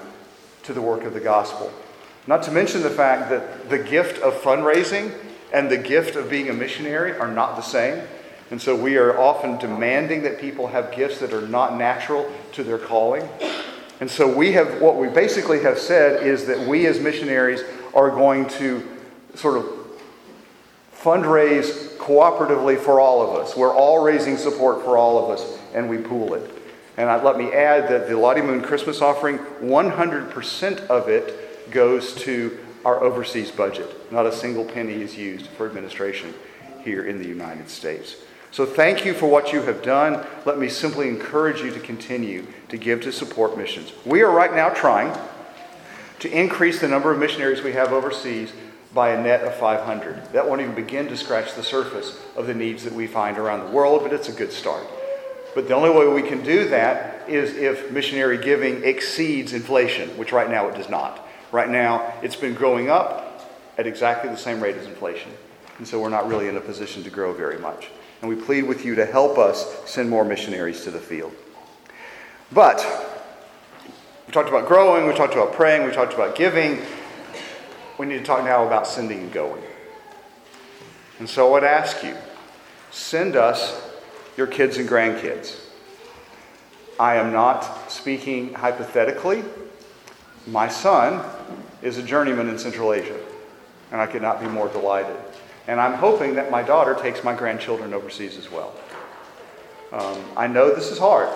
to 0.63 0.73
the 0.73 0.81
work 0.81 1.03
of 1.03 1.13
the 1.13 1.19
gospel. 1.19 1.71
Not 2.27 2.43
to 2.43 2.51
mention 2.51 2.81
the 2.81 2.89
fact 2.89 3.29
that 3.29 3.69
the 3.69 3.79
gift 3.79 4.21
of 4.21 4.33
fundraising 4.35 5.13
and 5.51 5.69
the 5.69 5.77
gift 5.77 6.15
of 6.15 6.29
being 6.29 6.49
a 6.49 6.53
missionary 6.53 7.17
are 7.17 7.31
not 7.31 7.55
the 7.55 7.61
same. 7.61 8.03
And 8.51 8.61
so 8.61 8.75
we 8.75 8.97
are 8.97 9.17
often 9.17 9.57
demanding 9.57 10.23
that 10.23 10.39
people 10.39 10.67
have 10.67 10.91
gifts 10.91 11.19
that 11.19 11.33
are 11.33 11.47
not 11.47 11.77
natural 11.77 12.31
to 12.53 12.63
their 12.63 12.77
calling. 12.77 13.27
And 13.99 14.09
so 14.09 14.27
we 14.27 14.51
have, 14.53 14.81
what 14.81 14.97
we 14.97 15.07
basically 15.07 15.61
have 15.61 15.79
said 15.79 16.25
is 16.25 16.45
that 16.47 16.67
we 16.67 16.85
as 16.87 16.99
missionaries 16.99 17.61
are 17.93 18.09
going 18.09 18.47
to 18.49 18.87
sort 19.35 19.57
of 19.57 19.65
fundraise 20.95 21.95
cooperatively 21.97 22.79
for 22.79 22.99
all 22.99 23.21
of 23.21 23.39
us. 23.39 23.55
We're 23.55 23.73
all 23.73 24.03
raising 24.03 24.37
support 24.37 24.83
for 24.83 24.97
all 24.97 25.23
of 25.23 25.37
us, 25.37 25.59
and 25.73 25.89
we 25.89 25.97
pool 25.97 26.33
it. 26.33 26.49
And 26.97 27.09
I'd, 27.09 27.23
let 27.23 27.37
me 27.37 27.51
add 27.51 27.89
that 27.89 28.07
the 28.07 28.17
Lottie 28.17 28.41
Moon 28.41 28.61
Christmas 28.61 29.01
offering, 29.01 29.37
100% 29.37 30.87
of 30.87 31.09
it 31.09 31.71
goes 31.71 32.13
to 32.15 32.57
our 32.85 33.01
overseas 33.01 33.51
budget. 33.51 34.11
Not 34.11 34.25
a 34.25 34.31
single 34.31 34.65
penny 34.65 35.01
is 35.01 35.17
used 35.17 35.47
for 35.47 35.65
administration 35.65 36.33
here 36.83 37.05
in 37.05 37.19
the 37.19 37.27
United 37.27 37.69
States. 37.69 38.17
So 38.53 38.67
thank 38.67 39.03
you 39.03 39.15
for 39.15 39.25
what 39.25 39.51
you 39.51 39.63
have 39.63 39.81
done. 39.81 40.23
Let 40.45 40.59
me 40.59 40.69
simply 40.69 41.09
encourage 41.09 41.61
you 41.61 41.71
to 41.71 41.79
continue 41.79 42.45
to 42.69 42.77
give 42.77 43.01
to 43.01 43.11
support 43.11 43.57
missions. 43.57 43.91
We 44.05 44.21
are 44.21 44.29
right 44.29 44.53
now 44.53 44.69
trying 44.69 45.11
to 46.19 46.29
increase 46.29 46.79
the 46.79 46.87
number 46.87 47.11
of 47.11 47.17
missionaries 47.17 47.63
we 47.63 47.71
have 47.71 47.91
overseas 47.91 48.53
by 48.93 49.09
a 49.09 49.19
net 49.19 49.41
of 49.41 49.55
500. 49.55 50.33
That 50.33 50.47
won't 50.47 50.61
even 50.61 50.75
begin 50.75 51.07
to 51.07 51.17
scratch 51.17 51.55
the 51.55 51.63
surface 51.63 52.15
of 52.35 52.45
the 52.45 52.53
needs 52.53 52.83
that 52.83 52.93
we 52.93 53.07
find 53.07 53.39
around 53.39 53.65
the 53.65 53.71
world, 53.71 54.03
but 54.03 54.13
it's 54.13 54.29
a 54.29 54.31
good 54.31 54.51
start. 54.51 54.85
But 55.55 55.67
the 55.67 55.73
only 55.73 55.89
way 55.89 56.05
we 56.13 56.21
can 56.21 56.43
do 56.43 56.69
that 56.69 57.27
is 57.27 57.55
if 57.55 57.89
missionary 57.89 58.37
giving 58.37 58.83
exceeds 58.83 59.53
inflation, 59.53 60.15
which 60.15 60.31
right 60.31 60.51
now 60.51 60.67
it 60.67 60.75
does 60.75 60.89
not. 60.89 61.27
Right 61.51 61.69
now, 61.69 62.13
it's 62.21 62.35
been 62.35 62.53
growing 62.53 62.91
up 62.91 63.49
at 63.79 63.87
exactly 63.87 64.29
the 64.29 64.37
same 64.37 64.61
rate 64.61 64.75
as 64.75 64.85
inflation. 64.85 65.31
And 65.79 65.87
so 65.87 65.99
we're 65.99 66.09
not 66.09 66.27
really 66.27 66.49
in 66.49 66.55
a 66.55 66.61
position 66.61 67.01
to 67.01 67.09
grow 67.09 67.33
very 67.33 67.57
much. 67.57 67.89
And 68.23 68.33
we 68.33 68.41
plead 68.41 68.63
with 68.63 68.85
you 68.85 68.95
to 68.95 69.05
help 69.05 69.37
us 69.37 69.77
send 69.85 70.09
more 70.09 70.23
missionaries 70.23 70.85
to 70.85 70.91
the 70.91 70.99
field. 70.99 71.33
But 72.53 72.77
we 74.25 74.31
talked 74.31 74.47
about 74.47 74.65
growing, 74.65 75.05
we 75.05 75.13
talked 75.13 75.33
about 75.33 75.51
praying, 75.51 75.85
we 75.85 75.91
talked 75.91 76.13
about 76.13 76.33
giving. 76.33 76.79
We 77.97 78.05
need 78.05 78.19
to 78.19 78.23
talk 78.23 78.45
now 78.45 78.65
about 78.65 78.87
sending 78.87 79.19
and 79.19 79.33
going. 79.33 79.61
And 81.19 81.27
so 81.27 81.49
I 81.49 81.51
would 81.51 81.63
ask 81.65 82.01
you 82.01 82.15
send 82.91 83.35
us 83.35 83.91
your 84.37 84.47
kids 84.47 84.77
and 84.77 84.87
grandkids. 84.87 85.59
I 86.97 87.15
am 87.15 87.33
not 87.33 87.91
speaking 87.91 88.53
hypothetically. 88.53 89.43
My 90.47 90.69
son 90.69 91.29
is 91.81 91.97
a 91.97 92.03
journeyman 92.03 92.47
in 92.47 92.57
Central 92.57 92.93
Asia, 92.93 93.19
and 93.91 93.99
I 93.99 94.07
could 94.07 94.21
not 94.21 94.39
be 94.39 94.47
more 94.47 94.69
delighted. 94.69 95.17
And 95.67 95.79
I'm 95.79 95.93
hoping 95.93 96.35
that 96.35 96.51
my 96.51 96.61
daughter 96.61 96.93
takes 96.93 97.23
my 97.23 97.33
grandchildren 97.35 97.93
overseas 97.93 98.37
as 98.37 98.51
well. 98.51 98.73
Um, 99.91 100.17
I 100.35 100.47
know 100.47 100.73
this 100.73 100.91
is 100.91 100.97
hard. 100.97 101.29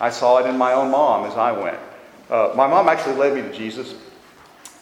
I 0.00 0.10
saw 0.10 0.38
it 0.38 0.46
in 0.46 0.58
my 0.58 0.72
own 0.72 0.90
mom 0.90 1.26
as 1.26 1.36
I 1.36 1.52
went. 1.52 1.78
Uh, 2.28 2.52
my 2.56 2.66
mom 2.66 2.88
actually 2.88 3.16
led 3.16 3.34
me 3.34 3.42
to 3.42 3.52
Jesus, 3.52 3.94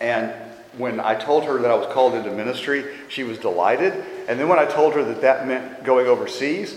and 0.01 0.33
when 0.79 1.01
I 1.01 1.15
told 1.15 1.45
her 1.45 1.59
that 1.59 1.71
I 1.71 1.75
was 1.75 1.93
called 1.93 2.15
into 2.15 2.31
ministry, 2.31 2.85
she 3.09 3.25
was 3.25 3.39
delighted. 3.39 3.93
And 4.29 4.41
then 4.41 4.49
when 4.49 4.59
I 4.59 4.65
told 4.65 4.95
her 4.95 5.05
that 5.05 5.21
that 5.21 5.47
meant 5.47 5.85
going 5.85 6.07
overseas, 6.07 6.75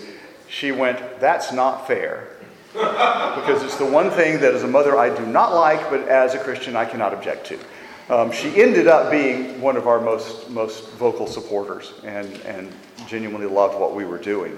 she 0.50 0.72
went, 0.72 1.20
That's 1.20 1.54
not 1.54 1.88
fair. 1.88 2.28
because 2.74 3.64
it's 3.64 3.78
the 3.78 3.86
one 3.86 4.10
thing 4.10 4.42
that 4.42 4.54
as 4.54 4.64
a 4.64 4.68
mother 4.68 4.98
I 4.98 5.16
do 5.16 5.26
not 5.26 5.56
like, 5.56 5.90
but 5.90 6.10
as 6.10 6.34
a 6.34 6.40
Christian 6.40 6.76
I 6.76 6.84
cannot 6.84 7.14
object 7.14 7.48
to. 7.48 7.60
Um, 8.08 8.32
she 8.32 8.62
ended 8.62 8.88
up 8.88 9.10
being 9.10 9.60
one 9.60 9.78
of 9.78 9.88
our 9.88 10.00
most, 10.00 10.50
most 10.52 10.92
vocal 10.92 11.26
supporters 11.26 11.94
and, 12.04 12.32
and 12.42 12.72
genuinely 13.08 13.48
loved 13.48 13.80
what 13.80 13.96
we 13.96 14.06
were 14.06 14.20
doing. 14.20 14.56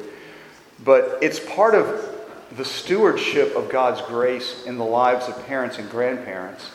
But 0.84 1.18
it's 1.22 1.40
part 1.40 1.74
of 1.74 2.14
the 2.58 2.66
stewardship 2.66 3.56
of 3.56 3.70
God's 3.70 4.02
grace 4.02 4.66
in 4.66 4.78
the 4.78 4.86
lives 4.86 5.28
of 5.28 5.46
parents 5.48 5.78
and 5.78 5.90
grandparents 5.90 6.72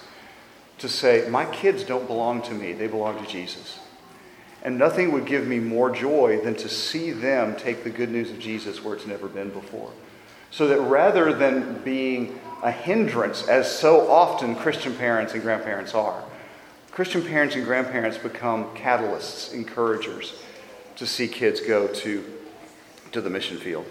to 0.79 0.89
say, 0.89 1.29
My 1.29 1.45
kids 1.47 1.85
don't 1.85 2.07
belong 2.07 2.41
to 2.43 2.55
me, 2.55 2.73
they 2.73 2.87
belong 2.87 3.23
to 3.23 3.31
Jesus. 3.31 3.79
And 4.63 4.79
nothing 4.79 5.13
would 5.13 5.27
give 5.27 5.47
me 5.47 5.59
more 5.59 5.91
joy 5.91 6.41
than 6.43 6.55
to 6.57 6.69
see 6.69 7.11
them 7.11 7.57
take 7.57 7.85
the 7.85 7.91
good 7.91 8.11
news 8.11 8.31
of 8.31 8.39
Jesus 8.39 8.83
where 8.83 8.95
it's 8.95 9.07
never 9.07 9.29
been 9.29 9.51
before. 9.51 9.91
So 10.51 10.69
that 10.69 10.81
rather 10.81 11.35
than 11.35 11.83
being 11.83 12.39
a 12.63 12.71
hindrance, 12.71 13.47
as 13.49 13.71
so 13.71 14.11
often 14.11 14.55
Christian 14.55 14.95
parents 14.95 15.35
and 15.35 15.43
grandparents 15.43 15.95
are, 15.95 16.23
Christian 16.93 17.23
parents 17.23 17.57
and 17.57 17.65
grandparents 17.65 18.19
become 18.19 18.67
catalysts, 18.77 19.53
encouragers 19.53 20.35
to 20.97 21.07
see 21.07 21.27
kids 21.27 21.61
go 21.61 21.89
to, 21.89 22.25
to 23.13 23.21
the 23.21 23.31
mission 23.31 23.57
field. 23.57 23.87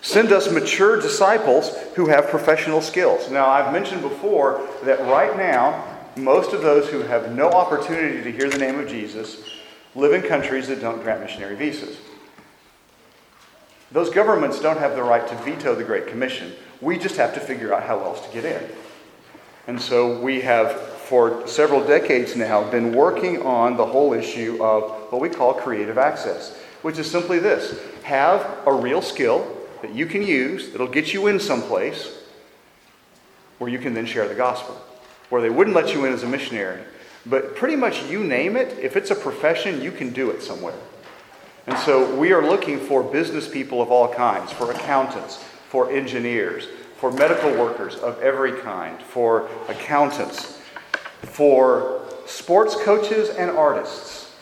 Send 0.00 0.30
us 0.30 0.52
mature 0.52 1.00
disciples 1.00 1.76
who 1.96 2.06
have 2.06 2.28
professional 2.28 2.80
skills. 2.80 3.30
Now, 3.30 3.48
I've 3.48 3.72
mentioned 3.72 4.02
before 4.02 4.68
that 4.84 5.00
right 5.00 5.36
now, 5.36 5.96
most 6.16 6.52
of 6.52 6.62
those 6.62 6.88
who 6.88 7.00
have 7.00 7.34
no 7.34 7.50
opportunity 7.50 8.22
to 8.22 8.30
hear 8.30 8.48
the 8.48 8.58
name 8.58 8.78
of 8.78 8.88
Jesus 8.88 9.42
live 9.94 10.12
in 10.12 10.22
countries 10.22 10.68
that 10.68 10.80
don't 10.80 11.02
grant 11.02 11.20
missionary 11.20 11.56
visas. 11.56 11.96
Those 13.90 14.10
governments 14.10 14.60
don't 14.60 14.78
have 14.78 14.94
the 14.94 15.02
right 15.02 15.26
to 15.26 15.34
veto 15.36 15.74
the 15.74 15.82
Great 15.82 16.06
Commission. 16.06 16.52
We 16.80 16.98
just 16.98 17.16
have 17.16 17.32
to 17.34 17.40
figure 17.40 17.72
out 17.72 17.84
how 17.84 18.00
else 18.00 18.24
to 18.26 18.32
get 18.32 18.44
in. 18.44 18.62
And 19.66 19.80
so 19.80 20.20
we 20.20 20.42
have, 20.42 20.72
for 21.08 21.46
several 21.48 21.82
decades 21.82 22.36
now, 22.36 22.70
been 22.70 22.92
working 22.92 23.40
on 23.40 23.78
the 23.78 23.86
whole 23.86 24.12
issue 24.12 24.62
of 24.62 25.10
what 25.10 25.22
we 25.22 25.30
call 25.30 25.54
creative 25.54 25.96
access, 25.96 26.54
which 26.82 26.98
is 26.98 27.10
simply 27.10 27.38
this 27.38 27.80
have 28.02 28.58
a 28.66 28.72
real 28.72 29.00
skill 29.00 29.56
that 29.80 29.94
you 29.94 30.04
can 30.04 30.22
use 30.22 30.68
that'll 30.70 30.86
get 30.86 31.14
you 31.14 31.26
in 31.28 31.40
someplace 31.40 32.14
where 33.56 33.70
you 33.70 33.78
can 33.78 33.94
then 33.94 34.04
share 34.04 34.28
the 34.28 34.34
gospel, 34.34 34.74
where 35.30 35.40
they 35.40 35.48
wouldn't 35.48 35.74
let 35.74 35.94
you 35.94 36.04
in 36.04 36.12
as 36.12 36.24
a 36.24 36.28
missionary. 36.28 36.82
But 37.24 37.56
pretty 37.56 37.76
much 37.76 38.04
you 38.04 38.22
name 38.22 38.54
it, 38.54 38.78
if 38.78 38.94
it's 38.94 39.10
a 39.10 39.14
profession, 39.14 39.80
you 39.80 39.92
can 39.92 40.10
do 40.10 40.28
it 40.28 40.42
somewhere. 40.42 40.76
And 41.66 41.78
so 41.78 42.14
we 42.16 42.32
are 42.32 42.46
looking 42.46 42.78
for 42.78 43.02
business 43.02 43.48
people 43.48 43.80
of 43.80 43.90
all 43.90 44.12
kinds, 44.12 44.52
for 44.52 44.72
accountants, 44.72 45.42
for 45.70 45.90
engineers, 45.90 46.68
for 46.98 47.10
medical 47.10 47.50
workers 47.52 47.96
of 47.96 48.20
every 48.20 48.60
kind, 48.60 49.00
for 49.00 49.48
accountants, 49.68 50.57
for 51.22 52.04
sports 52.26 52.74
coaches 52.82 53.30
and 53.30 53.50
artists. 53.50 54.34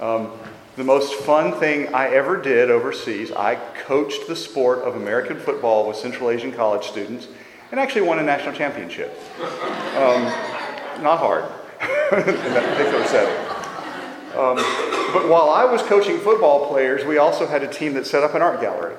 Um, 0.00 0.32
the 0.76 0.84
most 0.84 1.14
fun 1.14 1.58
thing 1.58 1.94
I 1.94 2.08
ever 2.08 2.36
did 2.40 2.70
overseas, 2.70 3.32
I 3.32 3.54
coached 3.86 4.28
the 4.28 4.36
sport 4.36 4.80
of 4.80 4.96
American 4.96 5.38
football 5.38 5.88
with 5.88 5.96
Central 5.96 6.30
Asian 6.30 6.52
college 6.52 6.86
students 6.86 7.28
and 7.70 7.80
actually 7.80 8.02
won 8.02 8.18
a 8.18 8.22
national 8.22 8.54
championship. 8.54 9.18
Um, 9.40 10.24
not 11.02 11.18
hard 11.18 11.44
in 12.12 12.36
that 12.52 12.76
particular 12.76 13.04
setting. 13.06 13.56
Um, 14.36 14.56
but 15.14 15.28
while 15.30 15.48
I 15.48 15.64
was 15.64 15.82
coaching 15.82 16.18
football 16.18 16.68
players, 16.68 17.04
we 17.06 17.16
also 17.16 17.46
had 17.46 17.62
a 17.62 17.72
team 17.72 17.94
that 17.94 18.06
set 18.06 18.22
up 18.22 18.34
an 18.34 18.42
art 18.42 18.60
gallery. 18.60 18.94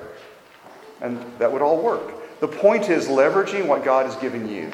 And 1.00 1.24
that 1.38 1.52
would 1.52 1.62
all 1.62 1.80
work. 1.80 2.40
The 2.40 2.48
point 2.48 2.88
is 2.88 3.06
leveraging 3.06 3.66
what 3.66 3.84
God 3.84 4.06
has 4.06 4.16
given 4.16 4.48
you 4.48 4.72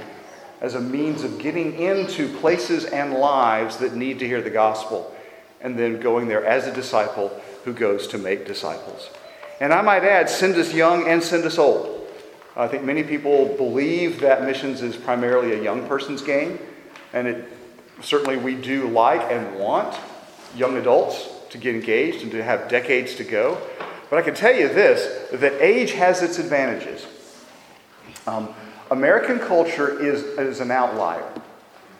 as 0.60 0.74
a 0.74 0.80
means 0.80 1.24
of 1.24 1.38
getting 1.38 1.78
into 1.78 2.28
places 2.38 2.84
and 2.84 3.14
lives 3.14 3.76
that 3.78 3.94
need 3.94 4.18
to 4.18 4.26
hear 4.26 4.40
the 4.40 4.50
gospel, 4.50 5.14
and 5.60 5.78
then 5.78 6.00
going 6.00 6.28
there 6.28 6.44
as 6.44 6.66
a 6.66 6.72
disciple 6.72 7.28
who 7.64 7.72
goes 7.72 8.06
to 8.08 8.18
make 8.18 8.46
disciples. 8.46 9.10
And 9.60 9.72
I 9.72 9.82
might 9.82 10.04
add, 10.04 10.28
send 10.28 10.56
us 10.56 10.74
young 10.74 11.08
and 11.08 11.22
send 11.22 11.44
us 11.44 11.58
old. 11.58 12.08
I 12.56 12.68
think 12.68 12.84
many 12.84 13.02
people 13.02 13.56
believe 13.56 14.20
that 14.20 14.44
missions 14.44 14.82
is 14.82 14.96
primarily 14.96 15.52
a 15.54 15.62
young 15.62 15.86
person's 15.88 16.22
game, 16.22 16.58
and 17.12 17.26
it 17.26 17.48
certainly 18.00 18.36
we 18.36 18.54
do 18.54 18.88
like 18.88 19.20
and 19.30 19.58
want 19.58 19.98
young 20.54 20.76
adults 20.76 21.30
to 21.50 21.58
get 21.58 21.74
engaged 21.74 22.22
and 22.22 22.30
to 22.32 22.42
have 22.42 22.68
decades 22.68 23.14
to 23.16 23.24
go. 23.24 23.60
But 24.10 24.18
I 24.18 24.22
can 24.22 24.34
tell 24.34 24.54
you 24.54 24.68
this 24.68 25.30
that 25.32 25.60
age 25.60 25.92
has 25.92 26.22
its 26.22 26.38
advantages. 26.38 27.06
Um, 28.26 28.54
American 28.90 29.38
culture 29.38 30.00
is, 30.00 30.22
is 30.38 30.60
an 30.60 30.70
outlier. 30.70 31.26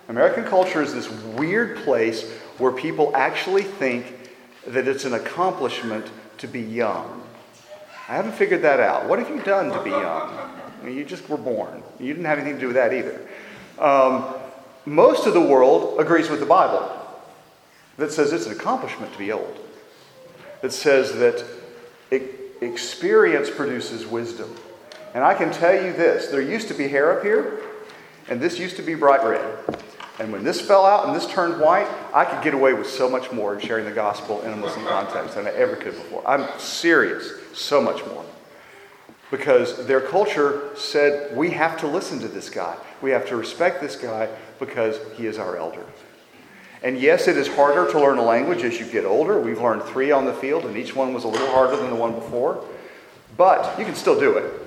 American 0.09 0.45
culture 0.45 0.83
is 0.83 0.93
this 0.93 1.09
weird 1.09 1.79
place 1.79 2.31
where 2.59 2.73
people 2.73 3.15
actually 3.17 3.63
think 3.63 4.31
that 4.67 4.87
it's 4.87 5.05
an 5.05 5.15
accomplishment 5.15 6.07
to 6.39 6.47
be 6.47 6.61
young. 6.61 7.23
I 8.09 8.17
haven't 8.17 8.35
figured 8.35 8.63
that 8.63 8.81
out. 8.81 9.09
What 9.09 9.19
have 9.19 9.31
you 9.31 9.43
done 9.43 9.71
to 9.71 9.83
be 9.83 9.91
young? 9.91 10.51
You 10.85 11.05
just 11.05 11.29
were 11.29 11.39
born. 11.39 11.83
You 11.99 12.13
didn't 12.13 12.27
have 12.27 12.39
anything 12.39 12.57
to 12.57 12.61
do 12.61 12.67
with 12.67 12.77
that 12.77 12.93
either. 12.93 13.27
Um, 13.79 14.35
most 14.85 15.27
of 15.27 15.33
the 15.33 15.41
world 15.41 15.99
agrees 15.99 16.29
with 16.29 16.41
the 16.41 16.47
Bible 16.47 16.91
that 17.97 18.13
says 18.13 18.33
it's 18.33 18.47
an 18.47 18.53
accomplishment 18.53 19.13
to 19.13 19.19
be 19.19 19.33
old, 19.33 19.59
that 20.61 20.73
says 20.73 21.15
that 21.15 21.45
experience 22.61 23.49
produces 23.51 24.07
wisdom. 24.07 24.55
And 25.15 25.23
I 25.23 25.35
can 25.35 25.53
tell 25.53 25.73
you 25.73 25.93
this 25.93 26.27
there 26.27 26.43
used 26.43 26.69
to 26.69 26.75
be 26.75 26.89
hair 26.89 27.17
up 27.17 27.25
here, 27.25 27.61
and 28.29 28.41
this 28.41 28.59
used 28.59 28.77
to 28.77 28.83
be 28.83 28.95
bright 28.95 29.25
red. 29.25 29.81
And 30.19 30.33
when 30.33 30.45
this 30.45 30.61
fell 30.61 30.85
out 30.85 31.07
and 31.07 31.15
this 31.15 31.27
turned 31.27 31.61
white, 31.61 31.89
I 32.13 32.25
could 32.25 32.43
get 32.43 32.55
away 32.55 32.73
with 32.73 32.89
so 32.89 33.09
much 33.09 33.33
more 33.33 33.55
in 33.55 33.61
sharing 33.61 33.85
the 33.85 33.93
gospel 33.93 34.43
in 34.43 34.53
a 34.53 34.57
Muslim 34.57 34.87
context 34.87 35.35
than 35.35 35.47
I 35.47 35.51
ever 35.51 35.75
could 35.75 35.95
before. 35.95 36.23
I'm 36.27 36.49
serious, 36.59 37.33
so 37.53 37.81
much 37.81 38.05
more. 38.07 38.25
Because 39.31 39.87
their 39.87 40.01
culture 40.01 40.71
said, 40.77 41.37
we 41.37 41.51
have 41.51 41.79
to 41.81 41.89
listen 41.89 42.21
to 42.21 42.29
this 42.29 42.49
guy. 42.49 42.77
We 43.03 43.11
have 43.11 43.27
to 43.29 43.37
respect 43.37 43.81
this 43.81 43.97
guy 43.97 44.29
because 44.61 45.01
he 45.17 45.27
is 45.27 45.39
our 45.39 45.57
elder. 45.57 45.85
And 46.85 47.01
yes, 47.01 47.27
it 47.27 47.37
is 47.37 47.49
harder 47.49 47.91
to 47.91 47.99
learn 47.99 48.19
a 48.19 48.23
language 48.23 48.63
as 48.63 48.79
you 48.79 48.87
get 48.87 49.05
older. 49.05 49.41
We've 49.41 49.61
learned 49.61 49.83
three 49.83 50.13
on 50.13 50.27
the 50.27 50.35
field, 50.35 50.65
and 50.65 50.77
each 50.77 50.95
one 50.95 51.13
was 51.13 51.25
a 51.25 51.29
little 51.29 51.51
harder 51.51 51.77
than 51.77 51.91
the 51.91 51.97
one 51.97 52.13
before. 52.13 52.65
But 53.37 53.77
you 53.79 53.85
can 53.85 53.97
still 53.97 54.21
do 54.21 54.37
it. 54.37 54.64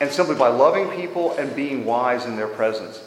And 0.00 0.10
simply 0.10 0.34
by 0.34 0.48
loving 0.48 0.88
people 0.90 1.32
and 1.32 1.54
being 1.54 1.84
wise 1.84 2.24
in 2.24 2.36
their 2.36 2.48
presence, 2.48 3.02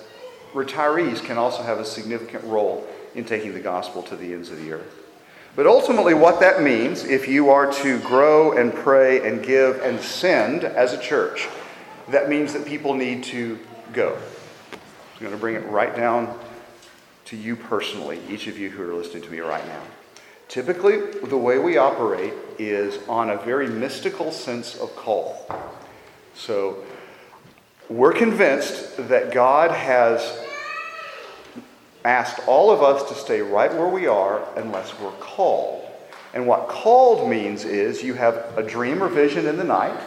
retirees 0.54 1.24
can 1.24 1.38
also 1.38 1.64
have 1.64 1.80
a 1.80 1.86
significant 1.86 2.44
role 2.44 2.88
in 3.16 3.26
taking 3.26 3.54
the 3.54 3.60
gospel 3.60 4.04
to 4.04 4.16
the 4.16 4.34
ends 4.34 4.52
of 4.52 4.58
the 4.58 4.72
earth. 4.72 5.00
But 5.56 5.68
ultimately, 5.68 6.14
what 6.14 6.39
that 6.39 6.62
means, 6.64 7.04
if 7.04 7.28
you 7.28 7.50
are 7.50 7.72
to 7.74 8.00
grow 8.00 8.58
and 8.58 8.74
pray 8.74 9.28
and 9.28 9.44
give 9.44 9.82
and 9.82 10.00
send 10.00 10.64
as 10.64 10.94
a 10.94 11.02
church, 11.02 11.48
that 12.10 12.30
means 12.30 12.54
that 12.54 12.66
people 12.66 12.94
need 12.96 13.24
to 13.26 13.60
go. 13.91 14.18
I'm 14.74 15.20
going 15.20 15.32
to 15.32 15.38
bring 15.38 15.56
it 15.56 15.66
right 15.68 15.96
down 15.96 16.38
to 17.26 17.38
you 17.38 17.56
personally, 17.56 18.20
each 18.30 18.48
of 18.48 18.58
you 18.58 18.70
who 18.70 18.84
are 18.84 18.94
listening 18.94 19.24
to 19.24 19.30
me 19.30 19.39
right 19.39 19.66
now. 19.68 19.82
Typically, 20.48 20.98
the 21.22 21.38
way 21.38 21.58
we 21.58 21.78
operate 21.78 22.34
is 22.60 23.00
on 23.08 23.30
a 23.30 23.38
very 23.38 23.68
mystical 23.68 24.32
sense 24.32 24.76
of 24.76 24.96
call. 24.96 25.48
So, 26.36 26.84
we're 27.89 28.13
convinced 28.13 29.09
that 29.09 29.34
God 29.34 29.71
has 29.71 30.39
asked 32.05 32.39
all 32.47 32.71
of 32.71 32.81
us 32.81 33.07
to 33.09 33.15
stay 33.15 33.41
right 33.41 33.71
where 33.73 33.88
we 33.88 34.07
are 34.07 34.43
unless 34.57 34.97
we're 34.99 35.11
called. 35.11 35.86
And 36.34 36.47
what 36.47 36.67
called 36.67 37.29
means 37.29 37.65
is 37.65 38.03
you 38.03 38.15
have 38.15 38.57
a 38.57 38.63
dream 38.63 39.03
or 39.03 39.09
vision 39.09 39.45
in 39.45 39.57
the 39.57 39.63
night, 39.63 39.99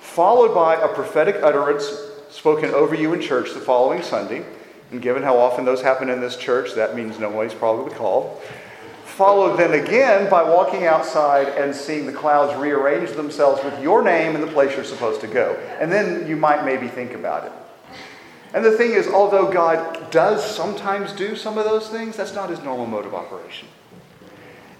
followed 0.00 0.54
by 0.54 0.76
a 0.76 0.88
prophetic 0.88 1.36
utterance 1.42 1.90
spoken 2.30 2.70
over 2.70 2.94
you 2.94 3.12
in 3.12 3.20
church 3.20 3.52
the 3.54 3.60
following 3.60 4.02
Sunday. 4.02 4.44
And 4.92 5.02
given 5.02 5.22
how 5.22 5.36
often 5.36 5.64
those 5.64 5.82
happen 5.82 6.08
in 6.08 6.20
this 6.20 6.36
church, 6.36 6.74
that 6.74 6.94
means 6.94 7.18
nobody's 7.18 7.54
probably 7.54 7.92
called. 7.92 8.40
Followed 9.16 9.56
then 9.56 9.72
again 9.72 10.28
by 10.28 10.42
walking 10.42 10.84
outside 10.84 11.48
and 11.48 11.74
seeing 11.74 12.04
the 12.04 12.12
clouds 12.12 12.54
rearrange 12.60 13.12
themselves 13.12 13.64
with 13.64 13.80
your 13.82 14.02
name 14.02 14.34
and 14.34 14.44
the 14.44 14.52
place 14.52 14.76
you're 14.76 14.84
supposed 14.84 15.22
to 15.22 15.26
go. 15.26 15.54
And 15.80 15.90
then 15.90 16.28
you 16.28 16.36
might 16.36 16.66
maybe 16.66 16.86
think 16.86 17.14
about 17.14 17.46
it. 17.46 17.52
And 18.52 18.62
the 18.62 18.72
thing 18.72 18.90
is, 18.90 19.06
although 19.06 19.50
God 19.50 20.10
does 20.10 20.44
sometimes 20.44 21.14
do 21.14 21.34
some 21.34 21.56
of 21.56 21.64
those 21.64 21.88
things, 21.88 22.18
that's 22.18 22.34
not 22.34 22.50
his 22.50 22.60
normal 22.60 22.84
mode 22.84 23.06
of 23.06 23.14
operation. 23.14 23.68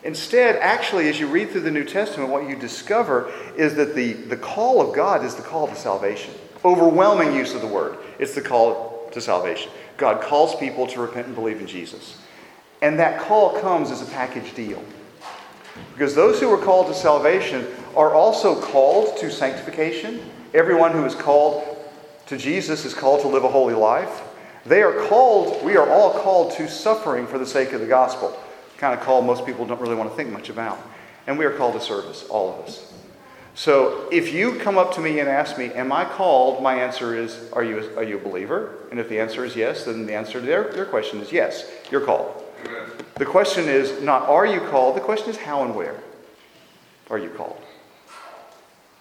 Instead, 0.05 0.57
actually, 0.57 1.09
as 1.09 1.19
you 1.19 1.29
read 1.29 1.49
through 1.49 1.63
the 1.63 1.71
New 1.71 1.85
Testament, 1.85 2.31
what 2.31 2.47
you 2.47 2.57
discover 2.57 3.33
is 3.57 3.75
that 3.77 3.95
the, 3.95 4.13
the 4.13 4.37
call 4.37 4.87
of 4.87 4.95
God 4.95 5.25
is 5.25 5.35
the 5.35 5.43
call 5.43 5.67
to 5.67 5.75
salvation. 5.75 6.35
Overwhelming 6.63 7.35
use 7.35 7.55
of 7.55 7.63
the 7.63 7.67
word. 7.67 7.97
It's 8.19 8.35
the 8.35 8.43
call 8.43 9.09
to 9.13 9.21
salvation. 9.23 9.73
God 9.97 10.21
calls 10.21 10.55
people 10.57 10.87
to 10.89 11.01
repent 11.01 11.27
and 11.27 11.35
believe 11.35 11.59
in 11.59 11.67
Jesus. 11.67 12.19
And 12.83 12.99
that 12.99 13.21
call 13.21 13.59
comes 13.61 13.91
as 13.91 14.03
a 14.03 14.11
package 14.11 14.55
deal. 14.55 14.83
Because 15.93 16.15
those 16.15 16.41
who 16.41 16.53
are 16.53 16.63
called 16.63 16.89
to 16.89 16.95
salvation 16.95 17.67
are 17.95 18.15
also 18.15 18.61
called 18.61 19.17
to 19.19 19.31
sanctification. 19.31 20.21
Everyone 20.55 20.93
who 20.93 21.05
is 21.05 21.15
called 21.15 21.65
to 22.27 22.37
Jesus 22.37 22.85
is 22.85 22.95
called 22.95 23.21
to 23.23 23.29
live 23.29 23.45
a 23.45 23.49
holy 23.49 23.75
life. 23.75 24.23
They 24.65 24.83
are 24.83 25.07
called, 25.09 25.65
we 25.65 25.77
are 25.77 25.89
all 25.89 26.19
called 26.21 26.53
to 26.55 26.69
suffering 26.69 27.27
for 27.27 27.39
the 27.39 27.47
sake 27.47 27.73
of 27.73 27.81
the 27.81 27.87
gospel. 27.87 28.37
Kind 28.79 28.99
of 28.99 29.05
call 29.05 29.23
most 29.23 29.47
people 29.47 29.65
don't 29.65 29.81
really 29.81 29.95
want 29.95 30.11
to 30.11 30.17
think 30.17 30.31
much 30.31 30.51
about. 30.51 30.79
And 31.27 31.39
we 31.39 31.45
are 31.45 31.53
called 31.57 31.75
to 31.75 31.81
service, 31.81 32.25
all 32.29 32.53
of 32.53 32.67
us. 32.67 32.93
So 33.55 34.07
if 34.13 34.35
you 34.35 34.57
come 34.57 34.77
up 34.77 34.93
to 34.95 35.01
me 35.01 35.19
and 35.21 35.29
ask 35.29 35.57
me, 35.57 35.73
Am 35.73 35.91
I 35.91 36.05
called? 36.05 36.63
My 36.63 36.75
answer 36.75 37.17
is, 37.17 37.51
Are 37.53 37.65
you 37.65 37.79
a, 37.79 37.97
are 37.97 38.03
you 38.03 38.19
a 38.19 38.21
believer? 38.21 38.75
And 38.91 39.01
if 39.01 39.09
the 39.09 39.19
answer 39.19 39.45
is 39.45 39.57
yes, 39.57 39.85
then 39.85 40.05
the 40.05 40.15
answer 40.15 40.41
to 40.41 40.47
their, 40.47 40.71
their 40.73 40.85
question 40.85 41.21
is 41.21 41.33
yes, 41.33 41.71
you're 41.91 42.03
called. 42.03 42.43
The 43.17 43.27
question 43.27 43.69
is 43.69 44.03
not, 44.03 44.29
Are 44.29 44.47
you 44.47 44.61
called? 44.61 44.97
The 44.97 45.01
question 45.01 45.31
is, 45.31 45.37
How 45.37 45.65
and 45.65 45.75
where 45.75 46.01
are 47.11 47.19
you 47.19 47.31
called? 47.31 47.61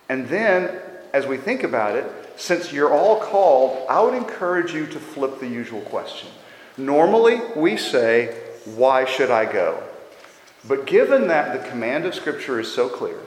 And 0.09 0.27
then, 0.27 0.79
as 1.13 1.25
we 1.25 1.37
think 1.37 1.63
about 1.63 1.95
it, 1.95 2.05
since 2.37 2.71
you're 2.71 2.93
all 2.93 3.19
called, 3.19 3.85
I 3.89 4.01
would 4.01 4.13
encourage 4.13 4.73
you 4.73 4.85
to 4.87 4.99
flip 4.99 5.39
the 5.39 5.47
usual 5.47 5.81
question. 5.81 6.29
Normally, 6.77 7.41
we 7.55 7.77
say, 7.77 8.35
Why 8.65 9.05
should 9.05 9.31
I 9.31 9.51
go? 9.51 9.81
But 10.67 10.85
given 10.85 11.27
that 11.27 11.53
the 11.53 11.69
command 11.69 12.05
of 12.05 12.15
Scripture 12.15 12.59
is 12.59 12.73
so 12.73 12.89
clear, 12.89 13.19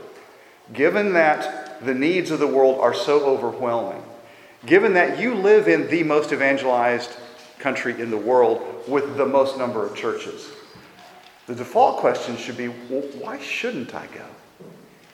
given 0.73 1.13
that 1.13 1.85
the 1.85 1.95
needs 1.95 2.31
of 2.31 2.41
the 2.41 2.47
world 2.47 2.81
are 2.81 2.95
so 2.95 3.25
overwhelming, 3.25 4.03
given 4.67 4.95
that 4.95 5.21
you 5.21 5.35
live 5.35 5.69
in 5.69 5.89
the 5.89 6.03
most 6.03 6.33
evangelized 6.33 7.17
country 7.59 8.01
in 8.01 8.11
the 8.11 8.17
world 8.17 8.78
with 8.89 9.17
the 9.17 9.27
most 9.27 9.59
number 9.59 9.87
of 9.87 9.95
churches, 9.95 10.51
the 11.47 11.55
default 11.55 11.99
question 11.99 12.37
should 12.37 12.57
be 12.57 12.69
well, 12.69 13.03
why 13.21 13.39
shouldn't 13.39 13.95
I 13.95 14.07
go? 14.07 14.27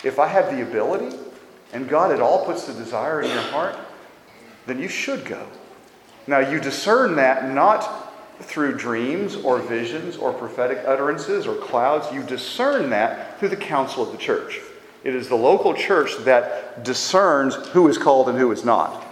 If 0.03 0.19
I 0.19 0.27
have 0.27 0.55
the 0.55 0.63
ability 0.63 1.17
and 1.73 1.89
God 1.89 2.13
at 2.13 2.21
all 2.21 2.45
puts 2.45 2.67
the 2.67 2.73
desire 2.75 3.23
in 3.23 3.31
your 3.31 3.41
heart, 3.41 3.77
then 4.67 4.79
you 4.81 4.89
should 4.89 5.25
go. 5.25 5.47
Now, 6.27 6.39
you 6.39 6.61
discern 6.61 7.17
that 7.17 7.53
not 7.53 8.13
through 8.41 8.77
dreams 8.77 9.37
or 9.37 9.59
visions 9.59 10.17
or 10.17 10.33
prophetic 10.33 10.83
utterances 10.87 11.47
or 11.47 11.55
clouds. 11.57 12.13
You 12.13 12.23
discern 12.23 12.91
that 12.91 13.39
through 13.39 13.51
the 13.51 13.57
council 13.57 14.03
of 14.03 14.13
the 14.13 14.19
church. 14.19 14.61
It 15.05 15.15
is 15.15 15.29
the 15.29 15.37
local 15.37 15.75
church 15.75 16.17
that 16.25 16.83
discerns 16.83 17.55
who 17.69 17.89
is 17.89 17.99
called 17.99 18.29
and 18.29 18.39
who 18.39 18.51
is 18.53 18.65
not. 18.65 19.05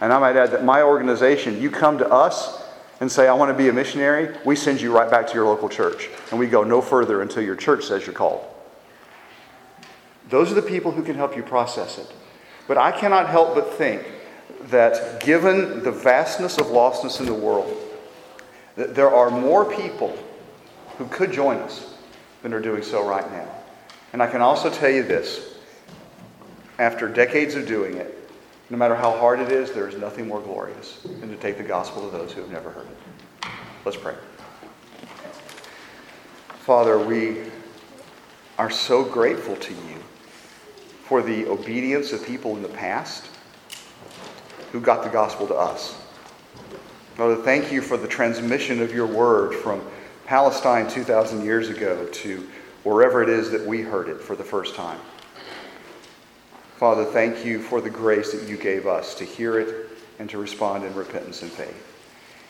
And 0.00 0.12
I 0.12 0.18
might 0.18 0.36
add 0.36 0.52
that 0.52 0.64
my 0.64 0.82
organization, 0.82 1.60
you 1.60 1.70
come 1.70 1.98
to 1.98 2.08
us 2.08 2.62
and 3.00 3.10
say, 3.10 3.28
I 3.28 3.34
want 3.34 3.50
to 3.50 3.56
be 3.56 3.68
a 3.68 3.72
missionary, 3.72 4.36
we 4.44 4.56
send 4.56 4.80
you 4.80 4.92
right 4.92 5.10
back 5.10 5.26
to 5.28 5.34
your 5.34 5.46
local 5.46 5.68
church. 5.68 6.08
And 6.30 6.38
we 6.38 6.46
go 6.48 6.64
no 6.64 6.80
further 6.80 7.22
until 7.22 7.42
your 7.42 7.56
church 7.56 7.84
says 7.84 8.06
you're 8.06 8.14
called. 8.14 8.44
Those 10.28 10.50
are 10.50 10.56
the 10.56 10.62
people 10.62 10.90
who 10.90 11.02
can 11.02 11.14
help 11.14 11.36
you 11.36 11.42
process 11.42 11.98
it. 11.98 12.12
But 12.66 12.76
I 12.76 12.92
cannot 12.92 13.28
help 13.28 13.54
but 13.54 13.74
think 13.74 14.04
that 14.64 15.20
given 15.20 15.82
the 15.82 15.92
vastness 15.92 16.58
of 16.58 16.66
lostness 16.66 17.20
in 17.20 17.26
the 17.26 17.34
world, 17.34 17.74
that 18.76 18.94
there 18.94 19.10
are 19.14 19.30
more 19.30 19.64
people 19.64 20.16
who 20.98 21.06
could 21.06 21.32
join 21.32 21.56
us 21.58 21.94
than 22.42 22.52
are 22.52 22.60
doing 22.60 22.82
so 22.82 23.08
right 23.08 23.30
now. 23.32 23.48
And 24.12 24.22
I 24.22 24.26
can 24.26 24.42
also 24.42 24.70
tell 24.70 24.90
you 24.90 25.02
this 25.02 25.56
after 26.78 27.08
decades 27.08 27.54
of 27.54 27.66
doing 27.66 27.96
it, 27.96 28.17
no 28.70 28.76
matter 28.76 28.94
how 28.94 29.10
hard 29.12 29.40
it 29.40 29.50
is, 29.50 29.72
there 29.72 29.88
is 29.88 29.96
nothing 29.96 30.28
more 30.28 30.40
glorious 30.40 31.00
than 31.02 31.28
to 31.30 31.36
take 31.36 31.56
the 31.56 31.64
gospel 31.64 32.02
to 32.02 32.16
those 32.16 32.32
who 32.32 32.40
have 32.42 32.50
never 32.50 32.70
heard 32.70 32.86
it. 32.86 33.50
Let's 33.84 33.96
pray. 33.96 34.14
Father, 36.60 36.98
we 36.98 37.44
are 38.58 38.70
so 38.70 39.02
grateful 39.02 39.56
to 39.56 39.72
you 39.72 39.96
for 41.04 41.22
the 41.22 41.46
obedience 41.46 42.12
of 42.12 42.24
people 42.26 42.56
in 42.56 42.62
the 42.62 42.68
past 42.68 43.30
who 44.72 44.80
got 44.80 45.02
the 45.02 45.08
gospel 45.08 45.46
to 45.46 45.54
us. 45.54 45.98
Father, 47.14 47.36
thank 47.36 47.72
you 47.72 47.80
for 47.80 47.96
the 47.96 48.06
transmission 48.06 48.82
of 48.82 48.92
your 48.92 49.06
word 49.06 49.54
from 49.54 49.80
Palestine 50.26 50.86
2,000 50.86 51.42
years 51.42 51.70
ago 51.70 52.06
to 52.12 52.46
wherever 52.84 53.22
it 53.22 53.30
is 53.30 53.50
that 53.50 53.64
we 53.64 53.80
heard 53.80 54.08
it 54.08 54.20
for 54.20 54.36
the 54.36 54.44
first 54.44 54.74
time. 54.74 55.00
Father, 56.78 57.04
thank 57.04 57.44
you 57.44 57.58
for 57.58 57.80
the 57.80 57.90
grace 57.90 58.30
that 58.30 58.48
you 58.48 58.56
gave 58.56 58.86
us 58.86 59.16
to 59.16 59.24
hear 59.24 59.58
it 59.58 59.90
and 60.20 60.30
to 60.30 60.38
respond 60.38 60.84
in 60.84 60.94
repentance 60.94 61.42
and 61.42 61.50
faith. 61.50 61.84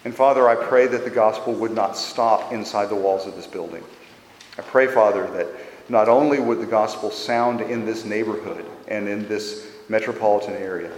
And 0.05 0.15
Father, 0.15 0.47
I 0.51 0.55
pray 0.55 0.87
that 0.87 1.05
the 1.05 1.11
gospel 1.11 1.55
would 1.55 1.73
not 1.73 1.97
stop 1.97 2.53
inside 2.53 2.91
the 2.91 2.95
walls 2.95 3.27
of 3.27 3.37
this 3.37 3.47
building. 3.47 3.83
I 4.59 4.63
pray, 4.63 4.87
Father, 4.87 5.31
that 5.31 5.47
not 5.89 6.11
only 6.11 6.41
would 6.41 6.61
the 6.61 6.67
gospel 6.67 7.11
sound 7.11 7.63
in 7.63 7.87
this 7.87 8.05
neighborhood 8.05 8.67
and 8.89 9.09
in 9.09 9.27
this 9.29 9.67
metropolitan 9.89 10.55
area, 10.55 10.93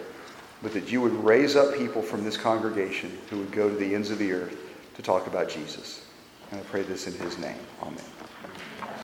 but 0.60 0.72
that 0.72 0.90
you 0.90 1.00
would 1.00 1.14
raise 1.24 1.54
up 1.54 1.76
people 1.76 2.02
from 2.02 2.24
this 2.24 2.36
congregation 2.36 3.16
who 3.30 3.38
would 3.38 3.52
go 3.52 3.68
to 3.68 3.76
the 3.76 3.94
ends 3.94 4.10
of 4.10 4.18
the 4.18 4.32
earth 4.32 4.56
to 4.96 5.02
talk 5.02 5.28
about 5.28 5.48
Jesus. 5.48 6.04
And 6.50 6.60
I 6.60 6.64
pray 6.64 6.82
this 6.82 7.06
in 7.06 7.14
his 7.14 7.38
name. 7.38 7.58
Amen. 7.80 8.19